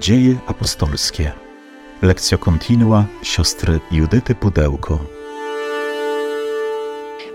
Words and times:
Dzieje 0.00 0.36
apostolskie. 0.46 1.32
Lekcja 2.02 2.38
kontinua 2.38 3.04
siostry 3.22 3.80
Judyty 3.90 4.34
Pudełko. 4.34 4.98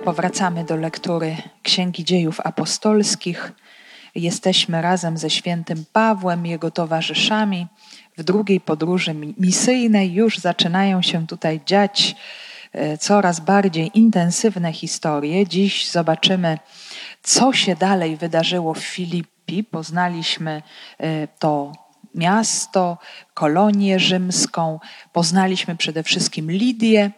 Powracamy 0.03 0.63
do 0.63 0.75
lektury 0.75 1.37
Księgi 1.63 2.03
Dziejów 2.03 2.39
Apostolskich. 2.39 3.51
Jesteśmy 4.15 4.81
razem 4.81 5.17
ze 5.17 5.29
świętym 5.29 5.85
Pawłem, 5.93 6.45
jego 6.45 6.71
towarzyszami. 6.71 7.67
W 8.17 8.23
drugiej 8.23 8.61
podróży 8.61 9.15
misyjnej 9.37 10.13
już 10.13 10.37
zaczynają 10.37 11.01
się 11.01 11.27
tutaj 11.27 11.61
dziać 11.65 12.15
e, 12.71 12.97
coraz 12.97 13.39
bardziej 13.39 13.91
intensywne 13.93 14.73
historie. 14.73 15.47
Dziś 15.47 15.91
zobaczymy, 15.91 16.57
co 17.23 17.53
się 17.53 17.75
dalej 17.75 18.17
wydarzyło 18.17 18.73
w 18.73 18.79
Filipi. 18.79 19.63
Poznaliśmy 19.63 20.61
e, 20.99 21.27
to 21.27 21.84
miasto, 22.15 22.97
kolonię 23.33 23.99
rzymską, 23.99 24.79
poznaliśmy 25.13 25.75
przede 25.75 26.03
wszystkim 26.03 26.51
Lidię, 26.51 27.11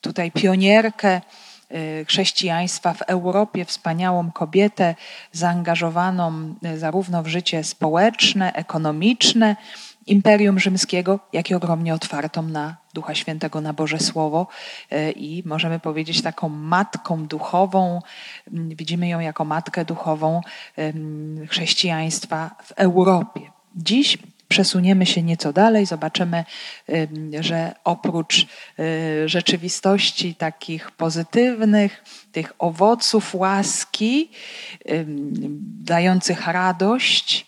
tutaj 0.00 0.30
pionierkę 0.30 1.20
y, 1.72 2.04
chrześcijaństwa 2.08 2.94
w 2.94 3.02
Europie, 3.02 3.64
wspaniałą 3.64 4.32
kobietę 4.32 4.94
zaangażowaną 5.32 6.54
y, 6.64 6.78
zarówno 6.78 7.22
w 7.22 7.26
życie 7.26 7.64
społeczne, 7.64 8.52
ekonomiczne 8.52 9.56
Imperium 10.06 10.58
Rzymskiego, 10.58 11.20
jak 11.32 11.50
i 11.50 11.54
ogromnie 11.54 11.94
otwartą 11.94 12.42
na 12.42 12.76
Ducha 12.94 13.14
Świętego, 13.14 13.60
na 13.60 13.72
Boże 13.72 13.98
Słowo 13.98 14.46
y, 14.92 15.12
i 15.12 15.42
możemy 15.46 15.80
powiedzieć 15.80 16.22
taką 16.22 16.48
matką 16.48 17.26
duchową, 17.26 18.00
widzimy 18.52 19.08
ją 19.08 19.20
jako 19.20 19.44
matkę 19.44 19.84
duchową 19.84 20.40
chrześcijaństwa 21.48 22.50
w 22.64 22.72
Europie. 22.72 23.40
Dziś 23.76 24.18
przesuniemy 24.48 25.06
się 25.06 25.22
nieco 25.22 25.52
dalej, 25.52 25.86
zobaczymy, 25.86 26.44
że 27.40 27.74
oprócz 27.84 28.46
y, 28.78 29.28
rzeczywistości 29.28 30.34
takich 30.34 30.90
pozytywnych, 30.90 32.04
tych 32.32 32.52
owoców 32.58 33.34
łaski, 33.34 34.30
dających 35.84 36.46
radość, 36.46 37.46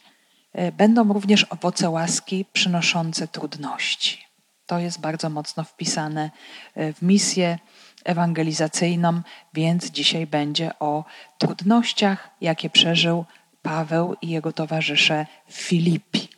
będą 0.73 1.13
również 1.13 1.47
owoce 1.51 1.91
łaski 1.91 2.45
przynoszące 2.53 3.29
trudności. 3.29 4.29
To 4.69 4.79
jest 4.79 5.01
bardzo 5.01 5.31
mocno 5.31 5.65
wpisane 5.65 6.31
y, 6.77 6.93
w 6.93 7.03
misję 7.03 7.59
ewangelizacyjną, 8.05 9.21
więc 9.55 9.91
dzisiaj 9.91 10.27
będzie 10.27 10.79
o 10.79 11.05
trudnościach, 11.39 12.31
jakie 12.41 12.71
przeżył 12.71 13.25
Paweł 13.63 14.17
i 14.23 14.29
jego 14.29 14.53
towarzysze 14.53 15.27
w 15.49 15.55
Filipi. 15.55 16.29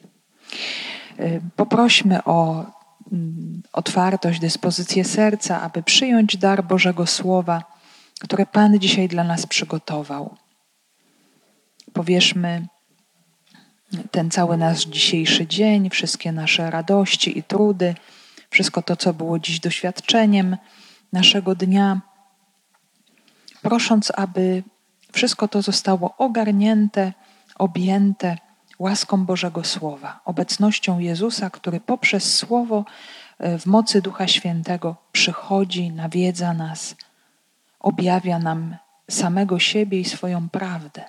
Y, 1.21 1.41
poprośmy 1.57 2.25
o 2.25 2.65
mm, 3.13 3.63
otwartość, 3.73 4.41
dyspozycję 4.41 5.05
serca, 5.05 5.61
aby 5.61 5.83
przyjąć 5.83 6.37
dar 6.37 6.65
Bożego 6.65 7.07
Słowa, 7.07 7.65
które 8.21 8.47
Pan 8.47 8.79
dzisiaj 8.79 9.09
dla 9.09 9.25
nas 9.25 9.47
przygotował. 9.47 10.37
Powierzmy 11.93 12.67
ten 14.11 14.31
cały 14.31 14.57
nasz 14.57 14.85
dzisiejszy 14.85 15.47
dzień, 15.47 15.91
wszystkie 15.91 16.33
nasze 16.33 16.71
radości 16.71 17.39
i 17.39 17.43
trudy, 17.43 17.95
wszystko 18.51 18.83
to, 18.83 18.97
co 18.97 19.15
było 19.15 19.39
dziś 19.39 19.61
doświadczeniem 19.61 20.57
naszego 21.13 21.55
dnia, 21.55 22.01
prosząc, 23.63 24.13
aby 24.17 24.63
wszystko 25.13 25.49
to 25.49 25.63
zostało 25.63 26.17
ogarnięte, 26.17 27.13
objęte 27.55 28.37
łaską 28.79 29.25
Bożego 29.25 29.65
Słowa, 29.65 30.21
obecnością 30.25 30.99
Jezusa, 30.99 31.51
który 31.51 31.81
poprzez 31.81 32.35
Słowo 32.35 32.85
e, 33.39 33.59
w 33.59 33.67
mocy 33.67 34.03
Ducha 34.03 34.27
Świętego 34.27 34.97
przychodzi, 35.13 35.91
nawiedza 35.91 36.55
nas, 36.55 36.95
objawia 37.81 38.39
nam 38.39 38.77
samego 39.11 39.59
siebie 39.59 40.01
i 40.01 40.05
swoją 40.05 40.49
prawdę, 40.49 41.05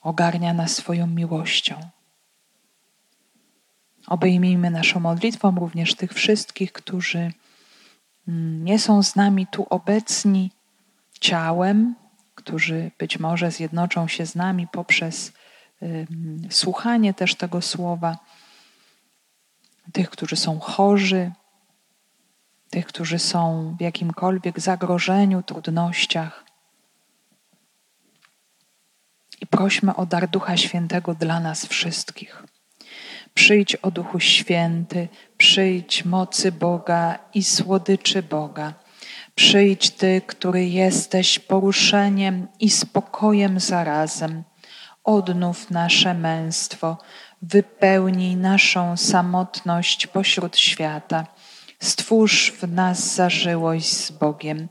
ogarnia 0.00 0.54
nas 0.54 0.76
swoją 0.76 1.06
miłością. 1.06 1.80
Obejmijmy 4.06 4.70
naszą 4.70 5.00
modlitwą 5.00 5.54
również 5.54 5.94
tych 5.94 6.12
wszystkich, 6.12 6.72
którzy 6.72 7.32
mm, 8.28 8.64
nie 8.64 8.78
są 8.78 9.02
z 9.02 9.16
nami 9.16 9.46
tu 9.46 9.66
obecni 9.70 10.50
ciałem, 11.20 11.94
którzy 12.34 12.90
być 12.98 13.18
może 13.18 13.50
zjednoczą 13.50 14.08
się 14.08 14.26
z 14.26 14.34
nami 14.34 14.68
poprzez 14.68 15.32
słuchanie 16.50 17.14
też 17.14 17.34
tego 17.34 17.62
słowa, 17.62 18.18
tych, 19.92 20.10
którzy 20.10 20.36
są 20.36 20.60
chorzy, 20.60 21.32
tych, 22.70 22.86
którzy 22.86 23.18
są 23.18 23.74
w 23.78 23.80
jakimkolwiek 23.80 24.60
zagrożeniu, 24.60 25.42
trudnościach. 25.42 26.44
I 29.40 29.46
prośmy 29.46 29.96
o 29.96 30.06
dar 30.06 30.28
Ducha 30.28 30.56
Świętego 30.56 31.14
dla 31.14 31.40
nas 31.40 31.66
wszystkich. 31.66 32.42
Przyjdź 33.34 33.76
o 33.76 33.90
Duchu 33.90 34.20
Święty, 34.20 35.08
przyjdź 35.38 36.04
mocy 36.04 36.52
Boga 36.52 37.18
i 37.34 37.42
słodyczy 37.42 38.22
Boga. 38.22 38.74
Przyjdź 39.34 39.90
Ty, 39.90 40.22
który 40.26 40.64
jesteś 40.64 41.38
poruszeniem 41.38 42.48
i 42.60 42.70
spokojem 42.70 43.60
zarazem 43.60 44.44
odnów 45.04 45.70
nasze 45.70 46.14
męstwo, 46.14 46.98
wypełnij 47.42 48.36
naszą 48.36 48.96
samotność 48.96 50.06
pośród 50.06 50.58
świata. 50.58 51.26
Stwórz 51.80 52.52
w 52.52 52.68
nas 52.72 53.14
zażyłość 53.14 53.96
z 53.96 54.10
Bogiem. 54.10 54.68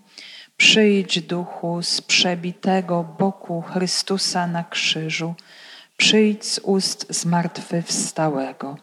Przyjdź 0.60 1.22
duchu 1.22 1.84
z 1.84 2.02
przebitego 2.02 3.04
boku 3.20 3.62
Chrystusa 3.62 4.48
na 4.48 4.64
krzyżu. 4.64 5.36
Przyjdź 5.98 6.46
z 6.46 6.60
ust 6.60 7.06
zmartwychwstałego. 7.10 8.78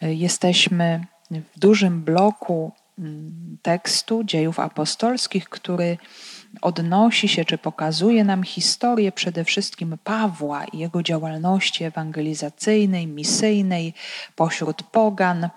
Jesteśmy 0.00 1.04
w 1.30 1.58
dużym 1.58 2.02
bloku 2.02 2.72
mm, 2.98 3.58
tekstu 3.62 4.24
dziejów 4.24 4.60
apostolskich, 4.60 5.48
który 5.48 5.98
odnosi 6.62 7.28
się 7.28 7.44
czy 7.44 7.58
pokazuje 7.58 8.24
nam 8.24 8.42
historię 8.42 9.12
przede 9.12 9.44
wszystkim 9.44 9.98
Pawła 10.04 10.64
i 10.64 10.78
jego 10.78 11.02
działalności 11.02 11.84
ewangelizacyjnej, 11.84 13.06
misyjnej 13.06 13.94
pośród 14.36 14.82
pogan. 14.82 15.48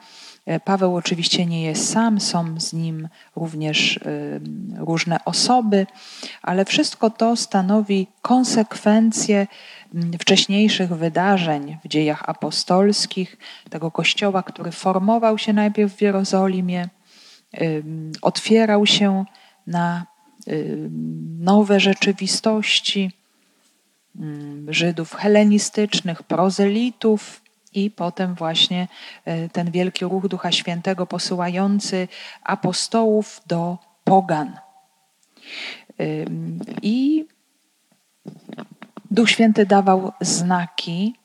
E, 0.48 0.60
Paweł 0.60 0.96
oczywiście 0.96 1.46
nie 1.46 1.64
jest 1.64 1.90
sam, 1.90 2.20
są 2.20 2.60
z 2.60 2.74
nim 2.74 3.08
również 3.36 4.00
różne 4.78 5.26
osoby, 5.26 5.86
ale 6.42 6.66
wszystko 6.66 7.10
to 7.10 7.36
stanowi 7.36 8.08
konsekwencje 8.22 9.48
wcześniejszych 10.20 10.90
wydarzeń 10.90 11.78
w 11.86 11.88
dziejach 11.88 12.30
apostolskich, 12.30 13.38
tego 13.70 13.92
kościoła, 13.92 14.44
który 14.44 14.72
formował 14.72 15.38
się 15.38 15.54
najpierw 15.54 15.96
w 15.96 16.02
Jerozolimie, 16.02 16.90
otwierał 18.22 18.86
się 18.86 19.26
na 19.68 20.06
Y, 20.48 20.90
nowe 21.40 21.80
rzeczywistości 21.80 23.12
mm, 24.20 24.74
Żydów 24.74 25.14
helenistycznych, 25.14 26.24
prozelitów 26.24 27.42
i 27.78 27.92
potem 27.92 28.36
właśnie 28.36 28.88
y, 29.28 29.50
ten 29.54 29.72
wielki 29.72 30.06
ruch 30.06 30.28
Ducha 30.28 30.52
Świętego 30.52 31.08
posyłający 31.08 32.08
apostołów 32.44 33.42
do 33.48 33.78
pogan. 34.04 34.60
I 36.82 37.26
Duch 39.12 39.30
Święty 39.30 39.66
dawał 39.66 40.12
znaki 40.22 41.16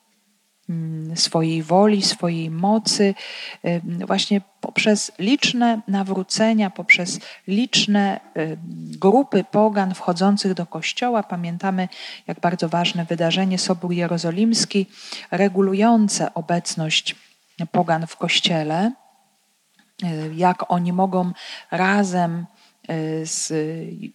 swojej 1.14 1.62
woli, 1.62 2.02
swojej 2.02 2.50
mocy, 2.50 3.14
właśnie 4.06 4.40
poprzez 4.60 5.12
liczne 5.18 5.80
nawrócenia, 5.88 6.70
poprzez 6.70 7.20
liczne 7.46 8.20
grupy 8.74 9.44
pogan 9.50 9.94
wchodzących 9.94 10.54
do 10.54 10.66
kościoła. 10.66 11.22
Pamiętamy, 11.22 11.88
jak 12.26 12.40
bardzo 12.40 12.68
ważne 12.68 13.04
wydarzenie 13.04 13.58
Sobór 13.58 13.92
Jerozolimski, 13.92 14.86
regulujące 15.30 16.34
obecność 16.34 17.16
pogan 17.72 18.06
w 18.06 18.16
kościele, 18.16 18.92
jak 20.34 20.72
oni 20.72 20.92
mogą 20.92 21.32
razem 21.70 22.46
e, 22.88 23.26
z 23.26 23.52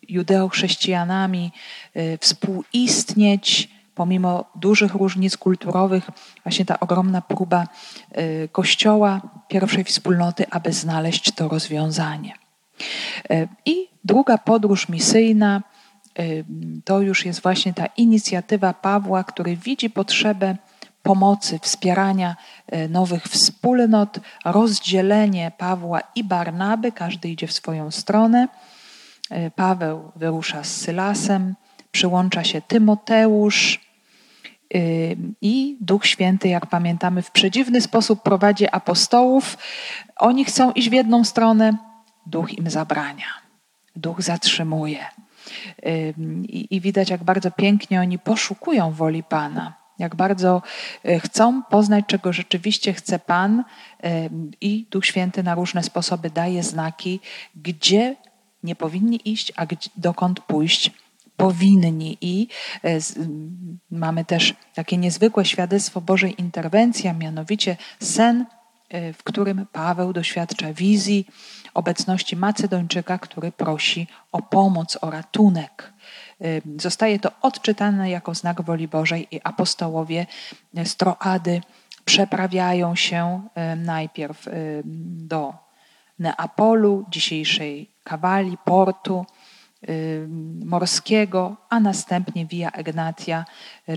judeochrześcijanami 0.10 1.52
e, 1.94 2.18
współistnieć 2.18 3.77
pomimo 3.98 4.46
dużych 4.56 4.94
różnic 4.94 5.38
kulturowych, 5.38 6.10
właśnie 6.44 6.66
ta 6.66 6.80
ogromna 6.80 7.22
próba 7.22 7.68
y, 8.18 8.50
Kościoła, 8.52 9.22
pierwszej 9.48 9.84
wspólnoty, 9.84 10.46
aby 10.50 10.74
znaleźć 10.74 11.32
to 11.32 11.48
rozwiązanie. 11.48 12.34
Y, 13.32 13.48
I 13.66 13.88
druga 14.04 14.38
podróż 14.38 14.90
misyjna 14.90 15.64
y, 16.20 16.46
to 16.86 17.02
już 17.02 17.26
jest 17.26 17.42
właśnie 17.42 17.74
ta 17.74 17.86
inicjatywa 17.86 18.74
Pawła, 18.74 19.24
który 19.24 19.56
widzi 19.56 19.90
potrzebę 19.90 20.58
pomocy, 21.04 21.60
wspierania 21.60 22.36
nowych 22.90 23.24
wspólnot, 23.24 24.20
rozdzielenie 24.46 25.52
Pawła 25.58 26.00
i 26.16 26.24
Barnaby, 26.24 26.92
każdy 26.92 27.30
idzie 27.30 27.48
w 27.48 27.54
swoją 27.54 27.92
stronę. 27.92 28.48
Paweł 29.56 30.12
wyrusza 30.16 30.64
z 30.64 30.76
Sylasem, 30.76 31.56
przyłącza 31.92 32.44
się 32.44 32.62
Tymoteusz 32.62 33.87
i 35.42 35.78
Duch 35.82 36.06
Święty, 36.06 36.48
jak 36.48 36.66
pamiętamy, 36.66 37.22
w 37.22 37.32
przedziwny 37.32 37.82
sposób 37.82 38.24
prowadzi 38.24 38.68
apostołów. 38.72 39.58
Oni 40.18 40.46
chcą 40.46 40.72
iść 40.72 40.90
w 40.90 40.94
jedną 40.94 41.24
stronę, 41.24 41.78
Duch 42.26 42.54
im 42.54 42.70
zabrania, 42.70 43.26
Duch 43.96 44.22
zatrzymuje. 44.22 45.06
I, 46.44 46.76
I 46.76 46.82
widać, 46.82 47.10
jak 47.10 47.24
bardzo 47.24 47.52
pięknie 47.52 48.02
oni 48.02 48.20
poszukują 48.20 48.92
woli 48.92 49.24
Pana, 49.24 49.74
jak 50.00 50.16
bardzo 50.16 50.62
e, 51.04 51.20
chcą 51.20 51.64
poznać, 51.64 52.06
czego 52.08 52.34
rzeczywiście 52.34 52.94
chce 52.94 53.20
Pan, 53.20 53.64
i 54.62 54.88
Duch 54.92 55.06
Święty 55.06 55.44
na 55.44 55.56
różne 55.56 55.84
sposoby 55.84 56.30
daje 56.30 56.64
znaki, 56.64 57.20
gdzie 57.56 58.16
nie 58.64 58.76
powinni 58.76 59.32
iść, 59.32 59.54
a 59.56 59.66
gdzie, 59.66 59.90
dokąd 59.96 60.40
pójść 60.40 60.92
powinni. 61.38 62.18
I 62.22 62.48
e, 62.84 63.00
mamy 63.92 64.26
też 64.26 64.54
takie 64.74 64.98
niezwykłe 64.98 65.46
świadectwo 65.46 66.02
Bożej 66.02 66.42
interwencji, 66.42 67.10
a 67.10 67.14
mianowicie 67.14 67.78
sen, 68.00 68.46
e, 68.90 69.14
w 69.14 69.24
którym 69.24 69.66
Paweł 69.72 70.14
doświadcza 70.14 70.74
wizji 70.74 71.28
obecności 71.74 72.36
Macedończyka, 72.36 73.18
który 73.18 73.52
prosi 73.52 74.08
o 74.32 74.42
pomoc, 74.42 74.98
o 75.02 75.12
ratunek. 75.12 75.94
Zostaje 76.78 77.20
to 77.20 77.32
odczytane 77.42 78.10
jako 78.10 78.36
znak 78.36 78.62
woli 78.62 78.88
Bożej 78.88 79.28
i 79.32 79.42
apostołowie 79.44 80.26
z 80.86 80.96
Troady 80.96 81.62
przeprawiają 82.06 82.96
się 82.96 83.42
najpierw 83.76 84.46
do 85.16 85.54
Neapolu, 86.20 87.06
dzisiejszej 87.10 87.90
Kawali, 88.04 88.58
portu 88.66 89.26
morskiego, 90.66 91.58
a 91.70 91.80
następnie 91.80 92.46
via 92.46 92.72
Egnatia 92.72 93.46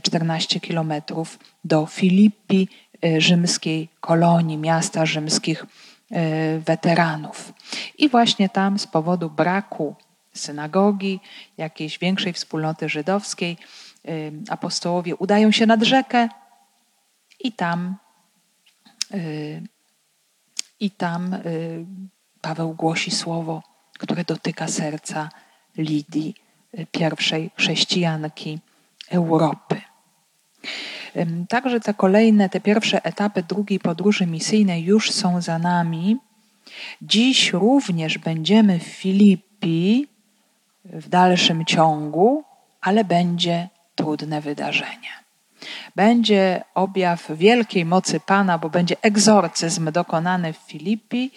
14 0.03 0.61
kilometrów 0.61 1.39
do 1.65 1.87
Filippi, 1.87 2.69
y, 3.05 3.21
rzymskiej 3.21 3.89
kolonii, 4.01 4.59
miasta 4.59 5.07
rzymskich 5.07 5.65
y, 5.65 6.61
weteranów. 6.61 7.53
I 7.99 8.09
właśnie 8.09 8.49
tam 8.49 8.79
z 8.79 8.87
powodu 8.87 9.31
braku 9.31 9.95
synagogi, 10.35 11.21
jakiejś 11.59 11.99
większej 11.99 12.33
wspólnoty 12.33 12.89
żydowskiej, 12.89 13.57
y, 14.09 14.33
apostołowie 14.51 15.17
udają 15.17 15.51
się 15.51 15.67
nad 15.67 15.83
rzekę 15.83 16.29
i 17.41 17.53
tam, 17.53 17.97
i 20.81 20.91
tam 20.91 21.37
Paweł 22.41 22.75
głosi 22.75 23.11
słowo, 23.11 23.63
które 23.99 24.25
dotyka 24.25 24.69
serca 24.69 25.31
Lidii, 25.77 26.35
pierwszej 26.93 27.51
chrześcijanki 27.57 28.59
Europy. 29.11 29.81
Także 31.49 31.81
te 31.81 31.95
kolejne, 31.95 32.49
te 32.49 32.61
pierwsze 32.61 33.05
etapy 33.05 33.43
drugiej 33.43 33.81
podróży 33.81 34.27
misyjnej 34.27 34.85
już 34.85 35.11
są 35.11 35.41
za 35.41 35.59
nami. 35.59 36.17
Dziś 37.03 37.53
również 37.53 38.19
będziemy 38.19 38.79
w 38.79 38.83
Filipi 38.83 40.07
w 40.85 41.09
dalszym 41.09 41.65
ciągu, 41.65 42.45
ale 42.81 43.05
będzie 43.05 43.69
trudne 43.95 44.41
wydarzenie. 44.41 45.11
Będzie 45.97 46.63
objaw 46.75 47.31
wielkiej 47.31 47.85
mocy 47.85 48.21
Pana, 48.21 48.59
bo 48.59 48.71
będzie 48.71 48.97
egzorcyzm 49.03 49.93
dokonany 49.93 50.53
w 50.53 50.57
Filipi 50.57 51.31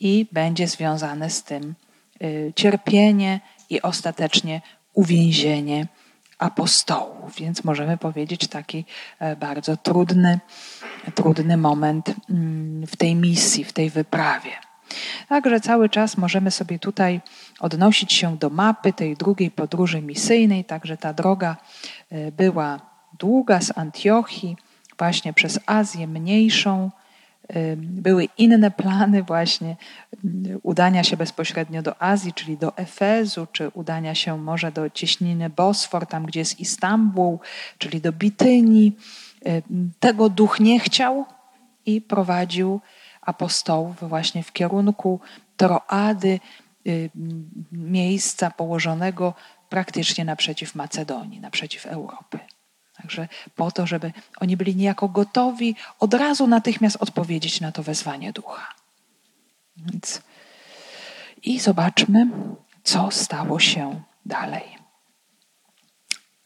i 0.00 0.26
będzie 0.32 0.68
związane 0.68 1.30
z 1.30 1.42
tym 1.42 1.74
y, 2.22 2.52
cierpienie 2.56 3.40
i 3.70 3.82
ostatecznie 3.82 4.60
uwięzienie 4.94 5.86
apostołów. 6.38 7.36
Więc 7.36 7.64
możemy 7.64 7.98
powiedzieć 7.98 8.48
taki 8.48 8.84
e, 9.18 9.36
bardzo 9.36 9.76
trudny, 9.76 10.40
trudny 11.14 11.56
moment 11.56 12.14
mm, 12.30 12.86
w 12.86 12.96
tej 12.96 13.14
misji, 13.14 13.64
w 13.64 13.72
tej 13.72 13.90
wyprawie. 13.90 14.50
Także 15.28 15.60
cały 15.60 15.88
czas 15.88 16.16
możemy 16.16 16.50
sobie 16.50 16.78
tutaj 16.78 17.20
odnosić 17.60 18.12
się 18.12 18.36
do 18.36 18.50
mapy 18.50 18.92
tej 18.92 19.16
drugiej 19.16 19.50
podróży 19.50 20.02
misyjnej. 20.02 20.64
Także 20.64 20.96
ta 20.96 21.12
droga 21.12 21.56
e, 22.10 22.32
była 22.32 22.80
długa 23.18 23.60
z 23.60 23.78
Antiochii, 23.78 24.56
właśnie 24.98 25.32
przez 25.32 25.60
Azję 25.66 26.06
Mniejszą, 26.06 26.90
były 27.76 28.28
inne 28.38 28.70
plany 28.70 29.22
właśnie 29.22 29.76
udania 30.62 31.04
się 31.04 31.16
bezpośrednio 31.16 31.82
do 31.82 32.02
Azji, 32.02 32.32
czyli 32.32 32.58
do 32.58 32.76
Efezu, 32.76 33.46
czy 33.52 33.68
udania 33.68 34.14
się 34.14 34.38
może 34.38 34.72
do 34.72 34.90
cieśniny 34.90 35.50
Bosfor, 35.50 36.06
tam 36.06 36.26
gdzie 36.26 36.40
jest 36.40 36.60
Istanbul, 36.60 37.38
czyli 37.78 38.00
do 38.00 38.12
Bitynii. 38.12 38.96
Tego 40.00 40.28
duch 40.28 40.60
nie 40.60 40.80
chciał 40.80 41.24
i 41.86 42.00
prowadził 42.00 42.80
apostołów 43.22 44.08
właśnie 44.08 44.42
w 44.42 44.52
kierunku 44.52 45.20
Troady, 45.56 46.40
miejsca 47.72 48.50
położonego 48.50 49.34
praktycznie 49.68 50.24
naprzeciw 50.24 50.74
Macedonii, 50.74 51.40
naprzeciw 51.40 51.86
Europy. 51.86 52.38
Także 52.96 53.28
po 53.56 53.70
to, 53.70 53.86
żeby 53.86 54.12
oni 54.40 54.56
byli 54.56 54.76
niejako 54.76 55.08
gotowi 55.08 55.76
od 56.00 56.14
razu 56.14 56.46
natychmiast 56.46 56.96
odpowiedzieć 57.00 57.60
na 57.60 57.72
to 57.72 57.82
wezwanie 57.82 58.32
ducha. 58.32 58.74
Więc 59.76 60.22
I 61.42 61.60
zobaczmy, 61.60 62.26
co 62.84 63.10
stało 63.10 63.60
się 63.60 64.02
dalej. 64.26 64.78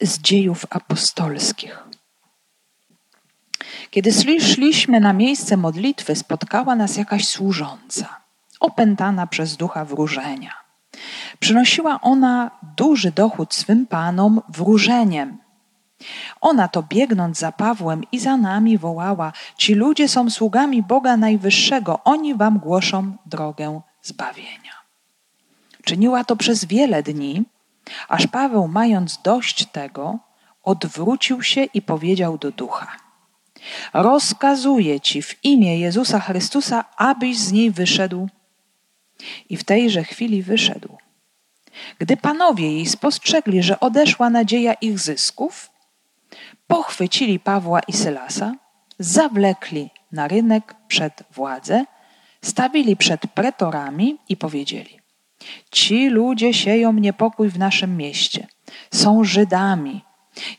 Z 0.01 0.19
dziejów 0.19 0.65
apostolskich. 0.69 1.83
Kiedy 3.91 4.11
szliśmy 4.39 4.99
na 4.99 5.13
miejsce 5.13 5.57
modlitwy, 5.57 6.15
spotkała 6.15 6.75
nas 6.75 6.97
jakaś 6.97 7.27
służąca, 7.27 8.21
opętana 8.59 9.27
przez 9.27 9.57
ducha 9.57 9.85
wróżenia. 9.85 10.53
Przynosiła 11.39 12.01
ona 12.01 12.51
duży 12.77 13.11
dochód 13.11 13.53
swym 13.53 13.87
panom 13.87 14.41
wróżeniem 14.49 15.37
ona 16.41 16.67
to 16.67 16.83
biegnąc 16.83 17.39
za 17.39 17.51
Pawłem 17.51 18.01
i 18.11 18.19
za 18.19 18.37
nami 18.37 18.77
wołała: 18.77 19.33
Ci 19.57 19.73
ludzie 19.73 20.07
są 20.07 20.29
sługami 20.29 20.83
Boga 20.83 21.17
Najwyższego, 21.17 21.99
oni 22.03 22.35
wam 22.35 22.59
głoszą 22.59 23.17
drogę 23.25 23.81
zbawienia. 24.01 24.71
Czyniła 25.83 26.23
to 26.23 26.35
przez 26.35 26.65
wiele 26.65 27.03
dni, 27.03 27.43
aż 28.07 28.27
Paweł, 28.27 28.67
mając 28.67 29.21
dość 29.21 29.65
tego, 29.65 30.19
odwrócił 30.63 31.43
się 31.43 31.63
i 31.63 31.81
powiedział 31.81 32.37
do 32.37 32.51
ducha: 32.51 32.87
Rozkazuję 33.93 34.99
ci 34.99 35.21
w 35.21 35.45
imię 35.45 35.79
Jezusa 35.79 36.19
Chrystusa, 36.19 36.85
abyś 36.97 37.37
z 37.37 37.51
niej 37.51 37.71
wyszedł. 37.71 38.29
I 39.49 39.57
w 39.57 39.63
tejże 39.63 40.03
chwili 40.03 40.43
wyszedł. 40.43 40.97
Gdy 41.99 42.17
panowie 42.17 42.71
jej 42.71 42.85
spostrzegli, 42.85 43.63
że 43.63 43.79
odeszła 43.79 44.29
nadzieja 44.29 44.73
ich 44.73 44.99
zysków, 44.99 45.70
pochwycili 46.71 47.39
Pawła 47.39 47.79
i 47.79 47.93
Sylasa, 47.93 48.55
zawlekli 48.99 49.89
na 50.11 50.27
rynek 50.27 50.75
przed 50.87 51.23
władzę, 51.31 51.85
stawili 52.41 52.95
przed 52.95 53.21
pretorami 53.27 54.17
i 54.29 54.37
powiedzieli: 54.37 54.99
Ci 55.71 56.09
ludzie 56.09 56.53
sieją 56.53 56.93
niepokój 56.93 57.49
w 57.49 57.59
naszym 57.59 57.97
mieście, 57.97 58.47
są 58.93 59.23
Żydami 59.23 60.01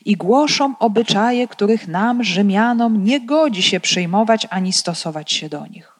i 0.05 0.15
głoszą 0.15 0.73
obyczaje, 0.79 1.47
których 1.47 1.87
nam, 1.87 2.23
Rzymianom, 2.23 3.03
nie 3.03 3.21
godzi 3.21 3.63
się 3.63 3.79
przyjmować 3.79 4.47
ani 4.49 4.73
stosować 4.73 5.31
się 5.31 5.49
do 5.49 5.67
nich. 5.67 5.99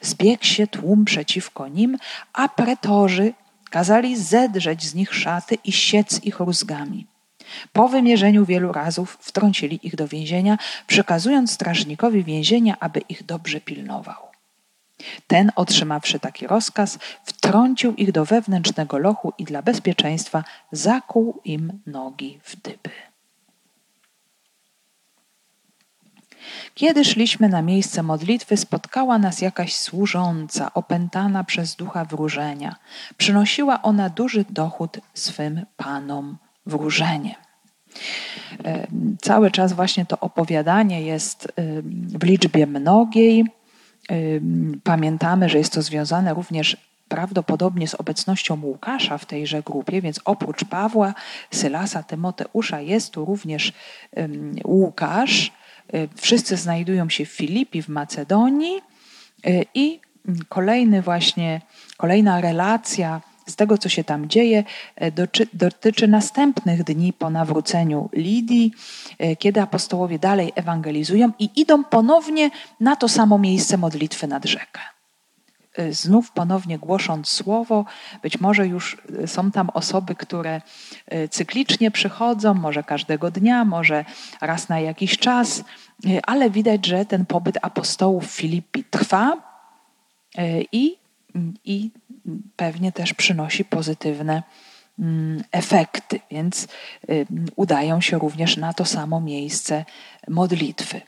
Zbiegł 0.00 0.44
się 0.44 0.66
tłum 0.66 1.04
przeciwko 1.04 1.68
nim, 1.68 1.98
a 2.32 2.48
pretorzy 2.48 3.32
kazali 3.70 4.16
zedrzeć 4.16 4.84
z 4.84 4.94
nich 4.94 5.14
szaty 5.14 5.58
i 5.64 5.72
siec 5.72 6.24
ich 6.24 6.40
rózgami. 6.40 7.09
Po 7.72 7.88
wymierzeniu 7.88 8.44
wielu 8.46 8.72
razów 8.72 9.18
wtrącili 9.20 9.80
ich 9.82 9.96
do 9.96 10.08
więzienia, 10.08 10.58
przekazując 10.86 11.52
strażnikowi 11.52 12.24
więzienia, 12.24 12.76
aby 12.80 13.00
ich 13.00 13.24
dobrze 13.24 13.60
pilnował. 13.60 14.30
Ten, 15.26 15.52
otrzymawszy 15.56 16.20
taki 16.20 16.46
rozkaz, 16.46 16.98
wtrącił 17.24 17.94
ich 17.94 18.12
do 18.12 18.24
wewnętrznego 18.24 18.98
lochu 18.98 19.32
i 19.38 19.44
dla 19.44 19.62
bezpieczeństwa 19.62 20.44
zakuł 20.72 21.40
im 21.44 21.80
nogi 21.86 22.38
w 22.44 22.56
dyby. 22.56 22.90
Kiedy 26.74 27.04
szliśmy 27.04 27.48
na 27.48 27.62
miejsce 27.62 28.02
modlitwy, 28.02 28.56
spotkała 28.56 29.18
nas 29.18 29.40
jakaś 29.40 29.76
służąca, 29.76 30.74
opętana 30.74 31.44
przez 31.44 31.76
ducha 31.76 32.04
wróżenia. 32.04 32.76
Przynosiła 33.16 33.82
ona 33.82 34.08
duży 34.08 34.44
dochód 34.50 34.98
swym 35.14 35.66
panom 35.76 36.38
wróżeniem. 36.66 37.34
cały 39.22 39.50
czas 39.50 39.72
właśnie 39.72 40.06
to 40.06 40.20
opowiadanie 40.20 41.02
jest 41.02 41.52
w 42.18 42.24
liczbie 42.24 42.66
mnogiej. 42.66 43.44
Pamiętamy, 44.84 45.48
że 45.48 45.58
jest 45.58 45.72
to 45.72 45.82
związane 45.82 46.34
również 46.34 46.76
prawdopodobnie 47.08 47.88
z 47.88 47.94
obecnością 47.94 48.60
Łukasza 48.62 49.18
w 49.18 49.24
tejże 49.24 49.62
grupie, 49.62 50.02
więc 50.02 50.20
oprócz 50.24 50.64
Pawła, 50.64 51.14
Sylasa, 51.50 52.02
Tymoteusza 52.02 52.80
jest 52.80 53.12
tu 53.12 53.24
również 53.24 53.72
Łukasz. 54.64 55.52
Wszyscy 56.16 56.56
znajdują 56.56 57.08
się 57.08 57.24
w 57.24 57.28
Filipi, 57.28 57.82
w 57.82 57.88
Macedonii 57.88 58.80
i 59.74 60.00
kolejny 60.48 61.02
właśnie, 61.02 61.60
kolejna 61.96 62.40
relacja 62.40 63.20
z 63.50 63.56
tego, 63.56 63.78
co 63.78 63.88
się 63.88 64.04
tam 64.04 64.28
dzieje, 64.28 64.64
e, 64.96 65.12
dotyczy 65.52 66.08
następnych 66.08 66.84
dni 66.84 67.12
po 67.12 67.30
nawróceniu 67.30 68.08
Lidii, 68.12 68.72
e, 69.18 69.36
kiedy 69.36 69.60
apostołowie 69.60 70.18
dalej 70.18 70.52
ewangelizują 70.54 71.32
i 71.38 71.50
idą 71.56 71.84
ponownie 71.84 72.50
na 72.80 72.96
to 72.96 73.08
samo 73.08 73.38
miejsce 73.38 73.76
modlitwy 73.76 74.26
nad 74.26 74.44
rzekę. 74.44 74.80
E, 75.76 75.92
znów 75.92 76.30
ponownie 76.30 76.78
głosząc 76.78 77.28
słowo, 77.28 77.84
być 78.22 78.40
może 78.40 78.66
już 78.66 79.02
są 79.26 79.50
tam 79.50 79.70
osoby, 79.70 80.14
które 80.14 80.60
cyklicznie 81.30 81.90
przychodzą, 81.90 82.54
może 82.54 82.82
każdego 82.82 83.30
dnia, 83.30 83.64
może 83.64 84.04
raz 84.40 84.68
na 84.68 84.80
jakiś 84.80 85.18
czas, 85.18 85.64
ale 86.22 86.50
widać, 86.50 86.86
że 86.86 87.04
ten 87.04 87.26
pobyt 87.26 87.58
apostołów 87.62 88.24
Filipi 88.24 88.84
trwa 88.84 89.36
i, 90.72 90.96
i 91.64 91.90
pewnie 92.56 92.92
też 92.92 93.14
przynosi 93.14 93.64
pozytywne 93.64 94.42
mm, 94.98 95.44
efekty, 95.52 96.20
więc 96.30 96.68
udają 97.56 98.00
się 98.00 98.18
również 98.18 98.56
na 98.56 98.72
to 98.72 98.84
samo 98.84 99.20
miejsce 99.20 99.84
modlitwy. 100.28 101.00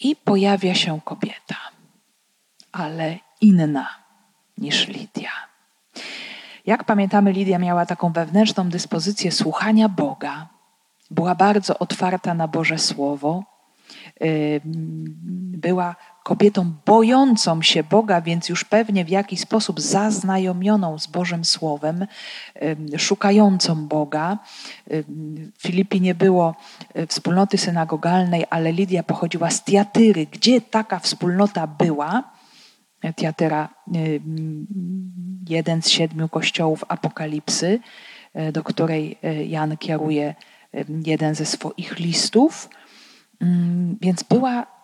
I 0.00 0.16
pojawia 0.16 0.74
się 0.74 1.00
kobieta, 1.04 1.56
ale 2.72 3.18
inna 3.40 3.88
niż 4.58 4.88
Lidia. 4.88 5.30
Jak 6.66 6.84
pamiętamy, 6.84 7.32
Lidia 7.32 7.58
miała 7.58 7.86
taką 7.86 8.12
wewnętrzną 8.12 8.68
dyspozycję 8.68 9.32
słuchania 9.32 9.88
Boga, 9.88 10.48
była 11.10 11.34
bardzo 11.34 11.78
otwarta 11.78 12.34
na 12.34 12.48
Boże 12.48 12.78
Słowo, 12.78 13.44
była 15.64 15.96
kobietą 16.30 16.72
bojącą 16.86 17.62
się 17.62 17.82
Boga, 17.82 18.20
więc 18.20 18.48
już 18.48 18.64
pewnie 18.64 19.04
w 19.04 19.08
jakiś 19.08 19.40
sposób 19.40 19.80
zaznajomioną 19.80 20.98
z 20.98 21.06
Bożym 21.06 21.44
Słowem, 21.44 22.06
szukającą 22.98 23.86
Boga. 23.86 24.38
W 25.58 25.62
Filipii 25.62 26.00
nie 26.00 26.14
było 26.14 26.54
e, 26.94 27.06
wspólnoty 27.06 27.58
synagogalnej, 27.58 28.44
ale 28.50 28.72
Lidia 28.72 29.02
pochodziła 29.02 29.50
z 29.50 29.64
Tiatyry, 29.64 30.26
gdzie 30.26 30.60
taka 30.60 30.98
wspólnota 30.98 31.66
była. 31.66 32.32
Tiatyra, 33.16 33.68
jeden 35.48 35.82
z 35.82 35.88
siedmiu 35.88 36.28
kościołów 36.28 36.84
Apokalipsy, 36.88 37.80
e, 38.34 38.52
do 38.52 38.64
której 38.64 39.18
e, 39.22 39.44
Jan 39.44 39.76
kieruje 39.76 40.34
jeden 41.06 41.34
ze 41.34 41.46
swoich 41.46 41.98
listów. 41.98 42.68
Mm, 43.40 43.96
więc 44.00 44.22
była 44.22 44.79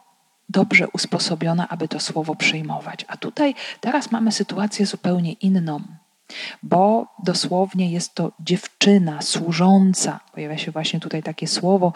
dobrze 0.48 0.88
usposobiona, 0.88 1.68
aby 1.68 1.88
to 1.88 2.00
słowo 2.00 2.34
przyjmować. 2.34 3.04
A 3.08 3.16
tutaj 3.16 3.54
teraz 3.80 4.10
mamy 4.10 4.32
sytuację 4.32 4.86
zupełnie 4.86 5.32
inną, 5.32 5.80
bo 6.62 7.06
dosłownie 7.24 7.90
jest 7.92 8.14
to 8.14 8.32
dziewczyna 8.40 9.22
służąca. 9.22 10.20
Pojawia 10.32 10.58
się 10.58 10.70
właśnie 10.70 11.00
tutaj 11.00 11.22
takie 11.22 11.46
słowo, 11.46 11.92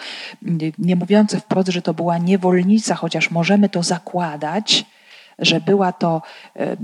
nie 0.78 0.97
mówiące 0.97 1.40
wprost, 1.40 1.69
że 1.69 1.83
to 1.83 1.95
była 1.95 2.19
niewolnica, 2.19 2.95
chociaż 2.95 3.30
możemy 3.30 3.69
to 3.69 3.83
zakładać, 3.83 4.85
że 5.38 5.61
była 5.61 5.92
to 5.92 6.23
e, 6.57 6.76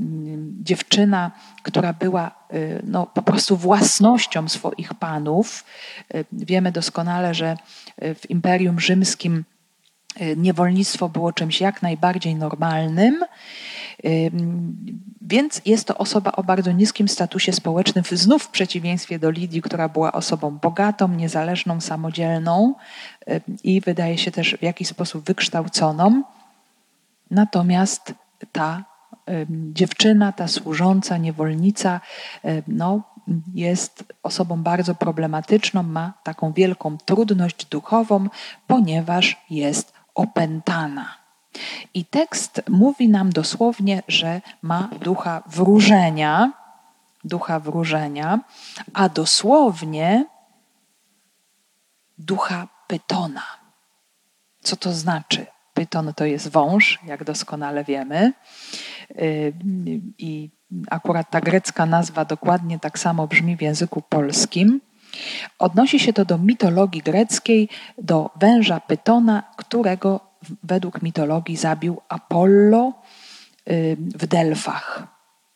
dziewczyna, 0.63 1.31
która 1.63 1.93
była 1.93 2.27
e, 2.27 2.59
no, 2.85 3.07
po 3.07 3.23
prostu 3.23 3.57
własnością 3.57 4.49
swoich 4.49 4.95
panów. 4.95 5.65
E, 6.15 6.25
wiemy 6.33 6.73
doskonale, 6.73 7.35
że 7.35 7.57
w 7.99 8.31
Imperium 8.31 8.81
Rzymskim 8.81 9.45
Y, 9.56 9.56
niewolnictwo 10.37 11.09
było 11.09 11.33
czymś 11.33 11.61
jak 11.61 11.83
najbardziej 11.83 12.35
normalnym. 12.35 13.25
Y, 14.05 14.31
więc 15.23 15.63
jest 15.65 15.87
to 15.87 15.99
osoba 15.99 16.33
o 16.33 16.43
bardzo 16.43 16.73
niskim 16.73 17.09
statusie 17.09 17.53
społecznym, 17.53 18.05
znów 18.13 18.43
w 18.43 18.49
przeciwieństwie 18.49 19.19
do 19.19 19.31
Lidii, 19.31 19.63
która 19.63 19.89
była 19.89 20.13
osobą 20.13 20.59
bogatą, 20.59 21.09
niezależną, 21.09 21.81
samodzielną 21.81 22.75
y, 23.29 23.41
i 23.65 23.81
wydaje 23.81 24.19
się 24.19 24.31
też 24.31 24.57
w 24.57 24.63
jakiś 24.63 24.89
sposób 24.89 25.27
wykształconą. 25.27 26.23
Natomiast 27.31 28.15
ta 28.53 28.85
dziewczyna, 29.73 30.33
ta 30.33 30.49
służąca, 30.49 31.17
niewolnica, 31.17 32.01
no, 32.69 33.03
jest 33.55 34.05
osobą 34.23 34.63
bardzo 34.63 34.95
problematyczną, 34.95 35.83
ma 35.83 36.13
taką 36.23 36.53
wielką 36.53 36.99
trudność 36.99 37.65
duchową, 37.65 38.29
ponieważ 38.67 39.45
jest 39.51 39.96
opętana. 40.17 41.15
I 41.95 42.05
tekst 42.05 42.63
mówi 42.69 43.09
nam 43.09 43.31
dosłownie, 43.31 44.03
że 44.09 44.41
ma 44.63 44.89
ducha 45.01 45.43
wróżenia, 45.47 46.53
ducha 47.25 47.61
wróżenia, 47.61 48.41
a 48.95 49.09
dosłownie 49.09 50.25
ducha 52.19 52.69
pytona. 52.87 53.43
Co 54.63 54.77
to 54.77 54.93
znaczy? 54.93 55.47
Pyton 55.75 56.15
to 56.15 56.25
jest 56.25 56.49
wąż, 56.49 56.99
jak 57.07 57.25
doskonale 57.25 57.85
wiemy. 57.85 58.33
Yy, 59.15 59.53
I 60.19 60.51
akurat 60.91 61.31
ta 61.31 61.41
grecka 61.41 61.87
nazwa 61.87 62.25
dokładnie 62.25 62.79
tak 62.79 62.99
samo 62.99 63.27
brzmi 63.27 63.57
w 63.57 63.63
języku 63.63 64.03
polskim. 64.03 64.81
Odnosi 65.59 65.99
się 65.99 66.13
to 66.13 66.25
do 66.25 66.39
mitologii 66.39 67.03
greckiej, 67.03 67.69
do 67.99 68.31
węża 68.37 68.81
Pytona, 68.81 69.43
którego 69.57 70.21
według 70.63 71.03
mitologii 71.03 71.57
zabił 71.57 72.01
Apollo 72.09 72.93
w 73.97 74.27
Delfach. 74.27 75.07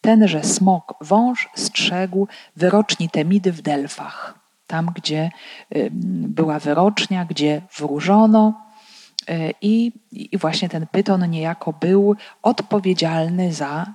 Tenże 0.01 0.45
smok 0.45 0.95
wąż 1.01 1.49
strzegł 1.55 2.29
wyroczni 2.57 3.09
Temidy 3.09 3.53
w 3.53 3.63
Delfach, 3.63 4.35
tam 4.67 4.91
gdzie 4.95 5.31
była 6.29 6.59
wyrocznia, 6.59 7.25
gdzie 7.25 7.63
wróżono. 7.77 8.71
Y, 9.31 9.55
I, 9.63 9.93
I 10.13 10.39
właśnie 10.39 10.69
ten 10.69 10.87
pyton 10.87 11.31
niejako 11.31 11.73
był 11.73 12.17
odpowiedzialny 12.43 13.53
za 13.53 13.87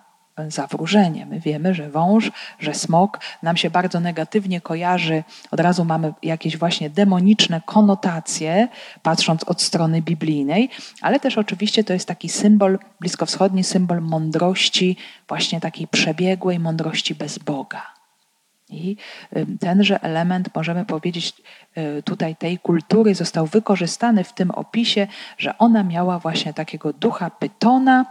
zawróżenie. 0.47 1.25
My 1.25 1.39
wiemy, 1.39 1.73
że 1.73 1.89
wąż, 1.89 2.31
że 2.59 2.73
smok 2.73 3.19
nam 3.43 3.57
się 3.57 3.69
bardzo 3.69 3.99
negatywnie 3.99 4.61
kojarzy. 4.61 5.23
Od 5.51 5.59
razu 5.59 5.85
mamy 5.85 6.13
jakieś 6.23 6.57
właśnie 6.57 6.89
demoniczne 6.89 7.61
konotacje, 7.65 8.67
patrząc 9.03 9.43
od 9.43 9.61
strony 9.61 10.01
biblijnej, 10.01 10.69
ale 11.01 11.19
też 11.19 11.37
oczywiście 11.37 11.83
to 11.83 11.93
jest 11.93 12.07
taki 12.07 12.29
symbol, 12.29 12.79
bliskowschodni 12.99 13.63
symbol 13.63 14.01
mądrości, 14.01 14.97
właśnie 15.27 15.59
takiej 15.59 15.87
przebiegłej 15.87 16.59
mądrości 16.59 17.15
bez 17.15 17.37
Boga. 17.37 17.95
I 18.69 18.97
tenże 19.59 20.03
element, 20.03 20.49
możemy 20.55 20.85
powiedzieć, 20.85 21.33
y, 21.77 22.03
tutaj 22.03 22.35
tej 22.35 22.59
kultury 22.59 23.15
został 23.15 23.45
wykorzystany 23.45 24.23
w 24.23 24.33
tym 24.33 24.51
opisie, 24.51 25.07
że 25.37 25.57
ona 25.57 25.83
miała 25.83 26.19
właśnie 26.19 26.53
takiego 26.53 26.93
ducha 26.93 27.29
pytona, 27.29 28.05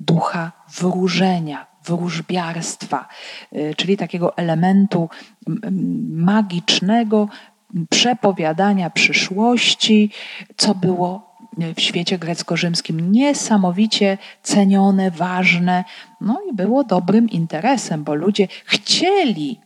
ducha 0.00 0.52
wróżenia, 0.78 1.66
wróżbiarstwa, 1.84 3.08
y, 3.52 3.74
czyli 3.76 3.96
takiego 3.96 4.36
elementu 4.36 5.08
magicznego 6.08 7.28
przepowiadania 7.90 8.90
przyszłości, 8.90 10.10
co 10.56 10.74
było 10.74 11.36
w 11.76 11.80
świecie 11.80 12.18
grecko-rzymskim 12.18 13.12
niesamowicie 13.12 14.18
cenione, 14.42 15.10
ważne, 15.10 15.84
no 16.20 16.40
i 16.50 16.54
było 16.54 16.84
dobrym 16.84 17.30
interesem, 17.30 18.04
bo 18.04 18.14
ludzie 18.14 18.48
chcieli 18.64 19.60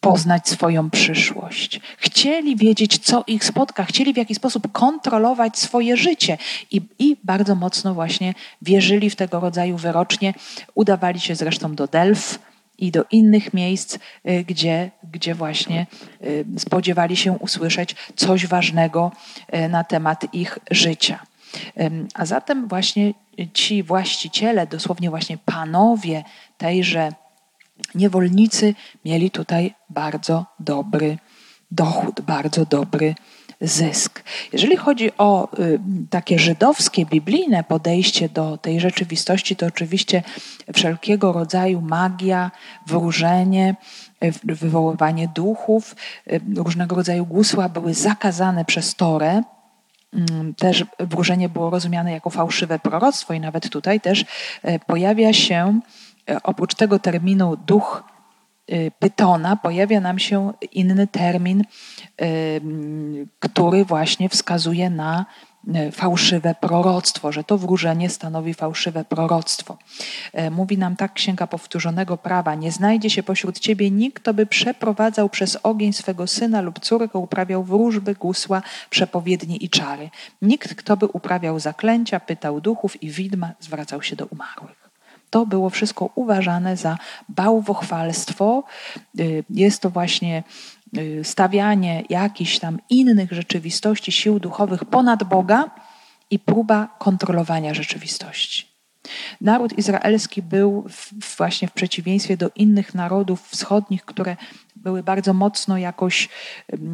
poznać 0.00 0.48
swoją 0.48 0.90
przyszłość. 0.90 1.80
Chcieli 1.98 2.56
wiedzieć, 2.56 2.98
co 2.98 3.24
ich 3.26 3.44
spotka, 3.44 3.84
chcieli 3.84 4.14
w 4.14 4.16
jakiś 4.16 4.36
sposób 4.36 4.72
kontrolować 4.72 5.58
swoje 5.58 5.96
życie 5.96 6.38
i, 6.70 6.80
i 6.98 7.16
bardzo 7.24 7.54
mocno 7.54 7.94
właśnie 7.94 8.34
wierzyli 8.62 9.10
w 9.10 9.16
tego 9.16 9.40
rodzaju 9.40 9.76
wyrocznie. 9.76 10.34
Udawali 10.74 11.20
się 11.20 11.34
zresztą 11.34 11.74
do 11.74 11.86
Delf 11.86 12.38
i 12.78 12.90
do 12.90 13.04
innych 13.10 13.54
miejsc, 13.54 13.98
y, 14.28 14.44
gdzie, 14.44 14.90
gdzie 15.12 15.34
właśnie 15.34 15.86
y, 16.24 16.44
spodziewali 16.58 17.16
się 17.16 17.32
usłyszeć 17.32 17.96
coś 18.16 18.46
ważnego 18.46 19.12
y, 19.54 19.68
na 19.68 19.84
temat 19.84 20.34
ich 20.34 20.58
życia. 20.70 21.18
A 22.14 22.26
zatem 22.26 22.68
właśnie 22.68 23.14
ci 23.54 23.82
właściciele, 23.82 24.66
dosłownie 24.66 25.10
właśnie 25.10 25.38
panowie 25.38 26.24
tejże 26.58 27.12
niewolnicy 27.94 28.74
mieli 29.04 29.30
tutaj 29.30 29.74
bardzo 29.90 30.46
dobry 30.60 31.18
dochód, 31.70 32.20
bardzo 32.20 32.64
dobry 32.64 33.14
zysk. 33.60 34.22
Jeżeli 34.52 34.76
chodzi 34.76 35.10
o 35.18 35.58
y, 35.58 35.80
takie 36.10 36.38
żydowskie, 36.38 37.06
biblijne 37.06 37.64
podejście 37.64 38.28
do 38.28 38.56
tej 38.56 38.80
rzeczywistości, 38.80 39.56
to 39.56 39.66
oczywiście 39.66 40.22
wszelkiego 40.74 41.32
rodzaju 41.32 41.80
magia, 41.80 42.50
wróżenie, 42.86 43.76
y, 44.24 44.32
wywoływanie 44.44 45.28
duchów, 45.34 45.96
y, 46.32 46.40
różnego 46.56 46.96
rodzaju 46.96 47.26
gusła 47.26 47.68
były 47.68 47.94
zakazane 47.94 48.64
przez 48.64 48.94
Torę. 48.94 49.42
Mm, 50.14 50.54
też 50.54 50.84
wróżenie 51.00 51.48
było 51.48 51.70
rozumiane 51.70 52.12
jako 52.12 52.30
fałszywe 52.30 52.78
proroctwo 52.78 53.34
i 53.34 53.40
nawet 53.40 53.68
tutaj 53.68 54.00
też 54.00 54.24
pojawia 54.86 55.32
się 55.32 55.80
oprócz 56.42 56.74
tego 56.74 56.98
terminu 56.98 57.56
duch 57.56 58.02
Y, 58.72 58.90
pytona 58.98 59.56
pojawia 59.56 60.00
nam 60.00 60.18
się 60.18 60.52
inny 60.72 61.06
termin, 61.06 61.60
y, 62.22 63.26
który 63.38 63.84
właśnie 63.84 64.28
wskazuje 64.28 64.90
na 64.90 65.26
fałszywe 65.92 66.54
proroctwo, 66.60 67.32
że 67.32 67.44
to 67.44 67.58
wróżenie 67.58 68.10
stanowi 68.10 68.54
fałszywe 68.54 69.04
proroctwo. 69.04 69.78
Mówi 70.50 70.78
nam 70.78 70.96
tak 70.96 71.12
Księga 71.12 71.46
Powtórzonego 71.46 72.16
Prawa: 72.16 72.54
Nie 72.54 72.72
znajdzie 72.72 73.10
się 73.10 73.22
pośród 73.22 73.58
ciebie 73.58 73.90
nikt, 73.90 74.22
kto 74.22 74.34
by 74.34 74.46
przeprowadzał 74.46 75.28
przez 75.28 75.58
ogień 75.62 75.92
swego 75.92 76.26
syna 76.26 76.60
lub 76.60 76.78
córkę, 76.80 77.18
uprawiał 77.18 77.64
wróżby, 77.64 78.14
gusła, 78.14 78.62
przepowiednie 78.90 79.56
i 79.56 79.68
czary. 79.68 80.10
Nikt, 80.42 80.74
kto 80.74 80.96
by 80.96 81.06
uprawiał 81.06 81.60
zaklęcia, 81.60 82.20
pytał 82.20 82.60
duchów 82.60 83.02
i 83.02 83.10
widma, 83.10 83.50
zwracał 83.60 84.02
się 84.02 84.16
do 84.16 84.26
umarłych. 84.26 84.87
To 85.30 85.46
było 85.46 85.70
wszystko 85.70 86.10
uważane 86.14 86.76
za 86.76 86.98
bałwochwalstwo. 87.28 88.64
Y, 89.20 89.44
jest 89.50 89.82
to 89.82 89.90
właśnie 89.90 90.42
y, 90.98 91.20
stawianie 91.24 92.02
jakichś 92.08 92.58
tam 92.58 92.78
innych 92.90 93.32
rzeczywistości, 93.32 94.12
sił 94.12 94.40
duchowych 94.40 94.84
ponad 94.84 95.24
Boga 95.24 95.70
i 96.30 96.38
próba 96.38 96.88
kontrolowania 96.98 97.74
rzeczywistości. 97.74 98.68
Naród 99.40 99.78
izraelski 99.78 100.42
był 100.42 100.84
w, 100.88 101.36
właśnie 101.36 101.68
w 101.68 101.72
przeciwieństwie 101.72 102.36
do 102.36 102.50
innych 102.56 102.94
narodów 102.94 103.48
wschodnich, 103.48 104.04
które 104.04 104.36
były 104.88 105.02
bardzo 105.02 105.32
mocno 105.34 105.78
jakoś 105.78 106.28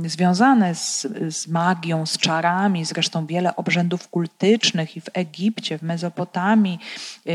związane 0.07 0.75
z, 0.75 1.07
z 1.29 1.49
magią, 1.49 2.07
z 2.07 2.19
czarami, 2.19 2.85
zresztą 2.85 3.27
wiele 3.27 3.57
obrzędów 3.57 4.09
kultycznych 4.09 4.97
i 4.97 5.01
w 5.01 5.09
Egipcie, 5.13 5.79
w 5.79 5.83
Mezopotamii, 5.83 6.79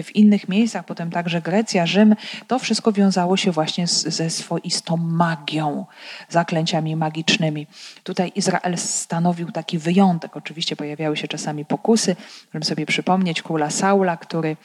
w 0.04 0.16
innych 0.16 0.50
miejscach, 0.50 0.86
potem 0.86 1.12
także 1.12 1.42
Grecja, 1.42 1.86
Rzym, 1.86 2.16
to 2.48 2.60
wszystko 2.60 2.92
wiązało 2.92 3.38
się 3.38 3.52
właśnie 3.52 3.88
z, 3.88 4.04
ze 4.04 4.30
swoistą 4.30 4.98
magią, 4.98 5.86
zaklęciami 6.30 6.96
magicznymi. 6.96 7.68
Tutaj 8.04 8.32
Izrael 8.36 8.78
stanowił 8.78 9.52
taki 9.52 9.78
wyjątek. 9.78 10.38
Oczywiście 10.38 10.76
pojawiały 10.76 11.18
się 11.18 11.28
czasami 11.28 11.66
pokusy, 11.66 12.16
żeby 12.54 12.66
sobie 12.66 12.86
przypomnieć 12.86 13.42
króla 13.42 13.70
Saula, 13.70 14.18
który 14.18 14.58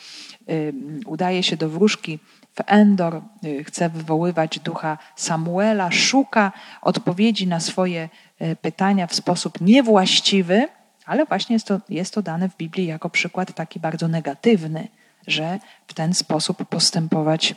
udaje 1.07 1.43
się 1.43 1.57
do 1.57 1.69
wróżki 1.69 2.19
w 2.55 2.61
Endor, 2.67 3.23
y, 3.45 3.65
chce 3.65 3.89
wywoływać 3.89 4.59
ducha 4.59 4.99
Samuela, 5.17 5.91
szuka 5.91 6.53
odpowiedzi 6.83 7.47
na 7.47 7.61
swoje 7.61 8.09
y, 8.43 8.57
pytania 8.57 9.07
w 9.07 9.15
sposób 9.15 9.61
niewłaściwy, 9.61 10.69
ale 11.07 11.25
właśnie 11.27 11.55
jest 11.55 11.67
to, 11.67 11.81
jest 11.89 12.15
to 12.15 12.23
dane 12.23 12.49
w 12.49 12.57
Biblii 12.57 12.87
jako 12.87 13.11
przykład 13.11 13.55
taki 13.55 13.81
bardzo 13.81 14.09
negatywny, 14.09 14.89
że 15.27 15.59
w 15.87 15.95
ten 15.95 16.15
sposób 16.15 16.65
postępować 16.69 17.55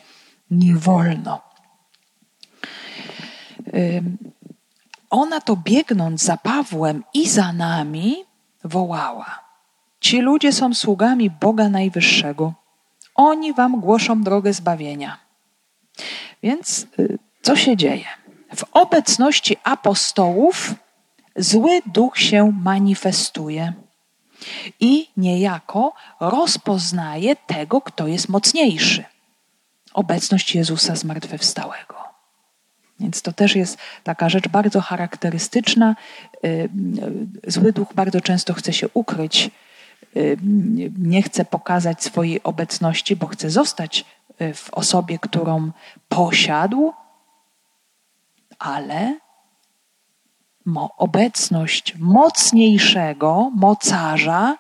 nie 0.52 0.76
wolno. 0.76 1.42
Ona 5.10 5.42
to 5.42 5.56
biegnąc 5.56 6.24
za 6.24 6.38
Pawłem 6.38 7.04
i 7.14 7.30
za 7.30 7.54
nami 7.54 8.16
wołała: 8.64 9.40
Ci 10.00 10.22
ludzie 10.22 10.54
są 10.54 10.74
sługami 10.74 11.30
Boga 11.30 11.70
Najwyższego 11.70 12.54
oni 13.18 13.54
wam 13.54 13.80
głoszą 13.80 14.24
drogę 14.24 14.54
zbawienia. 14.54 15.18
Więc 16.44 16.88
y, 17.00 17.20
co 17.42 17.56
się 17.56 17.78
dzieje? 17.78 18.06
W 18.56 18.64
obecności 18.72 19.58
apostołów 19.64 20.74
zły 21.36 21.82
duch 21.86 22.18
się 22.18 22.52
manifestuje 22.64 23.74
i 24.80 25.10
niejako 25.18 25.94
rozpoznaje 26.20 27.36
tego, 27.36 27.82
kto 27.82 28.08
jest 28.08 28.30
mocniejszy. 28.30 29.04
Obecność 29.94 30.56
Jezusa 30.56 30.96
zmartwychwstałego. 30.96 31.96
Więc 33.00 33.22
to 33.22 33.32
też 33.32 33.56
jest 33.56 33.78
taka 34.04 34.30
rzecz 34.30 34.48
bardzo 34.48 34.82
charakterystyczna. 34.82 35.96
Y, 36.46 36.48
y, 36.48 37.52
zły 37.52 37.74
duch 37.74 37.94
bardzo 37.94 38.22
często 38.22 38.54
chce 38.54 38.74
się 38.74 38.88
ukryć 38.94 39.52
nie 41.00 41.22
chce 41.22 41.46
pokazać 41.46 42.04
swojej 42.04 42.44
obecności, 42.44 43.16
bo 43.16 43.28
chce 43.28 43.50
zostać 43.50 44.06
y, 44.42 44.54
w 44.54 44.74
osobie, 44.74 45.20
którą 45.20 45.72
posiadł, 46.10 46.94
ale 48.60 49.20
obecność 50.98 51.96
mocniejszego 51.98 53.52
mocarza 53.56 54.58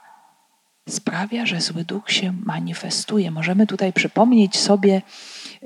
sprawia, 0.89 1.46
że 1.46 1.62
zły 1.62 1.84
duch 1.84 2.12
się 2.12 2.34
manifestuje. 2.46 3.32
Możemy 3.32 3.67
tutaj 3.67 3.93
przypomnieć 3.93 4.58
sobie, 4.58 5.02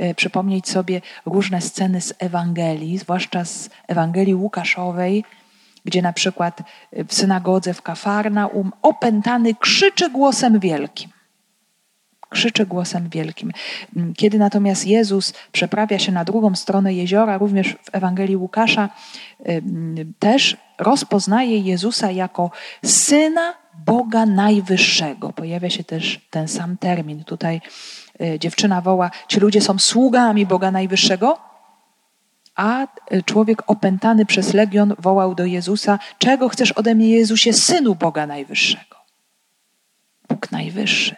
y, 0.01 0.15
przypomnieć 0.15 0.69
sobie 0.69 1.01
różne 1.25 1.62
sceny 1.62 2.01
z 2.01 2.13
Ewangelii, 2.19 2.97
zwłaszcza 2.97 3.45
z 3.45 3.69
Ewangelii 3.88 4.36
Łukaszowej, 4.36 5.23
gdzie 5.86 6.02
na 6.02 6.13
przykład 6.13 6.62
y, 6.98 7.06
w 7.06 7.13
synagodze 7.13 7.74
w 7.74 7.82
Kafarnaum 7.82 8.72
opętany 8.82 9.56
krzyczy 9.56 10.10
głosem 10.10 10.60
wielkim. 10.60 11.10
Krzyczy 12.30 12.65
głosem 12.65 13.10
wielkim. 13.10 13.52
Mm, 13.96 14.13
kiedy 14.13 14.38
natomiast 14.39 14.88
Jezus 14.88 15.34
przeprawia 15.52 16.00
się 16.00 16.12
na 16.12 16.26
drugą 16.26 16.56
stronę 16.56 16.94
jeziora, 16.94 17.38
również 17.38 17.76
w 17.84 17.96
Ewangelii 17.96 18.36
Łukasza, 18.36 18.89
y, 19.39 19.44
mm, 19.52 20.13
też 20.20 20.58
rozpoznaje 20.78 21.58
Jezusa 21.58 22.12
jako 22.12 22.52
syna 22.86 23.54
Boga 23.86 24.26
Najwyższego. 24.26 25.34
Pojawia 25.34 25.70
się 25.70 25.84
też 25.84 26.20
ten 26.30 26.48
sam 26.48 26.78
termin. 26.78 27.24
Tutaj 27.24 27.62
y, 28.22 28.39
dziewczyna 28.39 28.82
woła: 28.82 29.12
Ci 29.28 29.39
ludzie 29.39 29.62
są 29.62 29.80
sługami 29.80 30.46
Boga 30.46 30.72
Najwyższego? 30.72 31.50
A 32.62 32.88
e, 33.10 33.21
człowiek 33.24 33.63
opętany 33.67 34.26
przez 34.26 34.54
legion 34.54 34.93
wołał 35.00 35.36
do 35.36 35.45
Jezusa: 35.45 36.00
Czego 36.17 36.50
chcesz 36.50 36.71
ode 36.71 36.95
mnie, 36.95 37.10
Jezusie, 37.10 37.54
synu 37.54 37.95
Boga 37.95 38.28
Najwyższego? 38.28 38.95
Bóg 40.30 40.52
Najwyższy, 40.52 41.15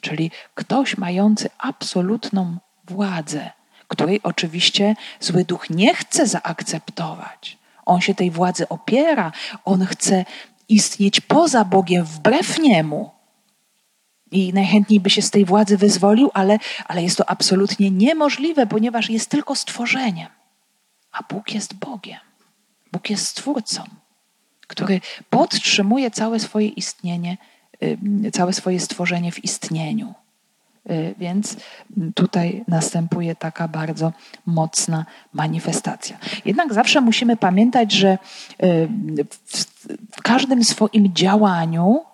czyli 0.00 0.30
ktoś 0.54 0.96
mający 0.96 1.50
absolutną 1.58 2.56
władzę, 2.84 3.50
której 3.88 4.20
oczywiście 4.22 4.96
zły 5.20 5.44
duch 5.44 5.70
nie 5.70 5.94
chce 5.94 6.26
zaakceptować. 6.26 7.58
On 7.86 8.00
się 8.00 8.14
tej 8.14 8.30
władzy 8.30 8.68
opiera, 8.68 9.32
on 9.64 9.86
chce 9.86 10.24
istnieć 10.68 11.20
poza 11.20 11.64
Bogiem, 11.64 12.04
wbrew 12.04 12.58
niemu. 12.58 13.10
I 14.30 14.52
najchętniej 14.52 15.00
by 15.00 15.10
się 15.10 15.22
z 15.22 15.30
tej 15.30 15.44
władzy 15.44 15.76
wyzwolił, 15.76 16.30
ale, 16.34 16.58
ale 16.86 17.02
jest 17.02 17.18
to 17.18 17.30
absolutnie 17.30 17.90
niemożliwe, 17.90 18.66
ponieważ 18.66 19.10
jest 19.10 19.30
tylko 19.30 19.54
stworzeniem. 19.54 20.37
A 21.18 21.34
Bóg 21.34 21.54
jest 21.54 21.74
Bogiem. 21.74 22.18
Bóg 22.92 23.10
jest 23.10 23.26
Stwórcą, 23.26 23.82
który 24.66 25.00
podtrzymuje 25.30 26.10
całe 26.10 26.40
swoje 26.40 26.68
istnienie, 26.68 27.36
y, 27.82 28.30
całe 28.32 28.52
swoje 28.52 28.80
stworzenie 28.80 29.32
w 29.32 29.44
istnieniu. 29.44 30.14
Y, 30.90 31.14
więc 31.18 31.56
tutaj 32.14 32.64
następuje 32.68 33.36
taka 33.36 33.68
bardzo 33.68 34.12
mocna 34.46 35.06
manifestacja. 35.32 36.18
Jednak 36.44 36.74
zawsze 36.74 37.00
musimy 37.00 37.36
pamiętać, 37.36 37.92
że 37.92 38.18
y, 38.62 38.88
w 40.12 40.22
każdym 40.22 40.64
swoim 40.64 41.14
działaniu 41.14 42.04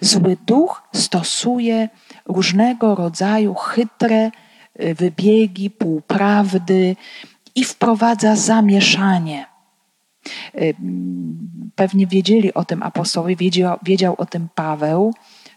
zły 0.00 0.36
duch 0.46 0.82
stosuje 0.92 1.88
różnego 2.26 2.94
rodzaju 2.94 3.54
chytre 3.54 4.30
wybiegi, 4.78 5.70
półprawdy, 5.70 6.96
i 7.60 7.64
wprowadza 7.64 8.36
zamieszanie. 8.36 9.46
Y, 10.54 10.74
pewnie 11.74 12.06
wiedzieli 12.06 12.54
o 12.54 12.64
tym 12.64 12.82
apostołowie, 12.82 13.36
wiedział, 13.36 13.78
wiedział 13.82 14.14
o 14.18 14.26
tym 14.26 14.48
Paweł, 14.54 15.14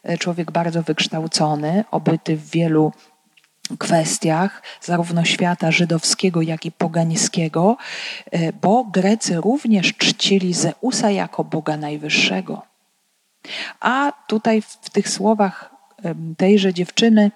y, 0.10 0.18
człowiek 0.18 0.52
bardzo 0.52 0.84
wykształcony, 0.84 1.84
obyty 1.92 2.38
w 2.38 2.50
wielu 2.50 2.92
kwestiach, 3.80 4.64
zarówno 4.82 5.26
świata 5.26 5.72
żydowskiego, 5.72 6.42
jak 6.42 6.66
i 6.66 6.72
pogańskiego, 6.72 7.78
y, 8.36 8.54
bo 8.62 8.84
Grecy 8.84 9.36
również 9.36 9.94
czcili 9.98 10.54
Zeusa 10.54 11.10
jako 11.10 11.44
Boga 11.44 11.78
Najwyższego. 11.78 12.62
A 13.80 14.12
tutaj 14.28 14.62
w 14.62 14.90
tych 14.90 15.10
słowach 15.10 15.74
tejże 16.38 16.74
dziewczyny 16.74 17.32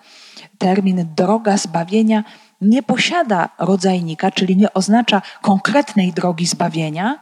termin 0.57 1.07
droga 1.15 1.57
zbawienia 1.57 2.23
nie 2.61 2.83
posiada 2.83 3.49
rodzajnika, 3.57 4.31
czyli 4.31 4.57
nie 4.57 4.73
oznacza 4.73 5.21
konkretnej 5.41 6.13
drogi 6.13 6.45
zbawienia, 6.45 7.19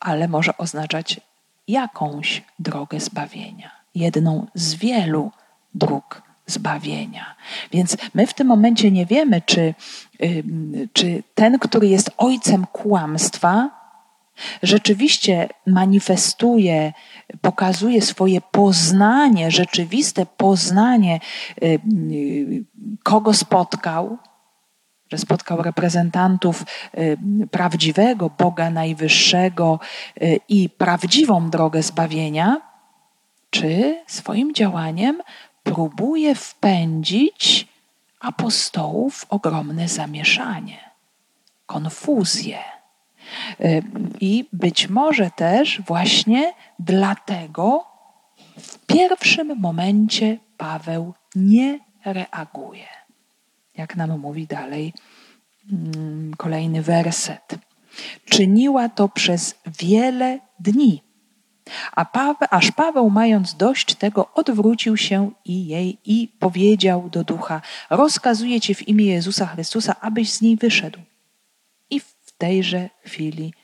ale 0.00 0.28
może 0.28 0.58
oznaczać 0.58 1.20
jakąś 1.68 2.42
drogę 2.58 3.00
zbawienia, 3.00 3.70
jedną 3.94 4.46
z 4.54 4.74
wielu 4.74 5.30
dróg 5.74 6.22
zbawienia. 6.46 7.34
Więc 7.72 7.96
my 8.14 8.26
w 8.26 8.34
tym 8.34 8.46
momencie 8.46 8.90
nie 8.90 9.06
wiemy, 9.06 9.42
czy, 9.46 9.74
czy 10.92 11.22
ten, 11.34 11.58
który 11.58 11.88
jest 11.88 12.10
ojcem 12.16 12.66
kłamstwa, 12.72 13.70
rzeczywiście 14.62 15.48
manifestuje, 15.66 16.92
pokazuje 17.40 18.02
swoje 18.02 18.40
poznanie, 18.40 19.50
rzeczywiste 19.50 20.26
poznanie, 20.26 21.20
kogo 23.02 23.34
spotkał, 23.34 24.18
że 25.10 25.18
spotkał 25.18 25.62
reprezentantów 25.62 26.64
prawdziwego 27.50 28.30
Boga 28.38 28.70
Najwyższego 28.70 29.80
i 30.48 30.70
prawdziwą 30.70 31.50
drogę 31.50 31.82
zbawienia, 31.82 32.60
czy 33.50 34.00
swoim 34.06 34.54
działaniem 34.54 35.22
próbuje 35.62 36.34
wpędzić 36.34 37.68
apostołów 38.20 39.16
w 39.16 39.32
ogromne 39.32 39.88
zamieszanie, 39.88 40.90
konfuzję. 41.66 42.58
Y, 43.60 43.82
I 44.20 44.44
być 44.52 44.88
może 44.88 45.30
też 45.30 45.82
właśnie 45.82 46.52
dlatego 46.78 47.86
w 48.58 48.78
pierwszym 48.86 49.58
momencie 49.58 50.38
Paweł 50.56 51.14
nie 51.34 51.78
reaguje. 52.04 52.97
Jak 53.78 53.96
nam 53.96 54.20
mówi 54.20 54.46
dalej 54.46 54.92
mm, 55.72 56.34
kolejny 56.36 56.82
werset. 56.82 57.54
Czyniła 58.24 58.88
to 58.88 59.08
przez 59.08 59.54
wiele 59.80 60.38
dni 60.60 61.02
a 61.92 62.04
Paweł, 62.04 62.48
aż 62.50 62.70
Paweł, 62.70 63.10
mając 63.10 63.54
dość 63.54 63.94
tego, 63.94 64.34
odwrócił 64.34 64.96
się 64.96 65.30
i 65.44 65.66
jej 65.66 65.98
i 66.04 66.28
powiedział 66.38 67.10
do 67.10 67.24
ducha: 67.24 67.60
Rozkazuję 67.90 68.60
ci 68.60 68.74
w 68.74 68.88
imię 68.88 69.06
Jezusa 69.06 69.46
Chrystusa, 69.46 69.96
abyś 70.00 70.32
z 70.32 70.42
niej 70.42 70.56
wyszedł. 70.56 70.98
I 71.90 72.00
w 72.00 72.32
tejże 72.38 72.90
chwili 73.04 73.54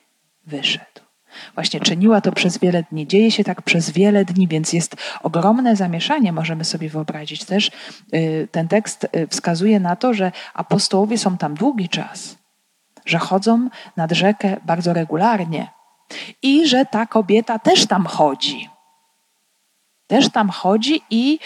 wyszedł. 0.46 0.93
Właśnie 1.54 1.80
czyniła 1.80 2.20
to 2.20 2.32
przez 2.32 2.58
wiele 2.58 2.82
dni. 2.82 3.06
Dzieje 3.06 3.30
się 3.30 3.44
tak 3.44 3.62
przez 3.62 3.90
wiele 3.90 4.24
dni, 4.24 4.48
więc 4.48 4.72
jest 4.72 4.96
ogromne 5.22 5.76
zamieszanie, 5.76 6.32
możemy 6.32 6.64
sobie 6.64 6.88
wyobrazić. 6.88 7.44
Też 7.44 7.70
y, 8.14 8.48
ten 8.52 8.68
tekst 8.68 9.06
y, 9.16 9.26
wskazuje 9.26 9.80
na 9.80 9.96
to, 9.96 10.14
że 10.14 10.32
apostołowie 10.54 11.18
są 11.18 11.36
tam 11.36 11.54
długi 11.54 11.88
czas, 11.88 12.36
że 13.06 13.18
chodzą 13.18 13.68
nad 13.96 14.12
rzekę 14.12 14.56
bardzo 14.64 14.92
regularnie 14.92 15.68
i 16.42 16.68
że 16.68 16.86
ta 16.86 17.06
kobieta 17.06 17.58
też 17.58 17.86
tam 17.86 18.06
chodzi. 18.06 18.68
Też 20.06 20.30
tam 20.30 20.50
chodzi 20.50 21.02
i, 21.10 21.38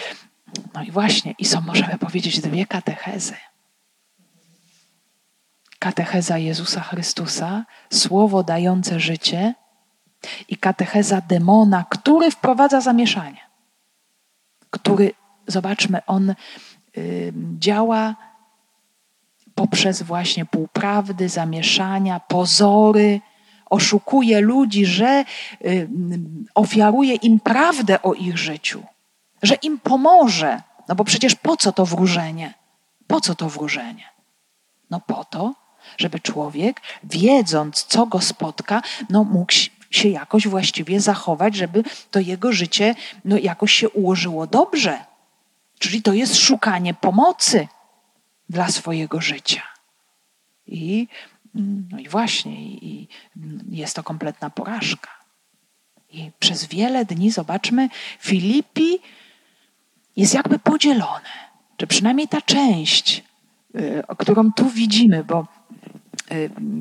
no 0.73 0.83
i 0.83 0.91
właśnie, 0.91 1.35
i 1.37 1.45
są, 1.45 1.61
możemy 1.61 1.97
powiedzieć, 1.97 2.39
dwie 2.39 2.65
katechezy. 2.65 3.35
Katecheza 5.79 6.37
Jezusa 6.37 6.81
Chrystusa, 6.81 7.65
słowo 7.93 8.43
dające 8.43 8.99
życie, 8.99 9.53
i 10.47 10.57
katecheza 10.57 11.21
demona, 11.21 11.85
który 11.89 12.31
wprowadza 12.31 12.81
zamieszanie. 12.81 13.49
Który, 14.69 15.11
zobaczmy, 15.47 16.05
on 16.05 16.35
y, 16.97 17.33
działa 17.59 18.15
poprzez 19.55 20.01
właśnie 20.01 20.45
półprawdy, 20.45 21.29
zamieszania, 21.29 22.19
pozory, 22.19 23.21
oszukuje 23.69 24.41
ludzi, 24.41 24.85
że 24.85 25.25
y, 25.65 25.89
ofiaruje 26.55 27.15
im 27.15 27.39
prawdę 27.39 28.01
o 28.01 28.13
ich 28.13 28.37
życiu, 28.37 28.83
że 29.41 29.55
im 29.55 29.79
pomoże. 29.79 30.61
No 30.87 30.95
bo 30.95 31.03
przecież 31.03 31.35
po 31.35 31.57
co 31.57 31.71
to 31.71 31.85
wróżenie? 31.85 32.53
Po 33.07 33.21
co 33.21 33.35
to 33.35 33.49
wróżenie? 33.49 34.03
No 34.89 34.99
po 34.99 35.25
to, 35.25 35.53
żeby 35.97 36.19
człowiek, 36.19 36.81
wiedząc, 37.03 37.83
co 37.83 38.05
go 38.05 38.21
spotka, 38.21 38.81
no 39.09 39.23
mógł 39.23 39.53
się 39.91 40.09
jakoś 40.09 40.47
właściwie 40.47 40.99
zachować, 40.99 41.55
żeby 41.55 41.83
to 42.11 42.19
jego 42.19 42.51
życie 42.51 42.95
no 43.25 43.37
jakoś 43.37 43.73
się 43.73 43.89
ułożyło 43.89 44.47
dobrze. 44.47 45.05
Czyli 45.79 46.01
to 46.01 46.13
jest 46.13 46.35
szukanie 46.35 46.93
pomocy 46.93 47.67
dla 48.49 48.67
swojego 48.67 49.21
życia. 49.21 49.61
I 50.67 51.07
no 51.89 51.99
i 51.99 52.09
właśnie, 52.09 52.65
i 52.65 53.07
jest 53.71 53.95
to 53.95 54.03
kompletna 54.03 54.49
porażka. 54.49 55.09
I 56.09 56.31
przez 56.39 56.65
wiele 56.65 57.05
dni, 57.05 57.31
zobaczmy, 57.31 57.89
Filipi 58.19 58.99
jest 60.15 60.33
jakby 60.33 60.59
podzielone, 60.59 61.29
czy 61.77 61.87
przynajmniej 61.87 62.27
ta 62.27 62.41
część, 62.41 63.23
y, 63.75 64.03
którą 64.17 64.53
tu 64.53 64.69
widzimy, 64.69 65.23
bo 65.23 65.47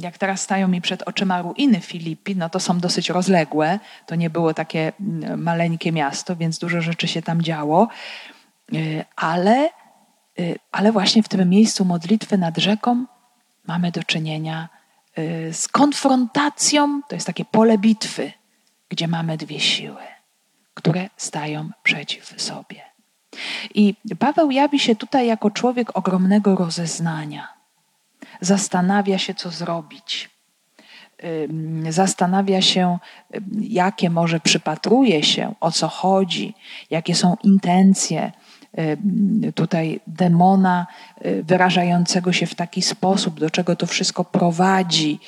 jak 0.01 0.19
teraz 0.19 0.41
stają 0.41 0.69
mi 0.69 0.81
przed 0.81 1.03
oczyma 1.03 1.43
ruiny 1.43 1.81
Filipi, 1.81 2.37
no 2.37 2.51
to 2.51 2.61
są 2.61 2.79
dosyć 2.79 3.11
rozległe. 3.11 3.79
To 4.07 4.15
nie 4.15 4.31
było 4.31 4.55
takie 4.55 4.93
mm, 5.01 5.43
maleńkie 5.43 5.93
miasto, 5.93 6.37
więc 6.37 6.59
dużo 6.59 6.81
rzeczy 6.81 7.09
się 7.09 7.23
tam 7.23 7.43
działo. 7.43 7.89
Y, 8.75 9.05
ale, 9.17 9.71
ale 10.73 10.93
właśnie 10.93 11.23
w 11.23 11.29
tym 11.29 11.51
miejscu 11.51 11.85
modlitwy 11.85 12.39
nad 12.39 12.59
rzeką 12.59 13.05
mamy 13.67 13.91
do 13.91 14.03
czynienia 14.03 14.69
y, 15.19 15.53
z 15.53 15.69
konfrontacją, 15.69 17.01
to 17.09 17.15
jest 17.15 17.27
takie 17.27 17.45
pole 17.45 17.79
bitwy, 17.79 18.33
gdzie 18.89 19.09
mamy 19.09 19.37
dwie 19.37 19.61
siły, 19.61 20.03
które 20.75 21.11
stają 21.17 21.71
przeciw 21.83 22.43
sobie. 22.43 22.83
I 23.75 23.95
Paweł 24.19 24.51
jawi 24.51 24.79
się 24.79 24.97
tutaj 24.97 25.27
jako 25.27 25.51
człowiek 25.51 25.97
ogromnego 25.97 26.57
rozeznania. 26.57 27.58
Zastanawia 28.41 29.19
się, 29.19 29.35
co 29.35 29.51
zrobić. 29.51 30.31
Zastanawia 31.89 32.63
się, 32.63 32.99
jakie 33.61 34.11
może 34.11 34.41
przypatruje 34.41 35.23
się, 35.23 35.55
o 35.61 35.73
co 35.73 35.89
chodzi, 35.89 36.55
jakie 36.91 37.15
są 37.15 37.37
intencje, 37.45 38.33
Y, 38.79 39.53
tutaj 39.53 40.01
demona 40.07 40.87
y, 41.27 41.43
wyrażającego 41.43 42.33
się 42.33 42.47
w 42.47 42.55
taki 42.55 42.83
sposób, 42.83 43.41
do 43.41 43.51
czego 43.51 43.77
to 43.77 43.87
wszystko 43.87 44.25
prowadzi. 44.25 45.21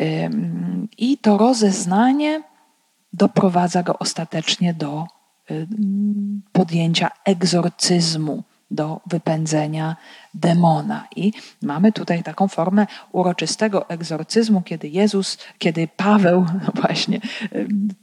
Y, 0.00 0.30
I 0.98 1.18
to 1.18 1.38
rozeznanie 1.38 2.42
doprowadza 3.12 3.82
go 3.82 3.98
ostatecznie 3.98 4.74
do 4.74 5.06
podjęcia 6.52 7.10
egzorcyzmu 7.24 8.42
do 8.72 9.00
wypędzenia 9.06 9.96
demona. 10.34 11.06
I 11.16 11.32
mamy 11.62 11.92
tutaj 11.92 12.22
taką 12.22 12.48
formę 12.48 12.86
uroczystego 13.12 13.88
egzorcyzmu, 13.88 14.62
kiedy 14.62 14.88
Jezus, 14.88 15.38
kiedy 15.58 15.88
Paweł, 15.96 16.46
no 16.66 16.72
właśnie, 16.82 17.20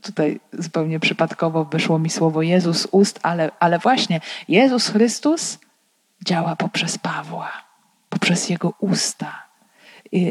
tutaj 0.01 0.39
zupełnie 0.53 0.99
przypadkowo 0.99 1.65
wyszło 1.65 1.99
mi 1.99 2.09
słowo 2.09 2.41
Jezus 2.41 2.87
ust, 2.91 3.19
ale, 3.23 3.51
ale 3.59 3.79
właśnie 3.79 4.21
Jezus 4.47 4.87
Chrystus 4.87 5.59
działa 6.25 6.55
poprzez 6.55 6.97
Pawła, 6.97 7.51
poprzez 8.09 8.49
jego 8.49 8.73
usta. 8.79 9.49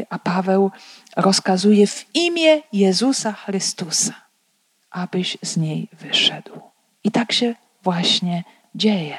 A 0.09 0.19
Paweł 0.19 0.71
rozkazuje 1.15 1.87
w 1.87 2.05
imię 2.13 2.61
Jezusa 2.73 3.31
Chrystusa, 3.33 4.13
abyś 4.91 5.37
z 5.43 5.57
niej 5.57 5.87
wyszedł. 5.93 6.61
I 7.03 7.11
tak 7.11 7.31
się 7.31 7.55
właśnie 7.83 8.43
dzieje. 8.75 9.17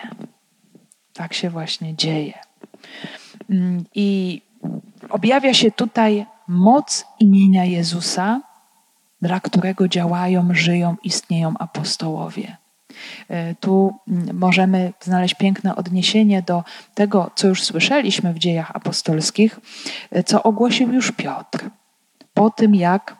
Tak 1.20 1.34
się 1.34 1.50
właśnie 1.50 1.94
dzieje. 1.94 2.38
Mm, 3.50 3.84
I 3.94 4.42
objawia 5.10 5.54
się 5.54 5.70
tutaj 5.70 6.26
moc 6.48 7.06
imienia 7.18 7.64
Jezusa, 7.64 8.40
dla 9.22 9.40
którego 9.40 9.88
działają, 9.88 10.48
żyją, 10.52 10.96
istnieją 11.04 11.54
apostołowie. 11.58 12.56
E, 13.28 13.54
tu 13.54 13.94
mm, 14.08 14.38
możemy 14.38 14.92
znaleźć 15.00 15.34
piękne 15.34 15.76
odniesienie 15.76 16.42
do 16.42 16.64
tego, 16.94 17.30
co 17.34 17.48
już 17.48 17.62
słyszeliśmy 17.62 18.32
w 18.32 18.38
dziejach 18.38 18.70
apostolskich, 18.76 19.60
e, 20.10 20.22
co 20.22 20.42
ogłosił 20.42 20.92
już 20.92 21.12
Piotr. 21.12 21.70
Po 22.34 22.50
tym, 22.50 22.74
jak 22.74 23.16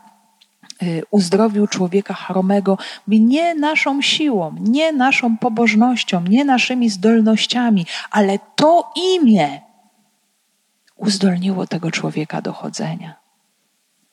uzdrowił 1.11 1.67
człowieka 1.67 2.15
chromego, 2.15 2.79
mówi 3.07 3.21
nie 3.21 3.55
naszą 3.55 4.03
siłą, 4.03 4.55
nie 4.61 4.93
naszą 4.93 5.37
pobożnością, 5.39 6.23
nie 6.29 6.45
naszymi 6.45 6.91
zdolnościami, 6.91 7.87
ale 8.11 8.39
to 8.57 8.93
imię 9.15 9.61
uzdolniło 10.97 11.67
tego 11.67 11.91
człowieka 11.91 12.43
do 12.43 12.53
chodzenia. 12.53 13.15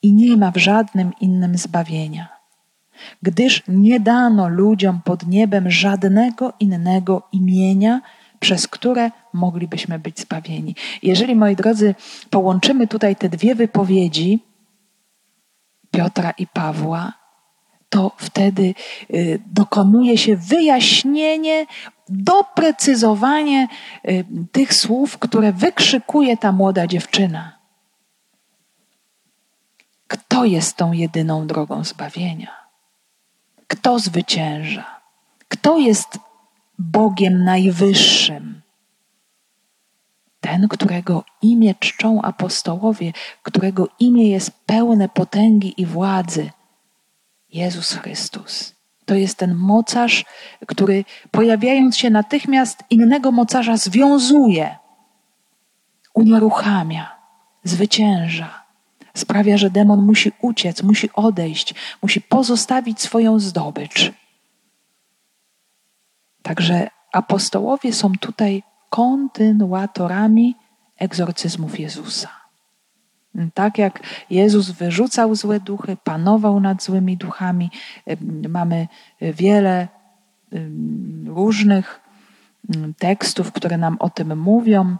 I 0.02 0.12
nie 0.12 0.36
ma 0.36 0.50
w 0.50 0.56
żadnym 0.56 1.12
innym 1.20 1.58
zbawienia, 1.58 2.28
gdyż 3.22 3.62
nie 3.68 4.00
dano 4.00 4.48
ludziom 4.48 5.00
pod 5.04 5.26
niebem 5.26 5.70
żadnego 5.70 6.52
innego 6.60 7.22
imienia, 7.32 8.00
przez 8.40 8.68
które 8.68 9.10
moglibyśmy 9.32 9.98
być 9.98 10.20
zbawieni. 10.20 10.74
Jeżeli, 11.02 11.36
moi 11.36 11.56
drodzy, 11.56 11.94
połączymy 12.30 12.86
tutaj 12.86 13.16
te 13.16 13.28
dwie 13.28 13.54
wypowiedzi, 13.54 14.47
Piotra 15.98 16.30
i 16.30 16.46
Pawła, 16.46 17.12
to 17.88 18.12
wtedy 18.16 18.74
y, 19.10 19.42
dokonuje 19.46 20.18
się 20.18 20.36
wyjaśnienie, 20.36 21.66
doprecyzowanie 22.08 23.68
y, 24.08 24.24
tych 24.52 24.74
słów, 24.74 25.18
które 25.18 25.52
wykrzykuje 25.52 26.36
ta 26.36 26.52
młoda 26.52 26.86
dziewczyna. 26.86 27.58
Kto 30.08 30.44
jest 30.44 30.76
tą 30.76 30.92
jedyną 30.92 31.46
drogą 31.46 31.84
zbawienia? 31.84 32.54
Kto 33.66 33.98
zwycięża? 33.98 35.00
Kto 35.48 35.78
jest 35.78 36.18
Bogiem 36.78 37.44
najwyższym? 37.44 38.57
Ten, 40.48 40.68
którego 40.68 41.24
imię 41.42 41.74
czczą 41.74 42.22
apostołowie, 42.22 43.12
którego 43.42 43.88
imię 44.00 44.30
jest 44.30 44.50
pełne 44.66 45.08
potęgi 45.08 45.74
i 45.76 45.86
władzy 45.86 46.50
Jezus 47.52 47.92
Chrystus. 47.92 48.74
To 49.04 49.14
jest 49.14 49.38
ten 49.38 49.54
mocarz, 49.54 50.24
który 50.66 51.04
pojawiając 51.30 51.96
się 51.96 52.10
natychmiast 52.10 52.84
innego 52.90 53.32
mocarza 53.32 53.76
związuje, 53.76 54.76
unieruchamia, 56.14 57.16
zwycięża. 57.64 58.64
Sprawia, 59.14 59.58
że 59.58 59.70
demon 59.70 60.02
musi 60.02 60.32
uciec, 60.42 60.82
musi 60.82 61.10
odejść, 61.12 61.74
musi 62.02 62.20
pozostawić 62.20 63.00
swoją 63.00 63.38
zdobycz. 63.38 64.12
Także 66.42 66.90
apostołowie 67.12 67.92
są 67.92 68.12
tutaj 68.20 68.62
kontynuatorami 68.90 70.56
egzorcyzmów 70.98 71.80
Jezusa. 71.80 72.28
Tak 73.54 73.78
jak 73.78 74.00
Jezus 74.30 74.70
wyrzucał 74.70 75.34
złe 75.34 75.60
duchy, 75.60 75.96
panował 76.04 76.60
nad 76.60 76.82
złymi 76.82 77.16
duchami, 77.16 77.70
mamy 78.48 78.88
wiele 79.20 79.88
różnych 81.26 82.00
tekstów, 82.98 83.52
które 83.52 83.78
nam 83.78 83.96
o 84.00 84.10
tym 84.10 84.38
mówią, 84.38 84.96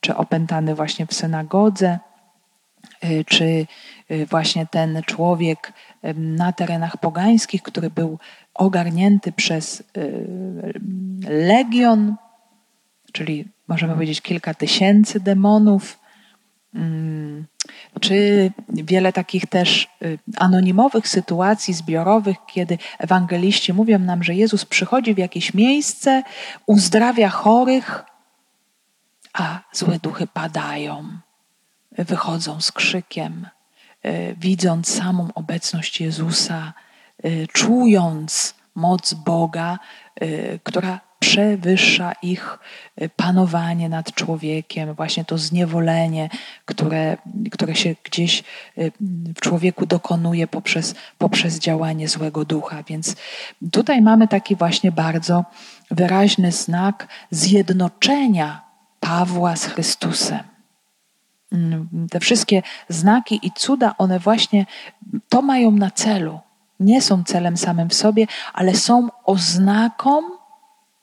czy 0.00 0.16
opętany 0.16 0.74
właśnie 0.74 1.06
w 1.06 1.14
synagodze, 1.14 1.98
y, 3.04 3.24
czy 3.24 3.66
y, 4.10 4.26
właśnie 4.26 4.66
ten 4.66 5.02
człowiek 5.06 5.72
na 6.14 6.52
terenach 6.52 6.96
pogańskich, 6.96 7.62
który 7.62 7.90
był 7.90 8.18
ogarnięty 8.54 9.32
przez 9.32 9.80
y, 9.80 10.80
legion, 11.28 12.16
czyli 13.12 13.44
możemy 13.68 13.94
powiedzieć 13.94 14.20
kilka 14.20 14.54
tysięcy 14.54 15.20
demonów, 15.20 15.98
mm, 16.74 17.46
czy 18.00 18.50
wiele 18.68 19.12
takich 19.12 19.46
też 19.46 19.88
y, 20.02 20.18
anonimowych 20.36 21.08
sytuacji 21.08 21.74
zbiorowych, 21.74 22.36
kiedy 22.46 22.78
ewangeliści 22.98 23.72
mówią 23.72 23.98
nam, 23.98 24.22
że 24.22 24.34
Jezus 24.34 24.64
przychodzi 24.64 25.14
w 25.14 25.18
jakieś 25.18 25.54
miejsce, 25.54 26.22
uzdrawia 26.66 27.28
chorych, 27.28 28.04
a 29.32 29.60
złe 29.72 29.98
duchy 29.98 30.26
padają, 30.26 31.08
wychodzą 31.92 32.60
z 32.60 32.72
krzykiem, 32.72 33.48
y, 34.04 34.36
widząc 34.38 34.94
samą 34.94 35.28
obecność 35.34 36.00
Jezusa, 36.00 36.72
y, 37.24 37.46
czując 37.52 38.54
moc 38.74 39.14
Boga, 39.14 39.78
która 40.62 41.00
przewyższa 41.22 42.12
ich 42.22 42.58
y, 43.02 43.08
panowanie 43.16 43.88
nad 43.88 44.14
człowiekiem, 44.14 44.94
właśnie 44.94 45.24
to 45.24 45.38
zniewolenie, 45.38 46.28
które, 46.64 47.16
które 47.50 47.74
się 47.74 47.94
gdzieś 48.04 48.44
y, 48.78 48.92
w 49.36 49.40
człowieku 49.40 49.86
dokonuje 49.86 50.46
poprzez, 50.46 50.94
poprzez 51.18 51.58
działanie 51.58 52.08
złego 52.08 52.44
ducha. 52.44 52.82
Więc 52.82 53.16
tutaj 53.72 54.02
mamy 54.02 54.28
taki 54.28 54.56
właśnie 54.56 54.92
bardzo 54.92 55.44
wyraźny 55.90 56.52
znak 56.52 57.08
zjednoczenia 57.30 58.62
Pawła 59.00 59.56
z 59.56 59.64
Chrystusem. 59.64 60.44
Mm, 61.52 62.06
te 62.10 62.20
wszystkie 62.20 62.62
znaki 62.88 63.46
i 63.46 63.50
cuda, 63.52 63.94
one 63.98 64.18
właśnie 64.18 64.66
to 65.28 65.42
mają 65.42 65.70
na 65.70 65.90
celu. 65.90 66.40
Nie 66.80 67.02
są 67.02 67.24
celem 67.24 67.56
samym 67.56 67.88
w 67.88 67.94
sobie, 67.94 68.26
ale 68.52 68.74
są 68.74 69.08
oznaką 69.24 70.22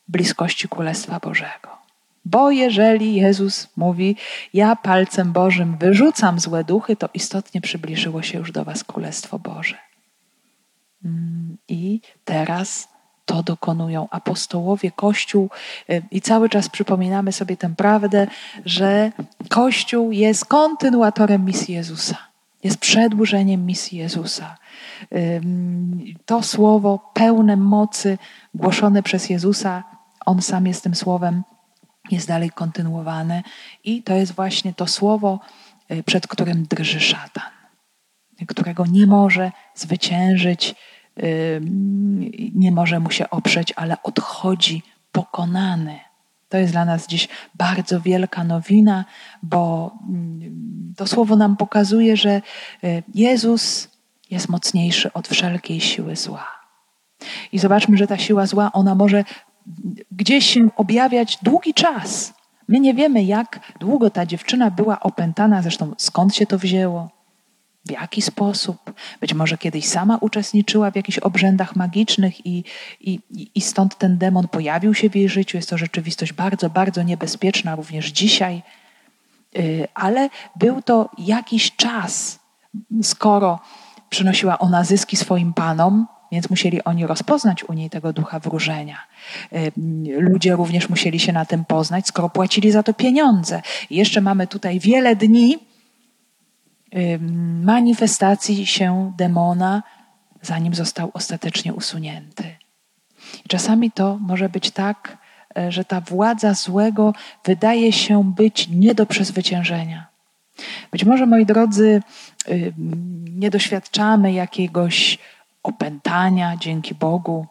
bliskości 0.10 0.70
Królestwa 0.70 1.20
Bożego. 1.20 1.80
Bo 2.26 2.52
jeżeli 2.52 3.16
Jezus 3.16 3.68
mówi, 3.78 4.16
ja 4.54 4.76
palcem 4.76 5.32
Bożym 5.32 5.78
wyrzucam 5.78 6.40
złe 6.40 6.64
duchy, 6.64 6.96
to 6.96 7.10
istotnie 7.14 7.62
przybliżyło 7.62 8.22
się 8.22 8.38
już 8.38 8.52
do 8.52 8.66
Was 8.66 8.84
Królestwo 8.84 9.40
Boże. 9.40 9.76
Mm, 11.06 11.58
I 11.68 12.02
teraz 12.26 12.88
to 13.26 13.44
dokonują 13.44 14.08
apostołowie, 14.12 14.92
Kościół, 14.92 15.50
y, 15.90 16.02
i 16.12 16.22
cały 16.22 16.50
czas 16.50 16.70
przypominamy 16.70 17.32
sobie 17.32 17.58
tę 17.58 17.76
prawdę, 17.76 18.28
że 18.66 19.12
Kościół 19.50 20.12
jest 20.12 20.46
kontynuatorem 20.46 21.46
misji 21.46 21.76
Jezusa, 21.76 22.18
jest 22.64 22.78
przedłużeniem 22.78 23.66
misji 23.66 23.98
Jezusa. 23.98 24.58
To 26.26 26.44
słowo 26.44 27.12
pełne 27.14 27.58
mocy, 27.58 28.18
głoszone 28.54 29.04
przez 29.04 29.30
Jezusa, 29.30 29.84
on 30.26 30.42
sam 30.42 30.68
jest 30.68 30.84
tym 30.84 30.96
słowem, 30.96 31.44
jest 32.12 32.28
dalej 32.28 32.50
kontynuowane 32.50 33.44
i 33.84 34.04
to 34.04 34.14
jest 34.14 34.32
właśnie 34.32 34.74
to 34.74 34.88
słowo, 34.88 35.40
y, 35.92 36.04
przed 36.04 36.28
którym 36.28 36.66
drży 36.70 37.00
szatan, 37.00 37.52
którego 38.48 38.86
nie 38.86 39.08
może 39.08 39.52
zwyciężyć, 39.76 40.76
y, 41.20 41.62
nie 42.56 42.72
może 42.72 43.00
mu 43.00 43.12
się 43.12 43.30
oprzeć, 43.30 43.74
ale 43.76 44.04
odchodzi 44.04 44.84
pokonany. 45.12 46.00
To 46.50 46.58
jest 46.58 46.74
dla 46.74 46.86
nas 46.86 47.08
dziś 47.08 47.28
bardzo 47.56 48.02
wielka 48.02 48.44
nowina, 48.44 49.06
bo 49.44 49.92
mm, 50.10 50.94
to 50.98 51.08
słowo 51.08 51.36
nam 51.36 51.58
pokazuje, 51.58 52.18
że 52.18 52.42
y, 52.84 53.04
Jezus 53.16 53.90
jest 54.32 54.50
mocniejszy 54.50 55.14
od 55.14 55.28
wszelkiej 55.28 55.82
siły 55.82 56.16
zła. 56.16 56.48
I 57.52 57.60
zobaczmy, 57.60 57.98
że 57.98 58.08
ta 58.08 58.18
siła 58.18 58.46
zła, 58.46 58.72
ona 58.72 58.96
może 58.96 59.24
gdzieś 60.12 60.46
się 60.46 60.70
objawiać 60.76 61.38
długi 61.44 61.74
czas. 61.74 62.34
My 62.68 62.80
nie 62.80 62.94
wiemy, 62.94 63.24
jak 63.24 63.60
długo 63.80 64.10
ta 64.10 64.26
dziewczyna 64.26 64.72
była 64.72 65.00
opętana, 65.00 65.62
zresztą 65.62 65.94
skąd 65.98 66.36
się 66.36 66.46
to 66.46 66.58
wzięło, 66.58 67.10
w 67.86 67.92
jaki 67.92 68.22
sposób. 68.22 68.94
Być 69.22 69.34
może 69.34 69.58
kiedyś 69.58 69.86
sama 69.86 70.18
uczestniczyła 70.18 70.92
w 70.92 70.96
jakichś 70.96 71.20
obrzędach 71.20 71.76
magicznych 71.76 72.46
i, 72.46 72.64
i, 73.02 73.20
i 73.56 73.62
stąd 73.62 73.98
ten 73.98 74.18
demon 74.18 74.48
pojawił 74.48 74.94
się 74.94 75.10
w 75.10 75.16
jej 75.16 75.30
życiu. 75.30 75.58
Jest 75.58 75.70
to 75.70 75.78
rzeczywistość 75.78 76.34
bardzo, 76.34 76.70
bardzo 76.70 77.04
niebezpieczna 77.04 77.76
również 77.76 78.06
dzisiaj. 78.12 78.62
Y, 79.58 79.88
ale 79.94 80.30
był 80.56 80.82
to 80.82 81.10
jakiś 81.18 81.76
czas, 81.76 82.40
skoro 83.04 83.60
przynosiła 84.10 84.60
ona 84.60 84.84
zyski 84.84 85.18
swoim 85.18 85.54
panom, 85.54 86.08
więc 86.32 86.50
musieli 86.50 86.84
oni 86.84 87.08
rozpoznać 87.08 87.64
u 87.64 87.74
niej 87.74 87.90
tego 87.90 88.14
ducha 88.14 88.40
wróżenia. 88.40 88.98
Y, 89.54 89.72
ludzie 90.08 90.56
również 90.56 90.90
musieli 90.90 91.20
się 91.20 91.34
na 91.34 91.46
tym 91.46 91.66
poznać, 91.66 92.08
skoro 92.08 92.30
płacili 92.30 92.72
za 92.72 92.84
to 92.84 92.94
pieniądze. 92.94 93.62
I 93.90 93.96
jeszcze 93.96 94.22
mamy 94.22 94.48
tutaj 94.48 94.80
wiele 94.80 95.16
dni 95.16 95.58
y, 96.96 97.20
manifestacji 97.64 98.66
się 98.66 99.14
demona, 99.18 99.84
zanim 100.42 100.74
został 100.76 101.12
ostatecznie 101.14 101.74
usunięty. 101.74 102.44
Czasami 103.48 103.92
to 103.92 104.18
może 104.22 104.50
być 104.50 104.72
tak, 104.72 105.18
e, 105.58 105.72
że 105.72 105.86
ta 105.86 106.02
władza 106.02 106.54
złego 106.54 107.14
wydaje 107.46 107.92
się 107.92 108.24
być 108.24 108.68
nie 108.68 108.96
do 108.96 109.06
przezwyciężenia. 109.06 110.08
Być 110.92 111.06
może, 111.06 111.26
moi 111.26 111.46
drodzy, 111.46 112.02
y, 112.48 112.74
nie 113.36 113.50
doświadczamy 113.50 114.34
jakiegoś 114.34 115.18
opętania 115.64 116.58
dzięki 116.58 116.96
Bogu, 116.96 117.48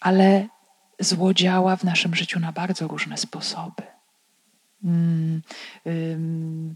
ale 0.00 0.46
zło 1.00 1.34
działa 1.34 1.76
w 1.76 1.84
naszym 1.84 2.14
życiu 2.14 2.40
na 2.40 2.52
bardzo 2.52 2.88
różne 2.88 3.16
sposoby. 3.16 3.82
Mm, 4.84 5.42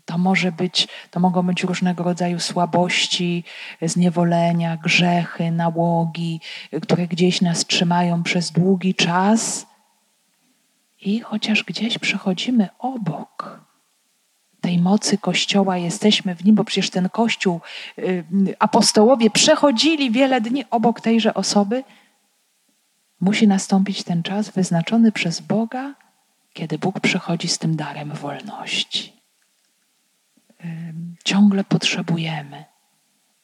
to 0.05 0.19
może 0.19 0.53
być, 0.53 0.88
to 1.11 1.21
mogą 1.21 1.43
być 1.43 1.64
różnego 1.64 2.05
rodzaju 2.05 2.40
słabości, 2.40 3.45
zniewolenia, 3.83 4.77
grzechy, 4.77 5.51
nałogi, 5.51 6.40
które 6.83 7.07
gdzieś 7.07 7.40
nas 7.40 7.66
trzymają 7.66 8.23
przez 8.23 8.51
długi 8.51 8.95
czas. 8.95 9.66
I 11.01 11.21
chociaż 11.21 11.64
gdzieś 11.64 11.99
przechodzimy 11.99 12.69
obok, 12.79 13.61
tej 14.61 14.79
mocy 14.79 15.18
Kościoła, 15.18 15.77
jesteśmy 15.77 16.35
w 16.35 16.44
nim, 16.44 16.55
bo 16.55 16.64
przecież 16.64 16.90
ten 16.90 17.09
Kościół, 17.09 17.61
y, 17.99 18.25
apostołowie 18.59 19.31
przechodzili 19.31 20.11
wiele 20.11 20.40
dni 20.40 20.64
obok 20.70 21.01
tejże 21.01 21.35
osoby, 21.35 21.85
musi 23.20 23.49
nastąpić 23.49 24.03
ten 24.03 24.23
czas 24.23 24.51
wyznaczony 24.51 25.12
przez 25.12 25.40
Boga, 25.40 25.94
kiedy 26.53 26.79
Bóg 26.79 27.01
przychodzi 27.01 27.49
z 27.49 27.59
tym 27.59 27.77
darem 27.77 28.12
wolności. 28.12 29.20
Ciągle 31.25 31.64
potrzebujemy 31.64 32.64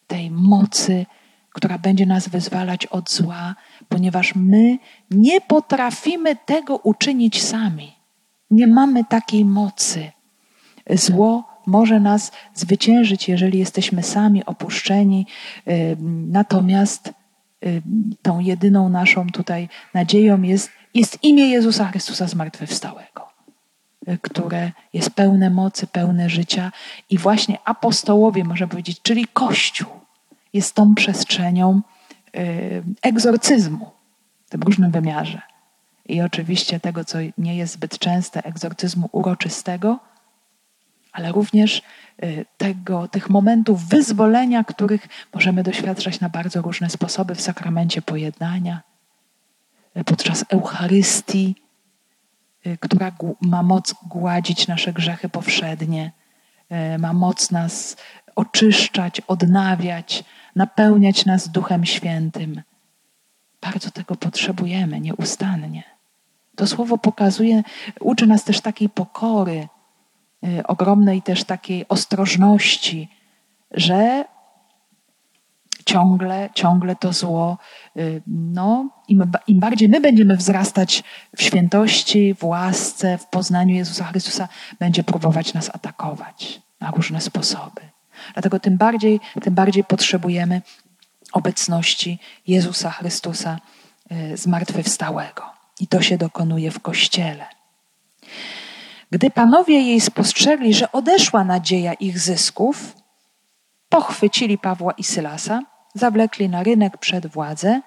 tej 0.07 0.31
mocy, 0.31 1.07
która 1.51 1.79
będzie 1.79 2.07
nas 2.07 2.29
wyzwalać 2.29 2.87
od 2.87 3.11
zła, 3.11 3.55
ponieważ 3.89 4.35
my 4.35 4.79
nie 5.11 5.41
potrafimy 5.41 6.37
tego 6.37 6.77
uczynić 6.77 7.43
sami. 7.43 7.97
Nie 8.51 8.67
mamy 8.67 9.05
takiej 9.05 9.45
mocy. 9.45 10.13
Zło 10.91 11.45
może 11.67 12.01
nas 12.01 12.33
zwyciężyć, 12.55 13.29
jeżeli 13.29 13.59
jesteśmy 13.59 14.03
sami 14.03 14.45
opuszczeni. 14.45 15.27
Natomiast 16.29 17.13
tą 18.23 18.41
jedyną 18.41 18.89
naszą 18.89 19.27
tutaj 19.27 19.69
nadzieją 19.95 20.43
jest, 20.43 20.71
jest 20.95 21.25
imię 21.25 21.49
Jezusa 21.49 21.87
Chrystusa 21.87 22.27
zmartwychwstałego, 22.27 23.29
które 24.23 24.73
jest 24.93 25.11
pełne 25.11 25.51
mocy, 25.51 25.87
pełne 25.87 26.31
życia. 26.31 26.73
I 27.11 27.19
właśnie 27.19 27.59
apostołowie, 27.65 28.45
można 28.45 28.67
powiedzieć, 28.67 29.03
czyli 29.03 29.27
Kościół, 29.33 29.89
jest 30.53 30.75
tą 30.75 30.95
przestrzenią 30.95 31.81
egzorcyzmu 33.03 33.91
w 34.47 34.51
tym 34.51 34.63
różnym 34.63 34.91
wymiarze. 34.91 35.43
I 36.09 36.21
oczywiście 36.21 36.81
tego, 36.81 37.05
co 37.05 37.19
nie 37.39 37.57
jest 37.57 37.73
zbyt 37.73 37.99
częste, 37.99 38.45
egzorcyzmu 38.45 39.09
uroczystego, 39.13 39.99
ale 41.17 41.33
również 41.33 41.83
y, 42.23 42.47
tego, 42.57 43.09
tych 43.09 43.31
momentów 43.31 43.89
wyzwolenia, 43.89 44.65
których 44.65 45.09
możemy 45.35 45.63
doświadczać 45.63 46.21
na 46.21 46.29
bardzo 46.29 46.63
różne 46.63 46.91
sposoby 46.91 47.35
w 47.35 47.41
sakramencie 47.41 48.03
pojednania, 48.03 48.83
y, 49.97 50.05
podczas 50.05 50.45
Eucharystii, 50.49 51.55
y, 52.67 52.79
która 52.81 53.13
ma 53.41 53.63
moc 53.63 53.95
gładzić 54.09 54.69
nasze 54.69 54.93
grzechy 54.93 55.29
powszednie, 55.29 56.13
ma 56.99 57.13
moc 57.13 57.51
nas 57.51 57.97
oczyszczać, 58.37 59.21
odnawiać, 59.21 60.25
napełniać 60.57 61.27
nas 61.27 61.49
Duchem 61.49 61.85
Świętym. 61.85 62.63
Bardzo 63.61 63.91
tego 63.91 64.17
potrzebujemy 64.17 65.01
nieustannie. 65.01 65.83
To 66.57 66.67
słowo 66.67 66.99
pokazuje, 66.99 67.63
uczy 68.01 68.27
nas 68.27 68.45
też 68.45 68.61
takiej 68.61 68.89
pokory, 68.89 69.69
ogromnej 70.65 71.23
też 71.23 71.45
takiej 71.45 71.89
ostrożności, 71.89 73.09
że 73.71 74.25
ciągle, 75.87 76.51
ciągle 76.55 76.97
to 76.97 77.13
zło, 77.13 77.59
y, 77.97 78.23
no, 78.27 78.89
im, 79.09 79.33
im 79.47 79.61
bardziej 79.61 79.89
my 79.89 80.01
będziemy 80.01 80.37
wzrastać 80.37 81.03
w 81.37 81.43
świętości, 81.43 82.35
w 82.35 82.45
łasce, 82.45 83.19
w 83.19 83.27
poznaniu 83.27 83.75
Jezusa 83.75 84.05
Chrystusa, 84.05 84.49
będzie 84.79 85.05
próbować 85.05 85.55
nas 85.55 85.71
atakować 85.75 86.61
na 86.81 86.91
różne 86.91 87.21
sposoby. 87.21 87.81
Dlatego 88.33 88.61
tym 88.61 88.77
bardziej, 88.77 89.21
tym 89.43 89.55
bardziej 89.55 89.85
potrzebujemy 89.85 90.63
obecności 91.33 92.19
Jezusa 92.47 92.91
Chrystusa 92.91 93.59
y, 94.13 94.37
zmartwychwstałego. 94.37 95.43
I 95.81 95.87
to 95.87 96.03
się 96.03 96.19
dokonuje 96.19 96.71
w 96.71 96.81
Kościele. 96.81 97.47
Gdy 99.11 99.31
panowie 99.31 99.81
jej 99.81 100.01
spostrzegli, 100.01 100.75
że 100.75 100.93
odeszła 100.93 101.45
nadzieja 101.45 101.93
ich 101.93 102.19
zysków, 102.19 102.97
pochwycili 103.89 104.59
Pawła 104.59 104.93
i 104.93 105.05
Sylasa, 105.05 105.63
zawlekli 105.95 106.49
na 106.49 106.63
rynek 106.63 106.99
przed 106.99 107.27
władzę, 107.27 107.81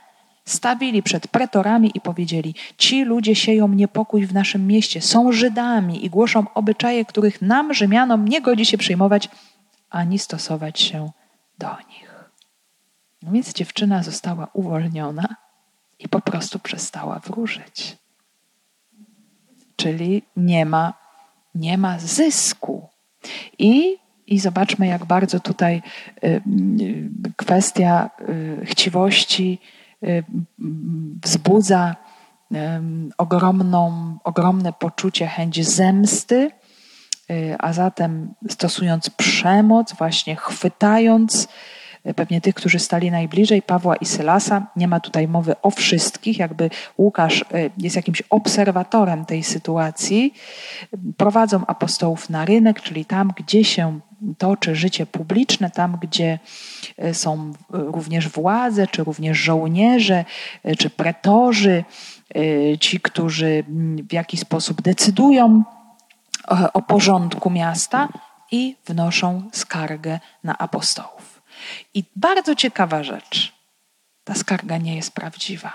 stawili 0.46 1.04
przed 1.04 1.28
pretorami 1.28 1.92
i 1.94 2.02
powiedzieli: 2.02 2.56
Ci 2.78 3.04
ludzie 3.04 3.36
sieją 3.36 3.68
niepokój 3.68 4.26
w 4.26 4.34
naszym 4.34 4.68
mieście, 4.68 5.02
są 5.02 5.32
Żydami 5.32 6.06
i 6.06 6.10
głoszą 6.10 6.46
obyczaje, 6.54 7.06
których 7.06 7.42
nam, 7.42 7.74
Rzymianom, 7.74 8.28
nie 8.28 8.42
godzi 8.42 8.66
się 8.66 8.78
przyjmować 8.78 9.30
ani 9.90 10.20
stosować 10.20 10.80
się 10.80 11.12
do 11.58 11.78
nich. 11.90 12.30
No 13.22 13.32
więc 13.32 13.54
dziewczyna 13.54 14.04
została 14.04 14.48
uwolniona 14.54 15.36
i 16.00 16.10
po 16.10 16.22
prostu 16.22 16.60
przestała 16.60 17.20
wróżyć. 17.20 17.98
Czyli 19.76 20.24
nie 20.36 20.66
ma 20.66 20.94
nie 21.56 21.78
ma 21.78 22.00
zysku. 22.00 22.90
I, 23.60 23.98
i 24.28 24.40
zobaczmy, 24.40 24.88
jak 24.88 25.06
bardzo 25.06 25.40
tutaj 25.40 25.82
y, 26.24 26.42
y, 26.82 27.10
kwestia 27.36 28.10
y, 28.30 28.66
chciwości 28.66 29.60
wzbudza 31.24 31.96
ogromną, 33.18 34.18
ogromne 34.24 34.74
poczucie 34.74 35.28
chęci 35.28 35.64
zemsty, 35.64 36.52
a 37.60 37.74
zatem 37.74 38.34
stosując 38.50 39.10
przemoc, 39.10 39.94
właśnie 39.94 40.36
chwytając 40.36 41.48
pewnie 42.16 42.42
tych, 42.42 42.56
którzy 42.56 42.80
stali 42.80 43.12
najbliżej 43.12 43.62
Pawła 43.62 43.96
i 43.96 44.06
Sylasa. 44.06 44.68
Nie 44.76 44.88
ma 44.88 45.00
tutaj 45.00 45.28
mowy 45.28 45.62
o 45.62 45.72
wszystkich, 45.72 46.40
jakby 46.40 46.70
Łukasz 46.98 47.42
y, 47.42 47.72
jest 47.78 47.96
jakimś 47.96 48.24
obserwatorem 48.30 49.26
tej 49.26 49.44
sytuacji. 49.44 50.34
Prowadzą 51.18 51.66
apostołów 51.66 52.30
na 52.30 52.46
rynek, 52.46 52.82
czyli 52.82 53.06
tam, 53.06 53.34
gdzie 53.36 53.64
się 53.64 54.00
toczy 54.38 54.76
życie 54.76 55.06
publiczne, 55.06 55.72
tam, 55.72 55.98
gdzie 56.02 56.40
y, 57.04 57.14
są 57.14 57.54
również 57.70 58.30
władze, 58.30 58.88
czy 58.88 59.04
również 59.04 59.38
żołnierze, 59.38 60.26
y, 60.66 60.76
czy 60.76 60.90
pretorzy, 60.90 61.84
ci, 62.80 63.00
którzy 63.00 63.64
w 64.10 64.14
jakiś 64.14 64.40
sposób 64.40 64.82
decydują 64.82 65.64
o 66.74 66.82
porządku 66.82 67.50
miasta 67.50 68.08
i 68.52 68.76
wnoszą 68.86 69.44
skargę 69.52 70.20
na 70.44 70.58
apostołów. 70.58 71.19
I 71.94 72.04
bardzo 72.16 72.56
ciekawa 72.56 73.04
rzecz. 73.04 73.54
Ta 74.24 74.36
skarga 74.36 74.78
nie 74.78 74.96
jest 74.96 75.12
prawdziwa. 75.12 75.74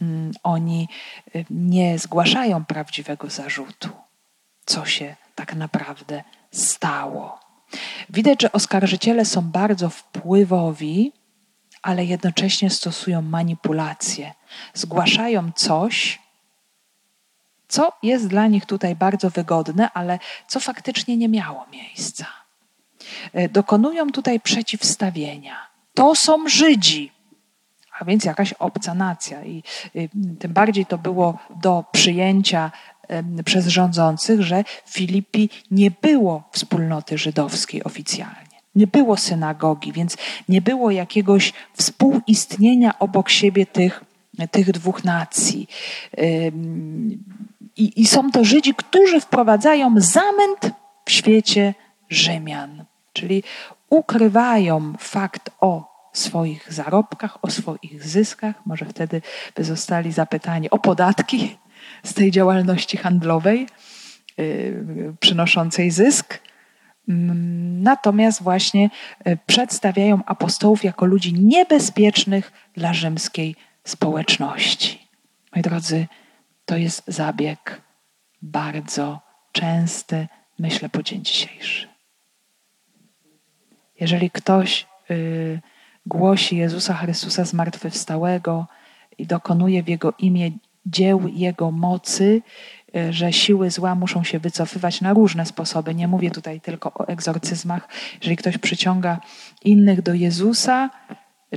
Mm, 0.00 0.32
oni 0.42 0.88
y, 1.34 1.44
nie 1.50 1.98
zgłaszają 1.98 2.64
prawdziwego 2.64 3.30
zarzutu, 3.30 3.88
co 4.66 4.84
się 4.84 5.16
tak 5.34 5.54
naprawdę 5.54 6.24
stało. 6.50 7.40
Widać, 8.10 8.42
że 8.42 8.52
oskarżyciele 8.52 9.24
są 9.24 9.42
bardzo 9.42 9.90
wpływowi, 9.90 11.12
ale 11.82 12.04
jednocześnie 12.04 12.70
stosują 12.70 13.22
manipulacje. 13.22 14.34
Zgłaszają 14.74 15.52
coś, 15.52 16.18
co 17.68 17.92
jest 18.02 18.26
dla 18.28 18.46
nich 18.46 18.66
tutaj 18.66 18.96
bardzo 18.96 19.30
wygodne, 19.30 19.90
ale 19.90 20.18
co 20.48 20.60
faktycznie 20.60 21.16
nie 21.16 21.28
miało 21.28 21.66
miejsca. 21.72 22.41
E, 23.32 23.48
dokonują 23.48 24.10
tutaj 24.10 24.40
przeciwstawienia. 24.40 25.56
To 25.94 26.14
są 26.14 26.48
Żydzi, 26.48 27.12
a 28.00 28.04
więc 28.04 28.24
jakaś 28.24 28.52
obca 28.52 28.94
nacja. 28.94 29.44
I 29.44 29.62
tym 30.38 30.52
bardziej 30.52 30.86
to 30.86 30.98
było 30.98 31.38
do 31.62 31.84
przyjęcia 31.92 32.70
przez 33.44 33.66
rządzących, 33.66 34.42
że 34.42 34.64
w 34.84 34.90
Filipi 34.90 35.50
nie 35.70 35.90
było 35.90 36.42
wspólnoty 36.52 37.18
żydowskiej 37.18 37.84
oficjalnie. 37.84 38.52
Nie 38.74 38.86
było 38.86 39.16
synagogi, 39.16 39.92
więc 39.92 40.16
nie 40.48 40.62
było 40.62 40.90
jakiegoś 40.90 41.52
współistnienia 41.74 42.98
obok 42.98 43.28
siebie 43.28 43.66
tych, 43.66 44.04
tych 44.50 44.72
dwóch 44.72 45.04
nacji. 45.04 45.68
I, 47.76 48.00
I 48.00 48.06
są 48.06 48.30
to 48.30 48.44
Żydzi, 48.44 48.74
którzy 48.74 49.20
wprowadzają 49.20 49.94
zamęt 49.96 50.70
w 51.04 51.10
świecie 51.10 51.74
Rzymian. 52.08 52.84
Czyli 53.12 53.42
ukrywają 53.90 54.92
fakt 54.98 55.50
o 55.60 55.92
swoich 56.12 56.72
zarobkach, 56.72 57.38
o 57.42 57.50
swoich 57.50 58.04
zyskach. 58.04 58.66
Może 58.66 58.84
wtedy 58.84 59.22
by 59.54 59.64
zostali 59.64 60.12
zapytani 60.12 60.70
o 60.70 60.78
podatki 60.78 61.58
z 62.02 62.14
tej 62.14 62.30
działalności 62.30 62.96
handlowej 62.96 63.66
yy, 64.38 65.14
przynoszącej 65.20 65.90
zysk. 65.90 66.40
Mm, 67.08 67.82
natomiast 67.82 68.42
właśnie 68.42 68.90
yy, 69.26 69.38
przedstawiają 69.46 70.24
apostołów 70.26 70.84
jako 70.84 71.06
ludzi 71.06 71.34
niebezpiecznych 71.34 72.52
dla 72.74 72.94
rzymskiej 72.94 73.56
społeczności. 73.84 75.08
Moi 75.54 75.62
drodzy, 75.62 76.06
to 76.64 76.76
jest 76.76 77.02
zabieg 77.06 77.80
bardzo 78.42 79.20
częsty, 79.52 80.28
myślę, 80.58 80.88
po 80.88 81.02
dzień 81.02 81.24
dzisiejszy. 81.24 81.91
Jeżeli 84.02 84.30
ktoś 84.30 84.86
y, 85.10 85.60
głosi 86.06 86.56
Jezusa 86.56 86.94
Chrystusa 86.94 87.44
zmartwychwstałego 87.44 88.66
i 89.18 89.26
dokonuje 89.26 89.82
w 89.82 89.88
Jego 89.88 90.12
imię 90.18 90.50
dzieł 90.86 91.28
Jego 91.28 91.70
mocy, 91.70 92.42
y, 92.96 93.12
że 93.12 93.32
siły 93.32 93.70
zła 93.70 93.94
muszą 93.94 94.24
się 94.24 94.38
wycofywać 94.38 95.00
na 95.00 95.12
różne 95.12 95.46
sposoby. 95.46 95.94
Nie 95.94 96.08
mówię 96.08 96.30
tutaj 96.30 96.60
tylko 96.60 96.92
o 96.94 97.08
egzorcyzmach. 97.08 97.88
Jeżeli 98.14 98.36
ktoś 98.36 98.58
przyciąga 98.58 99.20
innych 99.64 100.02
do 100.02 100.14
Jezusa, 100.14 100.90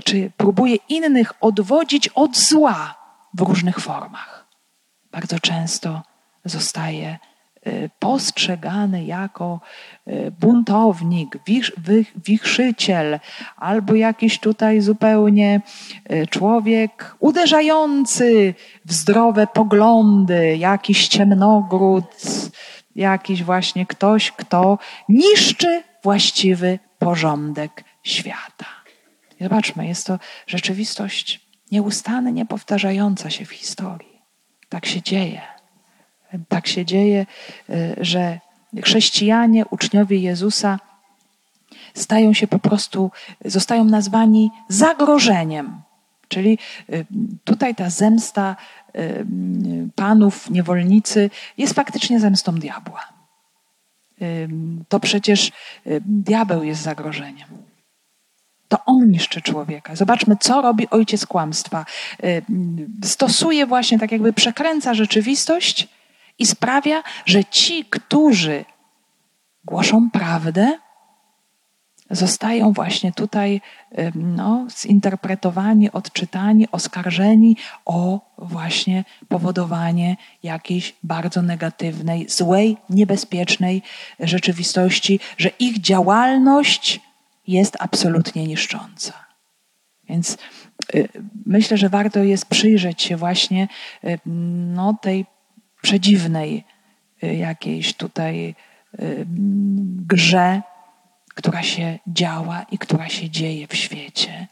czy 0.04 0.32
próbuje 0.38 0.76
innych 0.90 1.34
odwodzić 1.42 2.08
od 2.08 2.38
zła 2.38 2.96
w 3.34 3.42
różnych 3.42 3.80
formach, 3.80 4.48
bardzo 5.12 5.40
często 5.40 6.02
zostaje 6.44 7.18
postrzegany 8.00 9.06
jako 9.06 9.60
buntownik, 10.40 11.38
wichrzyciel, 12.26 13.20
albo 13.58 13.96
jakiś 13.96 14.40
tutaj 14.40 14.82
zupełnie 14.82 15.62
człowiek 16.30 17.16
uderzający 17.20 18.54
w 18.86 18.94
zdrowe 18.94 19.48
poglądy, 19.48 20.58
jakiś 20.58 21.08
ciemnogród, 21.08 22.06
jakiś 22.96 23.44
właśnie 23.44 23.86
ktoś, 23.86 24.32
kto 24.32 24.78
niszczy 25.10 25.84
właściwy 26.04 26.80
porządek 27.00 27.84
świata. 28.04 28.66
Zobaczmy, 29.42 29.88
jest 29.88 30.08
to 30.08 30.20
rzeczywistość 30.48 31.46
nieustannie 31.72 32.46
powtarzająca 32.46 33.30
się 33.30 33.46
w 33.46 33.52
historii. 33.52 34.22
Tak 34.70 34.86
się 34.86 35.02
dzieje. 35.02 35.55
Tak 36.50 36.68
się 36.68 36.86
dzieje, 36.86 37.26
y, 37.70 37.96
że 38.02 38.40
chrześcijanie, 38.84 39.66
uczniowie 39.66 40.18
Jezusa 40.20 40.80
stają 41.94 42.34
się 42.34 42.48
po 42.48 42.60
prostu, 42.60 43.12
zostają 43.46 43.84
nazwani 43.84 44.52
zagrożeniem. 44.70 45.82
Czyli 46.28 46.58
y, 46.90 47.06
tutaj 47.44 47.76
ta 47.76 47.90
zemsta 47.90 48.56
y, 48.96 49.26
panów, 49.96 50.50
niewolnicy 50.50 51.30
jest 51.58 51.74
faktycznie 51.74 52.20
zemstą 52.20 52.56
diabła. 52.56 53.16
To 54.90 55.00
przecież 55.00 55.52
diabeł 56.06 56.64
jest 56.64 56.82
zagrożeniem. 56.82 57.48
To 58.68 58.86
on 58.86 59.12
niszczy 59.12 59.42
człowieka. 59.42 59.96
Zobaczmy, 59.96 60.36
co 60.40 60.62
robi 60.62 60.90
ojciec 60.90 61.26
kłamstwa. 61.26 61.86
Stosuje 63.04 63.66
właśnie, 63.66 64.00
tak 64.00 64.12
jakby 64.12 64.34
przekręca 64.34 64.94
rzeczywistość 64.94 65.88
i 66.40 66.46
sprawia, 66.46 67.04
że 67.26 67.46
ci, 67.46 67.86
którzy 67.86 68.66
głoszą 69.66 70.10
prawdę, 70.12 70.78
zostają 72.10 72.74
właśnie 72.74 73.12
tutaj 73.12 73.62
no, 74.16 74.68
zinterpretowani, 74.82 75.92
odczytani, 75.92 76.68
oskarżeni 76.72 77.58
o 77.86 78.20
właśnie 78.38 79.04
powodowanie 79.28 80.18
jakiejś 80.44 80.96
bardzo 81.04 81.42
negatywnej, 81.42 82.30
złej, 82.30 82.78
niebezpiecznej 82.90 83.82
rzeczywistości, 84.20 85.20
że 85.38 85.50
ich 85.60 85.82
działalność 85.82 87.00
jest 87.48 87.78
absolutnie 87.80 88.48
niszcząca. 88.48 89.14
Więc 90.10 90.38
y, 90.96 91.10
myślę, 91.46 91.78
że 91.78 91.90
warto 91.90 92.24
jest 92.24 92.46
przyjrzeć 92.46 93.02
się 93.02 93.18
właśnie 93.18 93.68
y, 94.04 94.20
no, 94.76 94.96
tej 95.02 95.26
przedziwnej 95.86 96.64
y, 97.24 97.36
jakiejś 97.36 97.94
tutaj 97.94 98.56
grze, 100.08 100.62
która 101.36 101.64
się 101.64 102.00
działa 102.08 102.66
i 102.72 102.78
która 102.78 103.10
się 103.10 103.30
dzieje 103.30 103.68
w 103.68 103.76
świecie, 103.76 104.48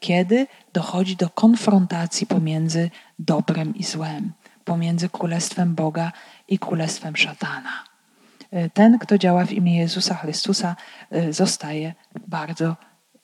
kiedy 0.00 0.46
dochodzi 0.72 1.16
do 1.16 1.30
konfrontacji 1.30 2.26
pomiędzy 2.26 2.90
dobrem 3.18 3.74
i 3.74 3.84
złem, 3.84 4.32
pomiędzy 4.64 5.08
królestwem 5.08 5.74
Boga 5.74 6.12
i 6.48 6.58
królestwem 6.58 7.16
szatana. 7.16 7.84
Ten, 8.74 8.98
kto 8.98 9.18
działa 9.18 9.44
w 9.44 9.52
imię 9.52 9.78
Jezusa 9.78 10.14
Chrystusa, 10.14 10.76
zostaje 11.30 11.94
bardzo 12.28 12.76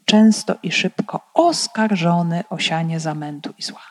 często 0.04 0.54
i 0.62 0.72
szybko 0.72 1.30
oskarżony 1.34 2.44
o 2.50 2.58
sianie 2.58 3.00
zamętu 3.00 3.54
i 3.58 3.62
zła. 3.62 3.82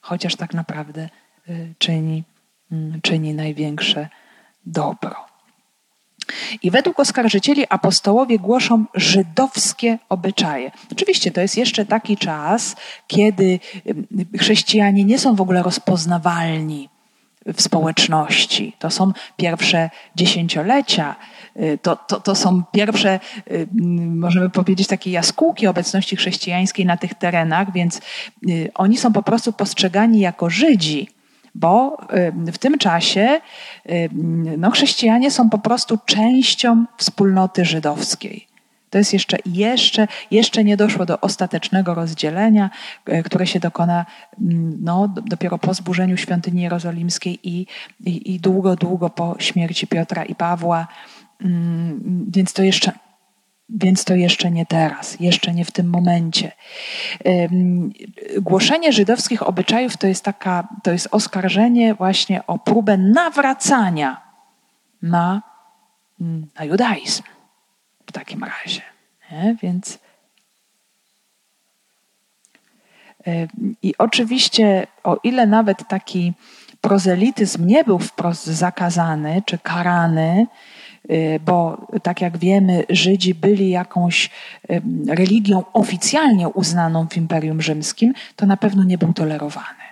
Chociaż 0.00 0.36
tak 0.36 0.54
naprawdę 0.54 1.08
y, 1.48 1.74
czyni, 1.78 2.24
czyni 3.02 3.34
największe 3.34 4.08
dobro. 4.66 5.16
I 6.62 6.70
według 6.70 7.00
oskarżycieli 7.00 7.64
apostołowie 7.68 8.38
głoszą 8.38 8.84
żydowskie 8.94 9.98
obyczaje. 10.08 10.70
Oczywiście 10.92 11.30
to 11.30 11.40
jest 11.40 11.56
jeszcze 11.56 11.86
taki 11.86 12.16
czas, 12.16 12.76
kiedy 13.06 13.60
y, 14.34 14.38
chrześcijanie 14.38 15.04
nie 15.04 15.18
są 15.18 15.34
w 15.34 15.40
ogóle 15.40 15.62
rozpoznawalni 15.62 16.88
w 17.46 17.62
społeczności. 17.62 18.76
To 18.78 18.90
są 18.90 19.12
pierwsze 19.36 19.90
dziesięciolecia 20.16 21.16
Y, 21.62 21.78
to, 21.82 21.96
to, 21.96 22.20
to 22.20 22.34
są 22.34 22.62
pierwsze, 22.72 23.20
y, 23.50 23.68
możemy 24.06 24.50
powiedzieć, 24.50 24.88
takie 24.88 25.10
jaskółki 25.10 25.66
obecności 25.66 26.16
chrześcijańskiej 26.16 26.86
na 26.86 26.96
tych 26.96 27.14
terenach, 27.14 27.72
więc 27.72 28.00
y, 28.48 28.70
oni 28.74 28.96
są 28.96 29.12
po 29.12 29.22
prostu 29.22 29.52
postrzegani 29.52 30.20
jako 30.20 30.50
Żydzi 30.50 31.08
bo 31.54 31.96
w 32.52 32.58
tym 32.58 32.78
czasie 32.78 33.40
no, 34.58 34.70
chrześcijanie 34.70 35.30
są 35.30 35.50
po 35.50 35.58
prostu 35.58 35.98
częścią 36.06 36.84
wspólnoty 36.96 37.64
żydowskiej. 37.64 38.46
To 38.94 38.98
jest 38.98 39.12
jeszcze, 39.12 39.36
jeszcze, 39.46 40.08
jeszcze 40.30 40.64
nie 40.64 40.76
doszło 40.76 41.06
do 41.06 41.20
ostatecznego 41.20 41.94
rozdzielenia, 41.94 42.70
które 43.24 43.46
się 43.46 43.60
dokona 43.60 44.06
no, 44.80 45.08
dopiero 45.08 45.58
po 45.58 45.74
zburzeniu 45.74 46.16
świątyni 46.16 46.62
jerozolimskiej 46.62 47.38
i, 47.42 47.66
i, 48.04 48.34
i 48.34 48.40
długo, 48.40 48.76
długo 48.76 49.10
po 49.10 49.36
śmierci 49.38 49.86
Piotra 49.86 50.24
i 50.24 50.34
Pawła. 50.34 50.86
Mm, 51.40 52.26
więc 52.28 52.52
to 52.52 52.62
jeszcze, 52.62 52.92
więc 53.68 54.04
to 54.04 54.14
jeszcze 54.14 54.50
nie 54.50 54.66
teraz, 54.66 55.20
jeszcze 55.20 55.52
nie 55.52 55.64
w 55.64 55.70
tym 55.70 55.90
momencie. 55.90 56.52
Głoszenie 58.40 58.92
żydowskich 58.92 59.42
obyczajów 59.42 59.96
to 59.96 60.06
jest, 60.06 60.24
taka, 60.24 60.68
to 60.82 60.92
jest 60.92 61.08
oskarżenie 61.10 61.94
właśnie 61.94 62.46
o 62.46 62.58
próbę 62.58 62.98
nawracania 62.98 64.20
na, 65.02 65.42
mm, 66.20 66.46
na 66.58 66.64
judaizm 66.64 67.22
w 68.06 68.12
takim 68.12 68.44
razie. 68.44 68.82
Nie? 69.30 69.56
Więc 69.62 69.98
i 73.82 73.94
oczywiście, 73.98 74.86
o 75.04 75.16
ile 75.22 75.46
nawet 75.46 75.88
taki 75.88 76.32
prozelityzm 76.80 77.66
nie 77.66 77.84
był 77.84 77.98
wprost 77.98 78.46
zakazany 78.46 79.42
czy 79.46 79.58
karany, 79.58 80.46
bo 81.44 81.86
tak 82.02 82.20
jak 82.20 82.38
wiemy, 82.38 82.84
Żydzi 82.90 83.34
byli 83.34 83.70
jakąś 83.70 84.30
religią 85.08 85.62
oficjalnie 85.72 86.48
uznaną 86.48 87.08
w 87.08 87.16
Imperium 87.16 87.62
Rzymskim, 87.62 88.14
to 88.36 88.46
na 88.46 88.56
pewno 88.56 88.84
nie 88.84 88.98
był 88.98 89.12
tolerowany. 89.12 89.84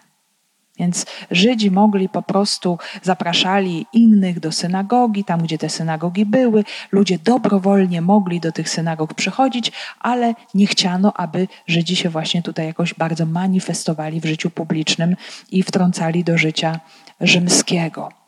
Więc 0.78 1.06
Żydzi 1.30 1.70
mogli 1.70 2.08
po 2.08 2.22
prostu, 2.22 2.78
zapraszali 3.02 3.86
innych 3.92 4.40
do 4.40 4.52
synagogi, 4.52 5.24
tam 5.24 5.42
gdzie 5.42 5.58
te 5.58 5.68
synagogi 5.68 6.26
były. 6.26 6.64
Ludzie 6.92 7.18
dobrowolnie 7.18 8.00
mogli 8.00 8.40
do 8.40 8.52
tych 8.52 8.68
synagog 8.68 9.14
przychodzić, 9.14 9.72
ale 10.00 10.34
nie 10.54 10.66
chciano, 10.66 11.12
aby 11.16 11.48
Żydzi 11.66 11.96
się 11.96 12.08
właśnie 12.08 12.42
tutaj 12.42 12.66
jakoś 12.66 12.94
bardzo 12.94 13.26
manifestowali 13.26 14.20
w 14.20 14.24
życiu 14.24 14.50
publicznym 14.50 15.16
i 15.50 15.62
wtrącali 15.62 16.24
do 16.24 16.38
życia 16.38 16.80
rzymskiego. 17.20 18.21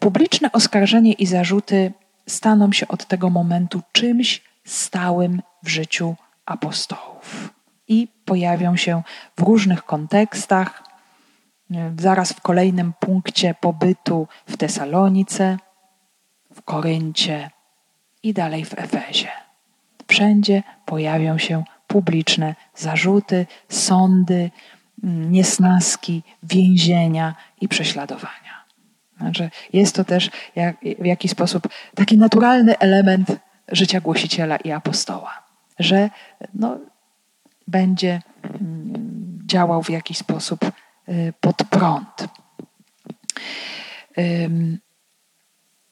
Publiczne 0.00 0.52
oskarżenie 0.52 1.12
i 1.12 1.26
zarzuty 1.26 1.92
staną 2.26 2.72
się 2.72 2.88
od 2.88 3.06
tego 3.06 3.30
momentu 3.30 3.82
czymś 3.92 4.42
stałym 4.64 5.42
w 5.62 5.68
życiu 5.68 6.14
apostołów 6.46 7.54
i 7.88 8.08
pojawią 8.24 8.76
się 8.76 9.02
w 9.36 9.42
różnych 9.42 9.84
kontekstach. 9.84 10.82
Zaraz 11.98 12.32
w 12.32 12.40
kolejnym 12.40 12.92
punkcie 13.00 13.54
pobytu 13.60 14.28
w 14.46 14.56
Tesalonice, 14.56 15.58
w 16.54 16.62
Koryncie 16.62 17.50
i 18.22 18.34
dalej 18.34 18.64
w 18.64 18.78
Efezie. 18.78 19.28
Wszędzie 20.08 20.62
pojawią 20.84 21.38
się 21.38 21.64
publiczne 21.86 22.54
zarzuty, 22.74 23.46
sądy, 23.68 24.50
niesnaski, 25.02 26.22
więzienia 26.42 27.34
i 27.60 27.68
prześladowania. 27.68 28.45
Znaczy, 29.16 29.50
jest 29.72 29.94
to 29.94 30.04
też 30.04 30.30
jak, 30.56 30.76
w 30.98 31.04
jakiś 31.04 31.30
sposób 31.30 31.68
taki 31.94 32.18
naturalny 32.18 32.78
element 32.78 33.28
życia 33.68 34.00
głosiciela 34.00 34.56
i 34.56 34.72
apostoła, 34.72 35.42
że 35.78 36.10
no, 36.54 36.78
będzie 37.68 38.22
mm, 38.42 39.38
działał 39.46 39.82
w 39.82 39.90
jakiś 39.90 40.18
sposób 40.18 40.64
y, 41.08 41.32
pod 41.40 41.56
prąd. 41.56 42.28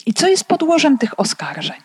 I 0.06 0.14
co 0.14 0.28
jest 0.28 0.44
podłożem 0.44 0.98
tych 0.98 1.20
oskarżeń? 1.20 1.80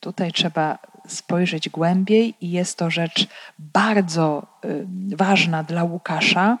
Tutaj 0.00 0.32
trzeba 0.32 0.78
spojrzeć 1.08 1.68
głębiej, 1.68 2.34
i 2.40 2.50
jest 2.50 2.78
to 2.78 2.90
rzecz 2.90 3.26
bardzo 3.58 4.46
y, 4.64 4.86
ważna 5.16 5.62
dla 5.62 5.84
Łukasza 5.84 6.58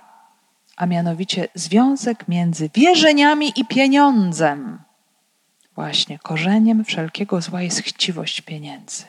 a 0.76 0.86
mianowicie 0.86 1.48
związek 1.54 2.28
między 2.28 2.70
wierzeniami 2.74 3.52
i 3.56 3.64
pieniądzem. 3.64 4.78
Właśnie 5.74 6.18
korzeniem 6.18 6.84
wszelkiego 6.84 7.40
zła 7.40 7.62
jest 7.62 7.82
chciwość 7.82 8.40
pieniędzy. 8.40 9.04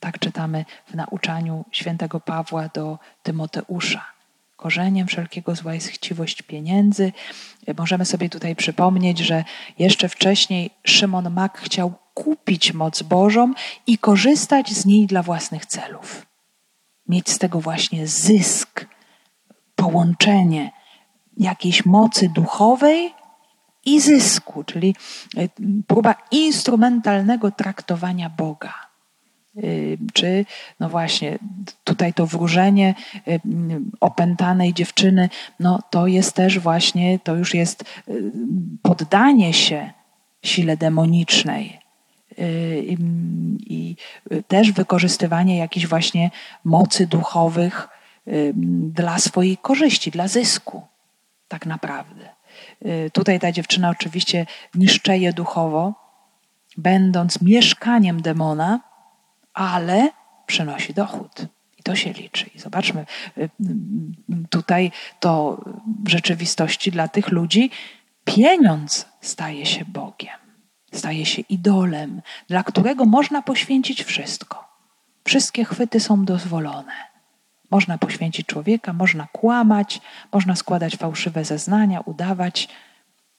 Tak 0.00 0.18
czytamy 0.18 0.64
w 0.86 0.94
nauczaniu 0.94 1.64
świętego 1.72 2.20
Pawła 2.20 2.68
do 2.68 2.98
Tymoteusza. 3.22 4.04
Korzeniem 4.56 5.06
wszelkiego 5.06 5.54
zła 5.54 5.74
jest 5.74 5.88
chciwość 5.88 6.42
pieniędzy. 6.42 7.12
Możemy 7.78 8.04
sobie 8.04 8.28
tutaj 8.28 8.56
przypomnieć, 8.56 9.18
że 9.18 9.44
jeszcze 9.78 10.08
wcześniej 10.08 10.70
Szymon 10.84 11.30
Mak 11.30 11.58
chciał 11.58 11.92
kupić 12.14 12.72
moc 12.72 13.02
Bożą 13.02 13.52
i 13.86 13.98
korzystać 13.98 14.72
z 14.72 14.86
niej 14.86 15.06
dla 15.06 15.22
własnych 15.22 15.66
celów. 15.66 16.26
Mieć 17.08 17.30
z 17.30 17.38
tego 17.38 17.60
właśnie 17.60 18.06
zysk, 18.06 18.86
połączenie 19.84 20.70
jakiejś 21.36 21.86
mocy 21.86 22.28
duchowej 22.28 23.14
i 23.84 24.00
zysku, 24.00 24.64
czyli 24.64 24.94
e, 25.36 25.48
próba 25.86 26.14
instrumentalnego 26.30 27.50
traktowania 27.50 28.30
Boga. 28.30 28.74
E, 29.56 29.60
czy, 30.12 30.44
no 30.80 30.88
właśnie, 30.88 31.38
tutaj 31.84 32.14
to 32.14 32.26
wróżenie 32.26 32.94
e, 33.28 33.38
opętanej 34.00 34.74
dziewczyny, 34.74 35.28
no 35.60 35.78
to 35.90 36.06
jest 36.06 36.32
też 36.34 36.58
właśnie, 36.58 37.18
to 37.18 37.36
już 37.36 37.54
jest 37.54 37.84
poddanie 38.82 39.52
się 39.52 39.92
sile 40.42 40.76
demonicznej. 40.76 41.80
I, 43.66 43.96
też 44.48 44.72
wykorzystywanie 44.72 45.56
jakichś 45.56 45.86
właśnie 45.86 46.30
mocy 46.64 47.06
duchowych 47.06 47.88
dla 48.92 49.18
swojej 49.18 49.56
korzyści, 49.56 50.10
dla 50.10 50.28
zysku, 50.28 50.82
tak 51.48 51.66
naprawdę. 51.66 52.28
Y, 52.86 53.10
tutaj 53.10 53.40
ta 53.40 53.52
dziewczyna 53.52 53.90
oczywiście 53.90 54.46
niszczeje 54.74 55.32
duchowo, 55.32 55.94
będąc 56.76 57.42
mieszkaniem 57.42 58.22
demona, 58.22 58.80
ale 59.54 60.10
przynosi 60.46 60.94
dochód. 60.94 61.46
I 61.78 61.82
to 61.82 61.96
się 61.96 62.12
liczy. 62.12 62.50
I 62.54 62.58
zobaczmy, 62.58 63.06
y, 63.38 63.42
y, 63.42 63.48
tutaj 64.50 64.92
to 65.20 65.64
w 66.04 66.08
rzeczywistości 66.08 66.90
dla 66.90 67.08
tych 67.08 67.28
ludzi 67.28 67.70
pieniądz 68.24 69.08
staje 69.20 69.66
się 69.66 69.84
Bogiem, 69.84 70.38
staje 70.92 71.26
się 71.26 71.42
idolem, 71.42 72.22
dla 72.48 72.62
którego 72.62 73.04
można 73.04 73.42
poświęcić 73.42 74.02
wszystko. 74.02 74.64
Wszystkie 75.24 75.64
chwyty 75.64 76.00
są 76.00 76.24
dozwolone. 76.24 77.13
Można 77.74 77.98
poświęcić 77.98 78.46
człowieka, 78.46 78.92
można 78.92 79.26
kłamać, 79.32 80.00
można 80.32 80.56
składać 80.56 80.96
fałszywe 80.96 81.44
zeznania, 81.44 82.00
udawać, 82.00 82.68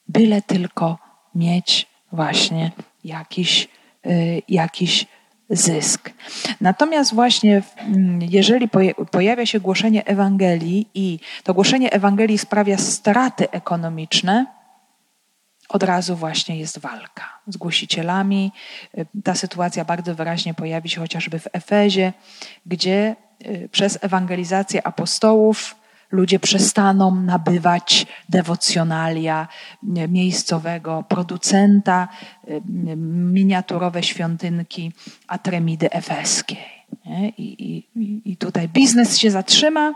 byle 0.07 0.41
tylko 0.41 0.97
mieć 1.35 1.87
właśnie 2.11 2.71
jakiś, 3.03 3.67
y, 4.05 4.41
jakiś 4.49 5.05
zysk. 5.49 6.13
Natomiast 6.61 7.13
właśnie 7.13 7.61
mm, 7.79 8.21
jeżeli 8.21 8.69
pojawia 9.11 9.45
się 9.45 9.59
głoszenie 9.59 10.05
Ewangelii 10.05 10.87
i 10.93 11.19
to 11.43 11.53
głoszenie 11.53 11.91
Ewangelii 11.91 12.37
sprawia 12.37 12.77
straty 12.77 13.51
ekonomiczne, 13.51 14.45
od 15.69 15.83
razu 15.83 16.15
właśnie 16.15 16.59
jest 16.59 16.79
walka 16.79 17.39
z 17.47 17.57
głosicielami. 17.57 18.51
Y, 18.97 19.05
ta 19.23 19.35
sytuacja 19.35 19.85
bardzo 19.85 20.15
wyraźnie 20.15 20.53
pojawi 20.53 20.89
się 20.89 21.01
chociażby 21.01 21.39
w 21.39 21.47
Efezie, 21.53 22.13
gdzie 22.65 23.15
przez 23.71 23.99
ewangelizację 24.01 24.87
apostołów 24.87 25.75
ludzie 26.11 26.39
przestaną 26.39 27.15
nabywać 27.15 28.07
dewocjonalia 28.29 29.47
y, 29.97 30.07
miejscowego 30.07 31.03
producenta, 31.09 32.07
y, 32.47 32.61
miniaturowe 32.97 34.03
świątynki 34.03 34.91
Atremidy 35.27 35.91
Efeskiej. 35.91 36.75
I, 37.37 37.87
i, 37.95 38.31
I 38.31 38.37
tutaj 38.37 38.69
biznes 38.69 39.17
się 39.17 39.31
zatrzyma 39.31 39.93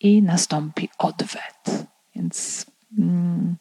i 0.00 0.22
nastąpi 0.22 0.88
odwet. 0.98 1.86
Więc. 2.14 2.66
Mm, 2.98 3.56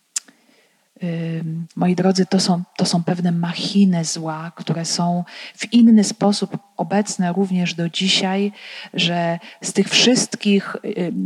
moi 1.75 1.95
drodzy, 1.95 2.25
to 2.25 2.39
są, 2.39 2.63
to 2.77 2.85
są 2.85 3.03
pewne 3.03 3.31
machiny 3.31 4.05
zła, 4.05 4.51
które 4.55 4.85
są 4.85 5.23
w 5.55 5.73
inny 5.73 6.03
sposób 6.03 6.57
obecne 6.77 7.33
również 7.33 7.73
do 7.73 7.89
dzisiaj, 7.89 8.51
że 8.93 9.39
z 9.61 9.73
tych 9.73 9.89
wszystkich 9.89 10.75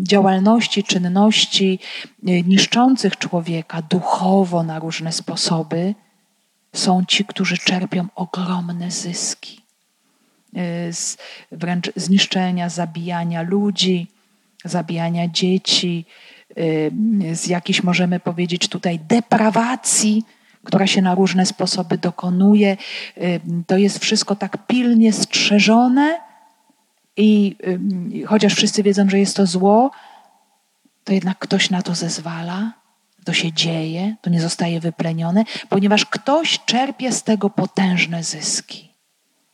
działalności, 0.03 0.83
czynności 0.83 1.79
y, 2.29 2.43
niszczących 2.43 3.17
człowieka 3.17 3.81
duchowo 3.81 4.63
na 4.63 4.79
różne 4.79 5.11
sposoby, 5.11 5.95
są 6.73 7.05
ci, 7.05 7.25
którzy 7.25 7.57
czerpią 7.57 8.07
ogromne 8.15 8.91
zyski. 8.91 9.61
Y, 10.89 10.93
z 10.93 11.17
wręcz 11.51 11.91
zniszczenia, 11.95 12.69
zabijania 12.69 13.41
ludzi, 13.41 14.07
zabijania 14.65 15.27
dzieci, 15.27 16.05
z 17.33 17.47
jakiejś, 17.47 17.83
możemy 17.83 18.19
powiedzieć 18.19 18.67
tutaj, 18.67 18.99
deprawacji, 18.99 20.23
która 20.63 20.87
się 20.87 21.01
na 21.01 21.15
różne 21.15 21.45
sposoby 21.45 21.97
dokonuje. 21.97 22.77
Y, 23.17 23.41
to 23.67 23.77
jest 23.77 23.99
wszystko 23.99 24.35
tak 24.35 24.67
pilnie 24.67 25.13
strzeżone 25.13 26.19
i 27.17 27.55
y, 28.23 28.25
chociaż 28.25 28.55
wszyscy 28.55 28.83
wiedzą, 28.83 29.09
że 29.09 29.19
jest 29.19 29.35
to 29.35 29.45
zło, 29.45 29.91
to 31.03 31.13
jednak 31.13 31.39
ktoś 31.39 31.69
na 31.69 31.81
to 31.81 31.95
zezwala, 31.95 32.73
to 33.25 33.33
się 33.33 33.53
dzieje, 33.53 34.15
to 34.21 34.29
nie 34.29 34.41
zostaje 34.41 34.79
wyplenione, 34.79 35.43
ponieważ 35.69 36.05
ktoś 36.05 36.59
czerpie 36.65 37.11
z 37.11 37.23
tego 37.23 37.49
potężne 37.49 38.23
zyski. 38.23 38.88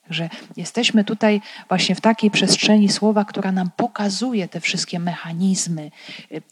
Że 0.09 0.29
jesteśmy 0.57 1.03
tutaj 1.03 1.41
właśnie 1.69 1.95
w 1.95 2.01
takiej 2.01 2.31
przestrzeni 2.31 2.89
słowa, 2.89 3.25
która 3.25 3.51
nam 3.51 3.69
pokazuje 3.75 4.47
te 4.47 4.59
wszystkie 4.59 4.99
mechanizmy. 4.99 5.91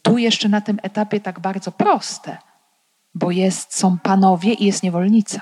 Tu 0.02 0.18
jeszcze 0.18 0.48
na 0.48 0.60
tym 0.60 0.78
etapie 0.82 1.20
tak 1.20 1.40
bardzo 1.40 1.72
proste, 1.72 2.38
bo 3.14 3.30
jest, 3.30 3.76
są 3.76 3.98
panowie 3.98 4.52
i 4.52 4.64
jest 4.64 4.82
niewolnica. 4.82 5.40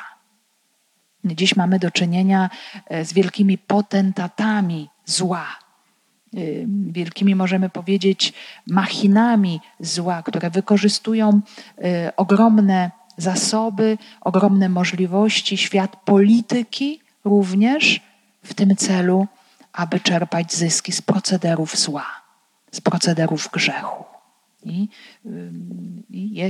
Dziś 1.24 1.56
mamy 1.56 1.78
do 1.78 1.90
czynienia 1.90 2.50
e, 2.86 3.04
z 3.04 3.12
wielkimi 3.12 3.58
potentatami 3.58 4.88
zła, 5.04 5.46
e, 6.34 6.38
wielkimi, 6.86 7.34
możemy 7.34 7.70
powiedzieć, 7.70 8.32
machinami 8.66 9.60
zła, 9.80 10.22
które 10.22 10.50
wykorzystują 10.50 11.40
ogromne 12.16 12.90
zasoby, 13.16 13.98
ogromne 14.20 14.68
możliwości, 14.68 15.56
świat 15.56 15.96
polityki 15.96 17.01
również 17.24 18.00
w 18.44 18.54
tym 18.54 18.76
celu, 18.76 19.26
aby 19.72 20.00
czerpać 20.00 20.54
zyski 20.54 20.92
z 20.92 21.02
procederów 21.02 21.76
zła, 21.76 22.06
z 22.70 22.80
procederów 22.80 23.48
grzechu. 23.52 24.04
I, 24.64 24.88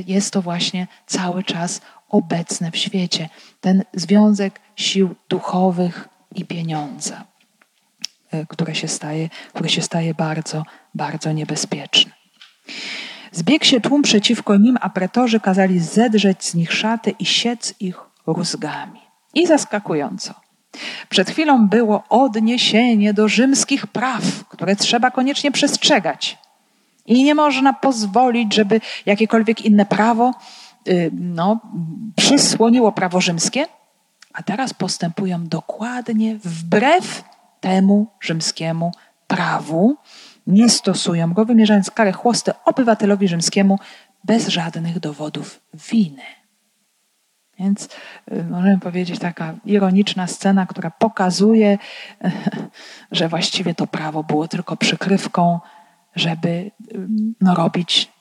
jest 0.06 0.32
to 0.32 0.42
właśnie 0.42 0.86
cały 1.06 1.44
czas 1.44 1.80
obecne 2.08 2.70
w 2.70 2.76
świecie. 2.76 3.28
Ten 3.60 3.84
związek 3.94 4.60
sił 4.76 5.14
duchowych 5.28 6.08
i 6.34 6.44
pieniądza, 6.44 7.24
e, 8.30 8.46
które 8.46 8.74
się 8.74 8.88
staje, 8.88 9.28
które 9.48 9.68
się 9.68 9.82
staje 9.82 10.14
bardzo, 10.14 10.62
bardzo 10.94 11.32
niebezpieczny. 11.32 12.12
Zbiegł 13.32 13.64
się 13.64 13.80
tłum 13.80 14.02
przeciwko 14.02 14.56
nim, 14.56 14.78
a 14.80 14.90
pretorzy 14.90 15.40
kazali 15.40 15.78
zedrzeć 15.80 16.44
z 16.44 16.54
nich 16.54 16.72
szaty 16.72 17.10
i 17.10 17.26
siec 17.26 17.74
ich 17.80 18.00
rózgami. 18.26 19.00
I 19.34 19.46
zaskakująco. 19.46 20.34
Przed 21.08 21.30
chwilą 21.30 21.68
było 21.68 22.04
odniesienie 22.08 23.14
do 23.14 23.28
rzymskich 23.28 23.86
praw, 23.86 24.22
które 24.48 24.76
trzeba 24.76 25.10
koniecznie 25.10 25.52
przestrzegać. 25.52 26.38
I 27.06 27.24
nie 27.24 27.34
można 27.34 27.72
pozwolić, 27.72 28.54
żeby 28.54 28.80
jakiekolwiek 29.06 29.64
inne 29.64 29.86
prawo 29.86 30.34
y, 30.88 31.10
no, 31.12 31.60
przysłoniło 32.16 32.92
prawo 32.92 33.20
rzymskie, 33.20 33.66
a 34.32 34.42
teraz 34.42 34.74
postępują 34.74 35.46
dokładnie 35.46 36.36
wbrew 36.44 37.24
temu 37.60 38.06
rzymskiemu 38.20 38.92
prawu. 39.26 39.96
Nie 40.46 40.68
stosują 40.68 41.32
go, 41.32 41.44
wymierzając 41.44 41.90
karę 41.90 42.12
chłosty 42.12 42.52
obywatelowi 42.64 43.28
rzymskiemu 43.28 43.78
bez 44.24 44.48
żadnych 44.48 45.00
dowodów 45.00 45.60
winy. 45.92 46.41
Więc 47.62 47.88
y, 48.32 48.44
możemy 48.50 48.78
powiedzieć 48.78 49.18
taka 49.18 49.54
ironiczna 49.64 50.26
scena, 50.26 50.66
która 50.66 50.90
pokazuje, 50.90 51.78
że 53.12 53.28
właściwie 53.28 53.74
to 53.74 53.86
prawo 53.86 54.24
było 54.24 54.48
tylko 54.48 54.76
przykrywką, 54.76 55.60
żeby 56.16 56.48
y, 56.48 56.70
no, 57.40 57.54
robić 57.54 58.12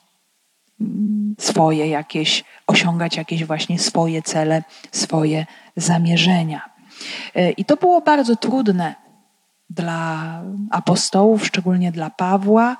mm, 0.80 1.34
swoje 1.38 1.88
jakieś, 1.88 2.44
osiągać 2.66 3.16
jakieś 3.16 3.44
właśnie 3.44 3.78
swoje 3.78 4.22
cele, 4.22 4.62
swoje 4.92 5.46
zamierzenia. 5.76 6.70
Y, 7.36 7.50
I 7.50 7.64
to 7.64 7.76
było 7.76 8.00
bardzo 8.00 8.36
trudne 8.36 8.94
dla 9.70 10.42
apostołów, 10.70 11.46
szczególnie 11.46 11.92
dla 11.92 12.10
Pawła, 12.10 12.76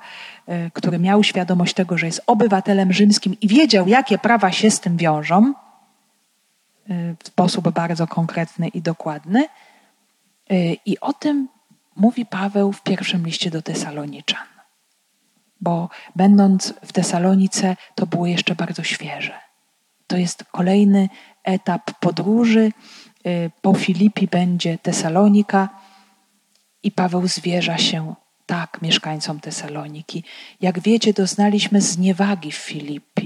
który 0.73 0.99
miał 0.99 1.23
świadomość 1.23 1.73
tego, 1.73 1.97
że 1.97 2.05
jest 2.05 2.21
obywatelem 2.27 2.93
rzymskim 2.93 3.35
i 3.41 3.47
wiedział, 3.47 3.87
jakie 3.87 4.17
prawa 4.17 4.51
się 4.51 4.71
z 4.71 4.79
tym 4.79 4.97
wiążą 4.97 5.53
w 7.23 7.27
sposób 7.27 7.69
bardzo 7.69 8.07
konkretny 8.07 8.67
i 8.67 8.81
dokładny. 8.81 9.45
Y, 10.51 10.77
I 10.85 10.99
o 10.99 11.13
tym 11.13 11.47
mówi 11.95 12.25
Paweł 12.25 12.73
w 12.73 12.83
pierwszym 12.83 13.25
liście 13.25 13.51
do 13.51 13.61
Tesaloniczan. 13.61 14.47
bo 15.61 15.89
będąc 16.15 16.73
w 16.85 16.91
Tesalonice, 16.93 17.75
to 17.95 18.05
było 18.05 18.27
jeszcze 18.27 18.55
bardzo 18.55 18.83
świeże. 18.83 19.39
To 20.07 20.17
jest 20.17 20.43
kolejny 20.43 21.09
etap 21.43 21.91
podróży. 21.99 22.71
Y, 23.27 23.51
po 23.61 23.73
Filipi 23.73 24.27
będzie 24.27 24.77
Tesalonika 24.77 25.69
i 26.83 26.91
Paweł 26.91 27.27
zwierza 27.27 27.77
się 27.77 28.15
tak 28.45 28.81
mieszkańcom 28.81 29.39
Tesaloniki. 29.39 30.23
Jak 30.61 30.79
wiecie, 30.79 31.13
doznaliśmy 31.13 31.81
zniewagi 31.81 32.51
w 32.51 32.55
Filipi. 32.55 33.22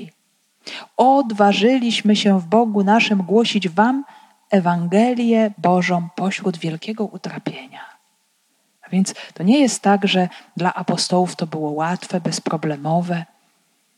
Odważyliśmy 0.97 2.15
się 2.15 2.39
w 2.39 2.45
Bogu 2.45 2.83
naszym 2.83 3.23
głosić 3.23 3.69
wam 3.69 4.03
Ewangelię 4.49 5.51
Bożą 5.57 6.09
pośród 6.15 6.57
wielkiego 6.57 7.05
utrapienia. 7.05 7.79
A 8.81 8.89
więc 8.89 9.13
to 9.33 9.43
nie 9.43 9.59
jest 9.59 9.81
tak, 9.81 10.07
że 10.07 10.29
dla 10.57 10.73
apostołów 10.73 11.35
to 11.35 11.47
było 11.47 11.71
łatwe, 11.71 12.21
bezproblemowe, 12.21 13.25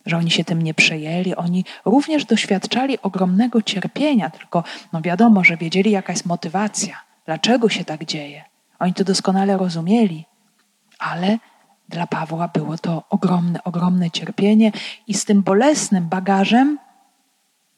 że 0.06 0.18
oni 0.18 0.32
się 0.32 0.44
tym 0.44 0.62
nie 0.62 0.74
przejęli. 0.74 1.36
Oni 1.36 1.66
również 1.86 2.26
doświadczali 2.26 3.02
ogromnego 3.02 3.62
cierpienia, 3.62 4.30
tylko 4.30 4.64
no 4.94 5.02
wiadomo, 5.02 5.44
że 5.44 5.58
wiedzieli, 5.58 5.92
jaka 5.92 6.14
jest 6.14 6.26
motywacja, 6.26 6.96
dlaczego 7.26 7.70
się 7.70 7.86
tak 7.86 8.06
dzieje. 8.06 8.44
Oni 8.80 8.94
to 8.94 9.04
doskonale 9.04 9.58
rozumieli, 9.58 10.26
ale 11.00 11.38
dla 11.90 12.08
Pawła 12.08 12.48
było 12.48 12.78
to 12.78 13.04
ogromne, 13.10 13.64
ogromne 13.64 14.12
cierpienie 14.12 14.72
i 15.08 15.14
z 15.14 15.26
tym 15.26 15.42
bolesnym 15.42 16.10
bagażem 16.10 16.80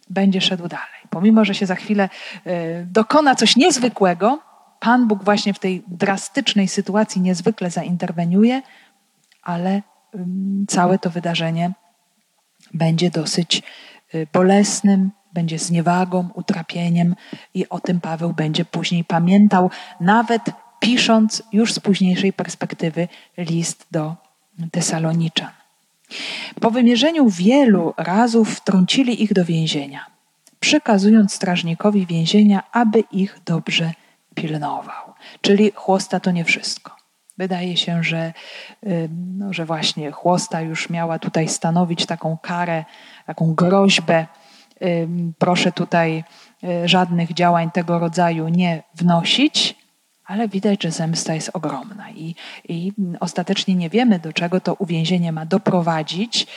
będzie 0.09 0.41
szedł 0.41 0.67
dalej. 0.67 1.01
Pomimo, 1.09 1.45
że 1.45 1.55
się 1.55 1.65
za 1.65 1.75
chwilę 1.75 2.09
y, 2.47 2.87
dokona 2.91 3.35
coś 3.35 3.55
niezwykłego, 3.55 4.39
Pan 4.79 5.07
Bóg 5.07 5.23
właśnie 5.23 5.53
w 5.53 5.59
tej 5.59 5.83
drastycznej 5.87 6.67
sytuacji 6.67 7.21
niezwykle 7.21 7.69
zainterweniuje, 7.69 8.61
ale 9.43 9.81
całe 10.67 10.99
to 10.99 11.09
wydarzenie 11.09 11.71
będzie 12.73 13.11
dosyć 13.11 13.63
y, 14.15 14.27
bolesnym, 14.33 15.11
będzie 15.33 15.59
zniewagą, 15.59 16.29
utrapieniem 16.33 17.15
i 17.53 17.69
o 17.69 17.79
tym 17.79 18.01
Paweł 18.01 18.33
będzie 18.33 18.65
później 18.65 19.03
pamiętał, 19.03 19.69
nawet 19.99 20.41
pisząc 20.81 21.43
już 21.53 21.73
z 21.73 21.79
późniejszej 21.79 22.33
perspektywy 22.33 23.07
list 23.37 23.87
do 23.91 24.15
Tesaloniczan. 24.71 25.49
Po 26.61 26.71
wymierzeniu 26.71 27.29
wielu 27.29 27.93
razów 27.97 28.55
wtrącili 28.55 29.23
ich 29.23 29.33
do 29.33 29.45
więzienia, 29.45 30.05
przekazując 30.59 31.33
strażnikowi 31.33 32.05
więzienia, 32.05 32.63
aby 32.71 33.03
ich 33.11 33.39
dobrze 33.45 33.91
pilnował. 34.35 35.13
Czyli 35.41 35.71
chłosta 35.75 36.19
to 36.19 36.31
nie 36.31 36.45
wszystko. 36.45 36.95
Wydaje 37.37 37.77
się, 37.77 38.03
że, 38.03 38.33
no, 39.37 39.53
że 39.53 39.65
właśnie 39.65 40.11
chłosta 40.11 40.61
już 40.61 40.89
miała 40.89 41.19
tutaj 41.19 41.47
stanowić 41.47 42.05
taką 42.05 42.37
karę, 42.37 42.85
taką 43.25 43.53
groźbę. 43.53 44.25
Proszę 45.37 45.71
tutaj 45.71 46.23
y, 46.63 46.87
żadnych 46.87 47.33
działań 47.33 47.71
tego 47.71 47.99
rodzaju 47.99 48.47
nie 48.47 48.83
wnosić, 48.95 49.80
ale 50.25 50.47
widać, 50.47 50.83
że 50.83 50.91
zemsta 50.91 51.33
jest 51.33 51.49
ogromna 51.53 52.11
i, 52.11 52.35
i 52.69 52.93
ostatecznie 53.19 53.75
nie 53.75 53.89
wiemy, 53.89 54.19
do 54.19 54.33
czego 54.33 54.61
to 54.61 54.73
uwięzienie 54.73 55.31
ma 55.31 55.45
doprowadzić. 55.45 56.47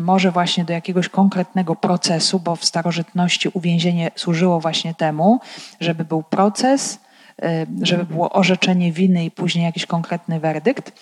Może 0.00 0.30
właśnie 0.30 0.64
do 0.64 0.72
jakiegoś 0.72 1.08
konkretnego 1.08 1.76
procesu, 1.76 2.40
bo 2.40 2.56
w 2.56 2.64
starożytności 2.64 3.48
uwięzienie 3.52 4.10
służyło 4.14 4.60
właśnie 4.60 4.94
temu, 4.94 5.40
żeby 5.80 6.04
był 6.04 6.22
proces, 6.22 6.98
y, 7.44 7.66
żeby 7.82 8.04
było 8.04 8.32
orzeczenie 8.32 8.92
winy 8.92 9.24
i 9.24 9.30
później 9.30 9.64
jakiś 9.64 9.86
konkretny 9.86 10.40
werdykt. 10.40 10.92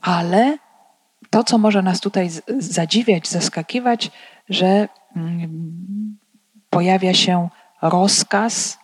Ale 0.00 0.58
to, 1.30 1.44
co 1.44 1.58
może 1.58 1.82
nas 1.82 2.00
tutaj 2.00 2.30
zadziwiać, 2.58 3.28
zaskakiwać, 3.28 4.10
że 4.48 4.88
mm, 5.16 6.18
pojawia 6.70 7.14
się 7.14 7.48
rozkaz 7.82 8.81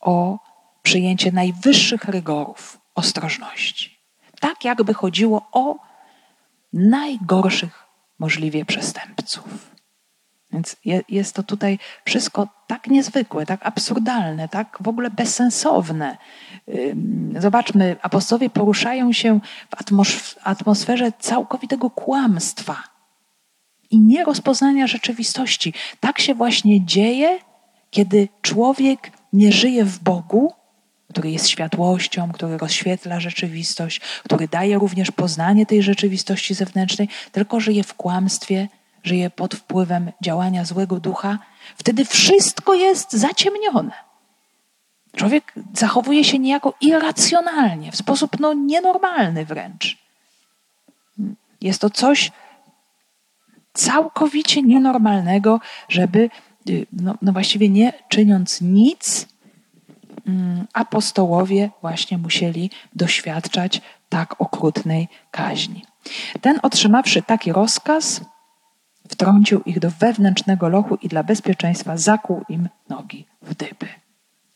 o 0.00 0.38
przyjęcie 0.82 1.32
najwyższych 1.32 2.04
rygorów 2.04 2.80
ostrożności. 2.94 3.98
Tak 4.40 4.64
jakby 4.64 4.94
chodziło 4.94 5.48
o 5.52 5.76
najgorszych 6.72 7.86
możliwie 8.18 8.64
przestępców. 8.64 9.76
Więc 10.52 10.76
jest 11.08 11.34
to 11.34 11.42
tutaj 11.42 11.78
wszystko 12.04 12.48
tak 12.66 12.86
niezwykłe, 12.86 13.46
tak 13.46 13.66
absurdalne, 13.66 14.48
tak 14.48 14.78
w 14.80 14.88
ogóle 14.88 15.10
bezsensowne. 15.10 16.16
Zobaczmy, 17.38 17.96
apostowie 18.02 18.50
poruszają 18.50 19.12
się 19.12 19.40
w 19.70 19.76
atmosferze 20.44 21.12
całkowitego 21.18 21.90
kłamstwa 21.90 22.82
i 23.90 24.00
nierozpoznania 24.00 24.86
rzeczywistości. 24.86 25.74
Tak 26.00 26.18
się 26.18 26.34
właśnie 26.34 26.84
dzieje, 26.86 27.38
kiedy 27.90 28.28
człowiek 28.42 29.10
nie 29.36 29.52
żyje 29.52 29.84
w 29.84 29.98
Bogu, 29.98 30.52
który 31.10 31.30
jest 31.30 31.48
światłością, 31.48 32.32
który 32.32 32.58
rozświetla 32.58 33.20
rzeczywistość, 33.20 34.00
który 34.24 34.48
daje 34.48 34.78
również 34.78 35.10
poznanie 35.10 35.66
tej 35.66 35.82
rzeczywistości 35.82 36.54
zewnętrznej, 36.54 37.08
tylko 37.32 37.60
żyje 37.60 37.84
w 37.84 37.94
kłamstwie, 37.94 38.68
żyje 39.04 39.30
pod 39.30 39.54
wpływem 39.54 40.12
działania 40.20 40.64
złego 40.64 41.00
ducha, 41.00 41.38
wtedy 41.76 42.04
wszystko 42.04 42.74
jest 42.74 43.12
zaciemnione. 43.12 43.92
Człowiek 45.16 45.52
zachowuje 45.74 46.24
się 46.24 46.38
niejako 46.38 46.74
irracjonalnie, 46.80 47.92
w 47.92 47.96
sposób 47.96 48.40
no, 48.40 48.54
nienormalny 48.54 49.44
wręcz. 49.44 49.98
Jest 51.60 51.80
to 51.80 51.90
coś 51.90 52.32
całkowicie 53.72 54.62
nienormalnego, 54.62 55.60
żeby 55.88 56.30
no, 56.92 57.14
no 57.22 57.32
właściwie 57.32 57.68
nie 57.68 57.92
czyniąc 58.08 58.60
nic, 58.60 59.28
mm, 60.26 60.66
apostołowie 60.72 61.70
właśnie 61.80 62.18
musieli 62.18 62.70
doświadczać 62.94 63.80
tak 64.08 64.40
okrutnej 64.40 65.08
kaźni. 65.30 65.84
Ten 66.40 66.58
otrzymawszy 66.62 67.22
taki 67.22 67.52
rozkaz, 67.52 68.20
wtrącił 69.08 69.62
ich 69.62 69.78
do 69.78 69.90
wewnętrznego 69.90 70.68
lochu 70.68 70.98
i 71.02 71.08
dla 71.08 71.22
bezpieczeństwa 71.22 71.96
zakłuł 71.96 72.44
im 72.48 72.68
nogi 72.88 73.26
w 73.42 73.54
dyby. 73.54 74.05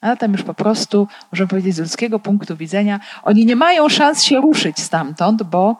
A 0.00 0.06
zatem 0.06 0.32
już 0.32 0.42
po 0.42 0.54
prostu, 0.54 1.08
możemy 1.32 1.48
powiedzieć, 1.48 1.74
z 1.74 1.78
ludzkiego 1.78 2.18
punktu 2.18 2.56
widzenia, 2.56 3.00
oni 3.22 3.46
nie 3.46 3.56
mają 3.56 3.88
szans 3.88 4.22
się 4.22 4.40
ruszyć 4.40 4.80
stamtąd, 4.80 5.42
bo 5.42 5.76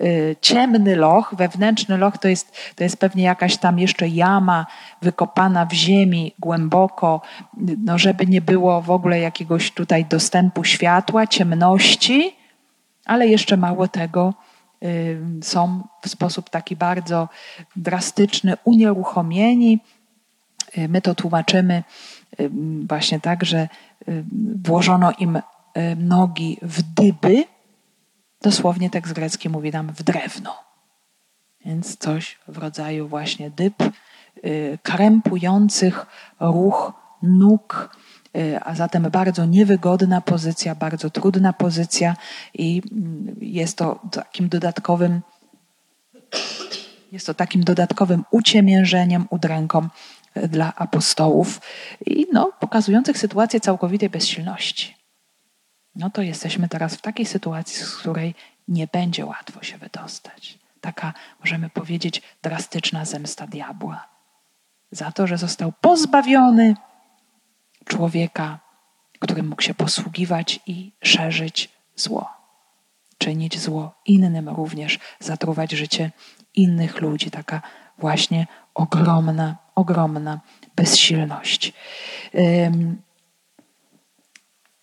y, 0.00 0.36
ciemny 0.40 0.96
loch, 0.96 1.34
wewnętrzny 1.38 1.98
loch 1.98 2.18
to 2.18 2.28
jest, 2.28 2.56
to 2.76 2.84
jest 2.84 2.96
pewnie 2.96 3.24
jakaś 3.24 3.56
tam 3.56 3.78
jeszcze 3.78 4.08
jama 4.08 4.66
wykopana 5.02 5.66
w 5.66 5.72
ziemi 5.72 6.34
głęboko, 6.38 7.20
no 7.84 7.98
żeby 7.98 8.26
nie 8.26 8.40
było 8.40 8.82
w 8.82 8.90
ogóle 8.90 9.20
jakiegoś 9.20 9.70
tutaj 9.70 10.04
dostępu 10.04 10.64
światła, 10.64 11.26
ciemności, 11.26 12.36
ale 13.04 13.28
jeszcze 13.28 13.56
mało 13.56 13.88
tego, 13.88 14.34
y, 14.82 15.20
są 15.42 15.82
w 16.02 16.08
sposób 16.08 16.50
taki 16.50 16.76
bardzo 16.76 17.28
drastyczny 17.76 18.56
unieruchomieni. 18.64 19.80
Y, 20.78 20.88
my 20.88 21.02
to 21.02 21.14
tłumaczymy 21.14 21.82
właśnie 22.88 23.20
tak, 23.20 23.44
że 23.44 23.68
włożono 24.64 25.12
im 25.18 25.38
nogi 25.96 26.58
w 26.62 26.82
dyby, 26.82 27.44
dosłownie 28.42 28.90
tekst 28.90 29.12
grecki 29.12 29.48
mówi 29.48 29.70
nam 29.70 29.92
w 29.92 30.02
drewno. 30.02 30.66
Więc 31.64 31.96
coś 31.96 32.38
w 32.48 32.58
rodzaju 32.58 33.08
właśnie 33.08 33.50
dyb, 33.50 33.74
y, 33.82 34.78
krępujących 34.82 36.06
ruch 36.40 36.92
nóg, 37.22 37.96
y, 38.36 38.60
a 38.62 38.74
zatem 38.74 39.02
bardzo 39.02 39.44
niewygodna 39.44 40.20
pozycja, 40.20 40.74
bardzo 40.74 41.10
trudna 41.10 41.52
pozycja 41.52 42.16
i 42.54 42.82
mm, 42.92 43.36
jest 43.40 43.78
to 43.78 44.00
takim 44.12 44.48
dodatkowym 44.48 45.20
jest 47.12 47.26
to 47.26 47.34
takim 47.34 47.64
dodatkowym 47.64 48.24
uciemiężeniem, 48.30 49.26
udręką 49.30 49.88
dla 50.48 50.72
apostołów 50.76 51.60
i 52.06 52.26
no, 52.32 52.52
pokazujących 52.60 53.18
sytuację 53.18 53.60
całkowitej 53.60 54.10
bezsilności. 54.10 54.96
No 55.94 56.10
to 56.10 56.22
jesteśmy 56.22 56.68
teraz 56.68 56.96
w 56.96 57.00
takiej 57.00 57.26
sytuacji, 57.26 57.76
z 57.76 57.96
której 57.96 58.34
nie 58.68 58.86
będzie 58.86 59.26
łatwo 59.26 59.62
się 59.62 59.78
wydostać. 59.78 60.58
Taka, 60.80 61.12
możemy 61.40 61.70
powiedzieć, 61.70 62.22
drastyczna 62.42 63.04
zemsta 63.04 63.46
diabła. 63.46 64.08
Za 64.90 65.12
to, 65.12 65.26
że 65.26 65.38
został 65.38 65.72
pozbawiony 65.80 66.74
człowieka, 67.84 68.58
którym 69.18 69.48
mógł 69.48 69.62
się 69.62 69.74
posługiwać 69.74 70.60
i 70.66 70.92
szerzyć 71.02 71.68
zło. 71.96 72.30
Czynić 73.18 73.58
zło 73.58 73.94
innym 74.06 74.48
również, 74.48 74.98
zatruwać 75.20 75.72
życie 75.72 76.10
innych 76.54 77.00
ludzi. 77.00 77.30
Taka 77.30 77.62
właśnie 77.98 78.46
ogromna, 78.76 79.56
ogromna 79.74 80.40
bezsilność. 80.76 81.72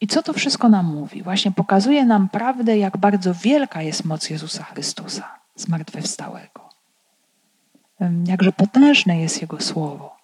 I 0.01 0.07
co 0.07 0.23
to 0.23 0.33
wszystko 0.33 0.69
nam 0.69 0.85
mówi? 0.85 1.23
Właśnie 1.23 1.51
pokazuje 1.51 2.05
nam 2.05 2.29
prawdę, 2.29 2.77
jak 2.77 2.97
bardzo 2.97 3.33
wielka 3.33 3.81
jest 3.81 4.05
moc 4.05 4.29
Jezusa 4.29 4.63
Chrystusa, 4.63 5.39
zmartwychwstałego. 5.55 6.69
Jakże 8.27 8.51
potężne 8.51 9.19
jest 9.19 9.41
Jego 9.41 9.61
słowo, 9.61 10.15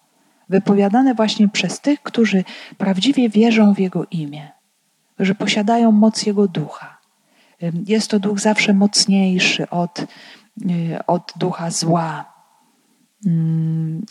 wypowiadane 0.48 1.14
właśnie 1.14 1.48
przez 1.48 1.80
tych, 1.80 2.02
którzy 2.02 2.44
prawdziwie 2.78 3.28
wierzą 3.28 3.74
w 3.74 3.78
Jego 3.78 4.06
imię, 4.10 4.50
że 5.18 5.34
posiadają 5.34 5.92
moc 5.92 6.26
Jego 6.26 6.48
ducha. 6.48 6.98
Jest 7.86 8.10
to 8.10 8.18
duch 8.18 8.40
zawsze 8.40 8.74
mocniejszy 8.74 9.70
od, 9.70 10.00
y, 10.00 10.06
od 11.06 11.32
ducha 11.36 11.70
zła. 11.70 12.29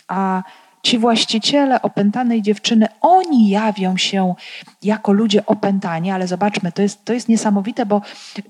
A 0.08 0.42
ci 0.82 0.98
właściciele 0.98 1.82
opętanej 1.82 2.42
dziewczyny, 2.42 2.86
oni 3.00 3.48
jawią 3.48 3.96
się 3.96 4.34
jako 4.82 5.12
ludzie 5.12 5.46
opętani, 5.46 6.10
ale 6.10 6.26
zobaczmy, 6.26 6.72
to 6.72 6.82
jest, 6.82 7.04
to 7.04 7.12
jest 7.12 7.28
niesamowite, 7.28 7.86
bo 7.86 8.02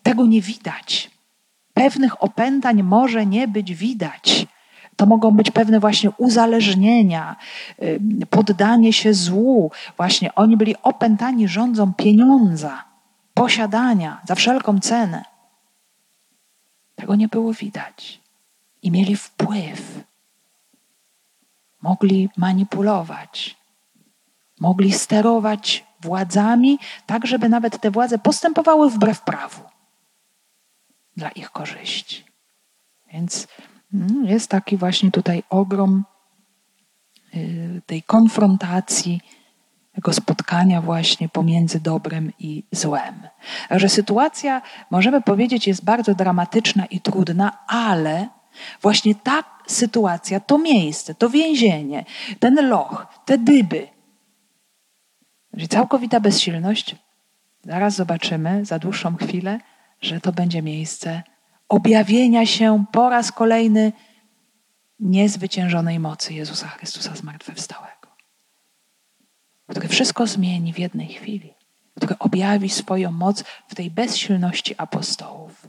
tego 0.02 0.26
nie 0.26 0.40
widać. 0.40 1.10
Pewnych 1.74 2.22
opętań 2.22 2.82
może 2.82 3.26
nie 3.26 3.48
być 3.48 3.74
widać. 3.74 4.46
To 4.96 5.06
mogą 5.06 5.30
być 5.30 5.50
pewne 5.50 5.80
właśnie 5.80 6.10
uzależnienia, 6.10 7.36
poddanie 8.30 8.92
się 8.92 9.14
złu. 9.14 9.70
Właśnie 9.96 10.34
oni 10.34 10.56
byli 10.56 10.74
opętani 10.82 11.48
rządzą 11.48 11.94
pieniądza, 11.94 12.84
posiadania 13.34 14.20
za 14.28 14.34
wszelką 14.34 14.80
cenę. 14.80 15.24
Tego 16.96 17.14
nie 17.14 17.28
było 17.28 17.52
widać. 17.52 18.20
I 18.82 18.90
mieli 18.90 19.16
wpływ 19.16 20.09
mogli 21.82 22.28
manipulować, 22.36 23.56
mogli 24.60 24.92
sterować 24.92 25.84
władzami, 26.00 26.78
tak 27.06 27.26
żeby 27.26 27.48
nawet 27.48 27.80
te 27.80 27.90
władze 27.90 28.18
postępowały 28.18 28.90
wbrew 28.90 29.20
prawu 29.20 29.62
dla 31.16 31.28
ich 31.28 31.50
korzyści. 31.50 32.24
Więc 33.12 33.48
mm, 33.94 34.26
jest 34.26 34.50
taki 34.50 34.76
właśnie 34.76 35.10
tutaj 35.10 35.42
ogrom 35.50 36.04
y, 37.34 37.82
tej 37.86 38.02
konfrontacji, 38.02 39.20
tego 39.92 40.12
spotkania 40.12 40.80
właśnie 40.82 41.28
pomiędzy 41.28 41.80
dobrem 41.80 42.32
i 42.38 42.64
złem. 42.72 43.14
Że 43.70 43.88
sytuacja, 43.88 44.62
możemy 44.90 45.22
powiedzieć, 45.22 45.66
jest 45.66 45.84
bardzo 45.84 46.14
dramatyczna 46.14 46.86
i 46.86 47.00
trudna, 47.00 47.66
ale 47.66 48.28
Właśnie 48.82 49.14
ta 49.14 49.44
sytuacja, 49.66 50.40
to 50.40 50.58
miejsce, 50.58 51.14
to 51.14 51.30
więzienie, 51.30 52.04
ten 52.38 52.68
loch, 52.68 53.06
te 53.24 53.38
dyby, 53.38 53.88
czyli 55.54 55.68
całkowita 55.68 56.20
bezsilność, 56.20 56.96
zaraz 57.64 57.94
zobaczymy 57.94 58.64
za 58.64 58.78
dłuższą 58.78 59.16
chwilę, 59.16 59.60
że 60.00 60.20
to 60.20 60.32
będzie 60.32 60.62
miejsce 60.62 61.22
objawienia 61.68 62.46
się 62.46 62.84
po 62.92 63.08
raz 63.08 63.32
kolejny 63.32 63.92
niezwyciężonej 65.00 66.00
mocy 66.00 66.34
Jezusa 66.34 66.68
Chrystusa 66.68 67.16
zmartwychwstałego, 67.16 68.08
który 69.68 69.88
wszystko 69.88 70.26
zmieni 70.26 70.72
w 70.72 70.78
jednej 70.78 71.08
chwili, 71.08 71.54
który 71.96 72.18
objawi 72.18 72.68
swoją 72.68 73.12
moc 73.12 73.44
w 73.68 73.74
tej 73.74 73.90
bezsilności 73.90 74.74
apostołów. 74.78 75.66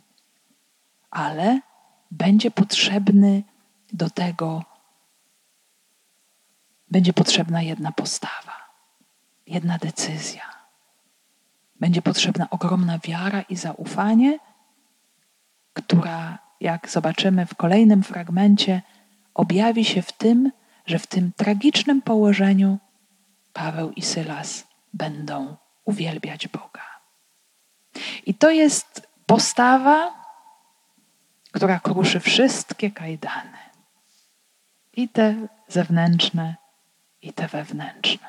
Ale 1.11 1.59
będzie 2.11 2.51
potrzebny 2.51 3.43
do 3.93 4.09
tego, 4.09 4.63
będzie 6.91 7.13
potrzebna 7.13 7.61
jedna 7.61 7.91
postawa, 7.91 8.69
jedna 9.47 9.77
decyzja. 9.77 10.43
Będzie 11.79 12.01
potrzebna 12.01 12.49
ogromna 12.49 12.99
wiara 12.99 13.41
i 13.41 13.55
zaufanie, 13.55 14.39
która, 15.73 16.39
jak 16.59 16.89
zobaczymy 16.89 17.45
w 17.45 17.55
kolejnym 17.55 18.03
fragmencie, 18.03 18.81
objawi 19.33 19.85
się 19.85 20.01
w 20.01 20.11
tym, 20.11 20.51
że 20.85 20.99
w 20.99 21.07
tym 21.07 21.31
tragicznym 21.37 22.01
położeniu 22.01 22.77
Paweł 23.53 23.91
i 23.91 24.01
Sylas 24.01 24.67
będą 24.93 25.57
uwielbiać 25.85 26.47
Boga. 26.47 26.83
I 28.25 28.33
to 28.33 28.49
jest 28.49 29.07
postawa, 29.25 30.20
która 31.51 31.79
kruszy 31.79 32.19
wszystkie 32.19 32.91
kajdany. 32.91 33.57
I 34.93 35.09
te 35.09 35.35
zewnętrzne, 35.67 36.55
i 37.21 37.33
te 37.33 37.47
wewnętrzne. 37.47 38.27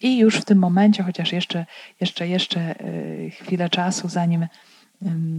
I 0.00 0.18
już 0.18 0.36
w 0.36 0.44
tym 0.44 0.58
momencie, 0.58 1.02
chociaż 1.02 1.32
jeszcze, 1.32 1.66
jeszcze, 2.00 2.28
jeszcze 2.28 2.80
y, 2.80 3.30
chwilę 3.30 3.68
czasu, 3.68 4.08
zanim, 4.08 4.46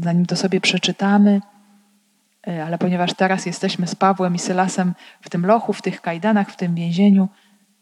zanim 0.03 0.26
to 0.26 0.36
sobie 0.36 0.62
przeczytamy, 0.62 1.41
y, 2.47 2.64
ale 2.64 2.78
ponieważ 2.78 3.14
teraz 3.14 3.45
jesteśmy 3.45 3.88
z 3.88 3.95
Pawłem 3.95 4.36
i 4.36 4.39
Sylasem 4.39 4.93
w 5.22 5.30
tym 5.30 5.45
lochu, 5.45 5.74
w 5.74 5.82
tych 5.82 6.01
kajdanach, 6.01 6.51
w 6.51 6.55
tym 6.55 6.76
więzieniu, 6.76 7.30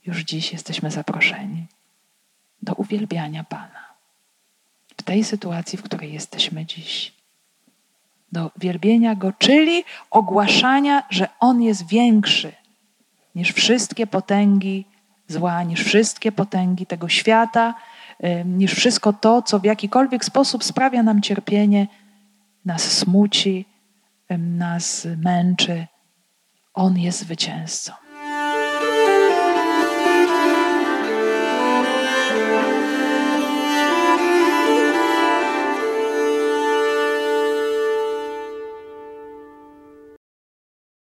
już 0.06 0.24
dziś 0.24 0.54
jesteśmy 0.54 0.92
zaproszeni 0.92 1.68
do 2.62 2.74
uwielbiania 2.74 3.44
Pana. 3.44 3.90
W 4.98 5.04
tej 5.04 5.24
sytuacji, 5.24 5.78
w 5.78 5.84
której 5.84 6.14
jesteśmy 6.14 6.66
dziś 6.66 7.18
do 8.32 8.52
wielbienia 8.58 9.16
Go, 9.16 9.34
czyli 9.38 9.84
ogłaszania, 10.12 11.04
że 11.10 11.28
On 11.40 11.62
jest 11.62 11.88
większy 11.88 12.52
niż 13.36 13.54
wszystkie 13.54 14.08
potęgi 14.08 14.86
zła, 15.28 15.64
niż 15.64 15.84
wszystkie 15.84 16.32
potęgi 16.32 16.86
tego 16.86 17.10
świata, 17.10 17.74
niż 18.46 18.74
wszystko 18.74 19.14
to, 19.14 19.42
co 19.42 19.60
w 19.60 19.64
jakikolwiek 19.64 20.26
sposób 20.26 20.64
sprawia 20.64 21.04
nam 21.04 21.22
cierpienie, 21.22 21.88
nas 22.66 22.98
smuci, 22.98 23.66
nas 24.38 25.08
męczy. 25.18 25.88
On 26.74 26.98
jest 26.98 27.20
zwycięzcą. 27.20 27.94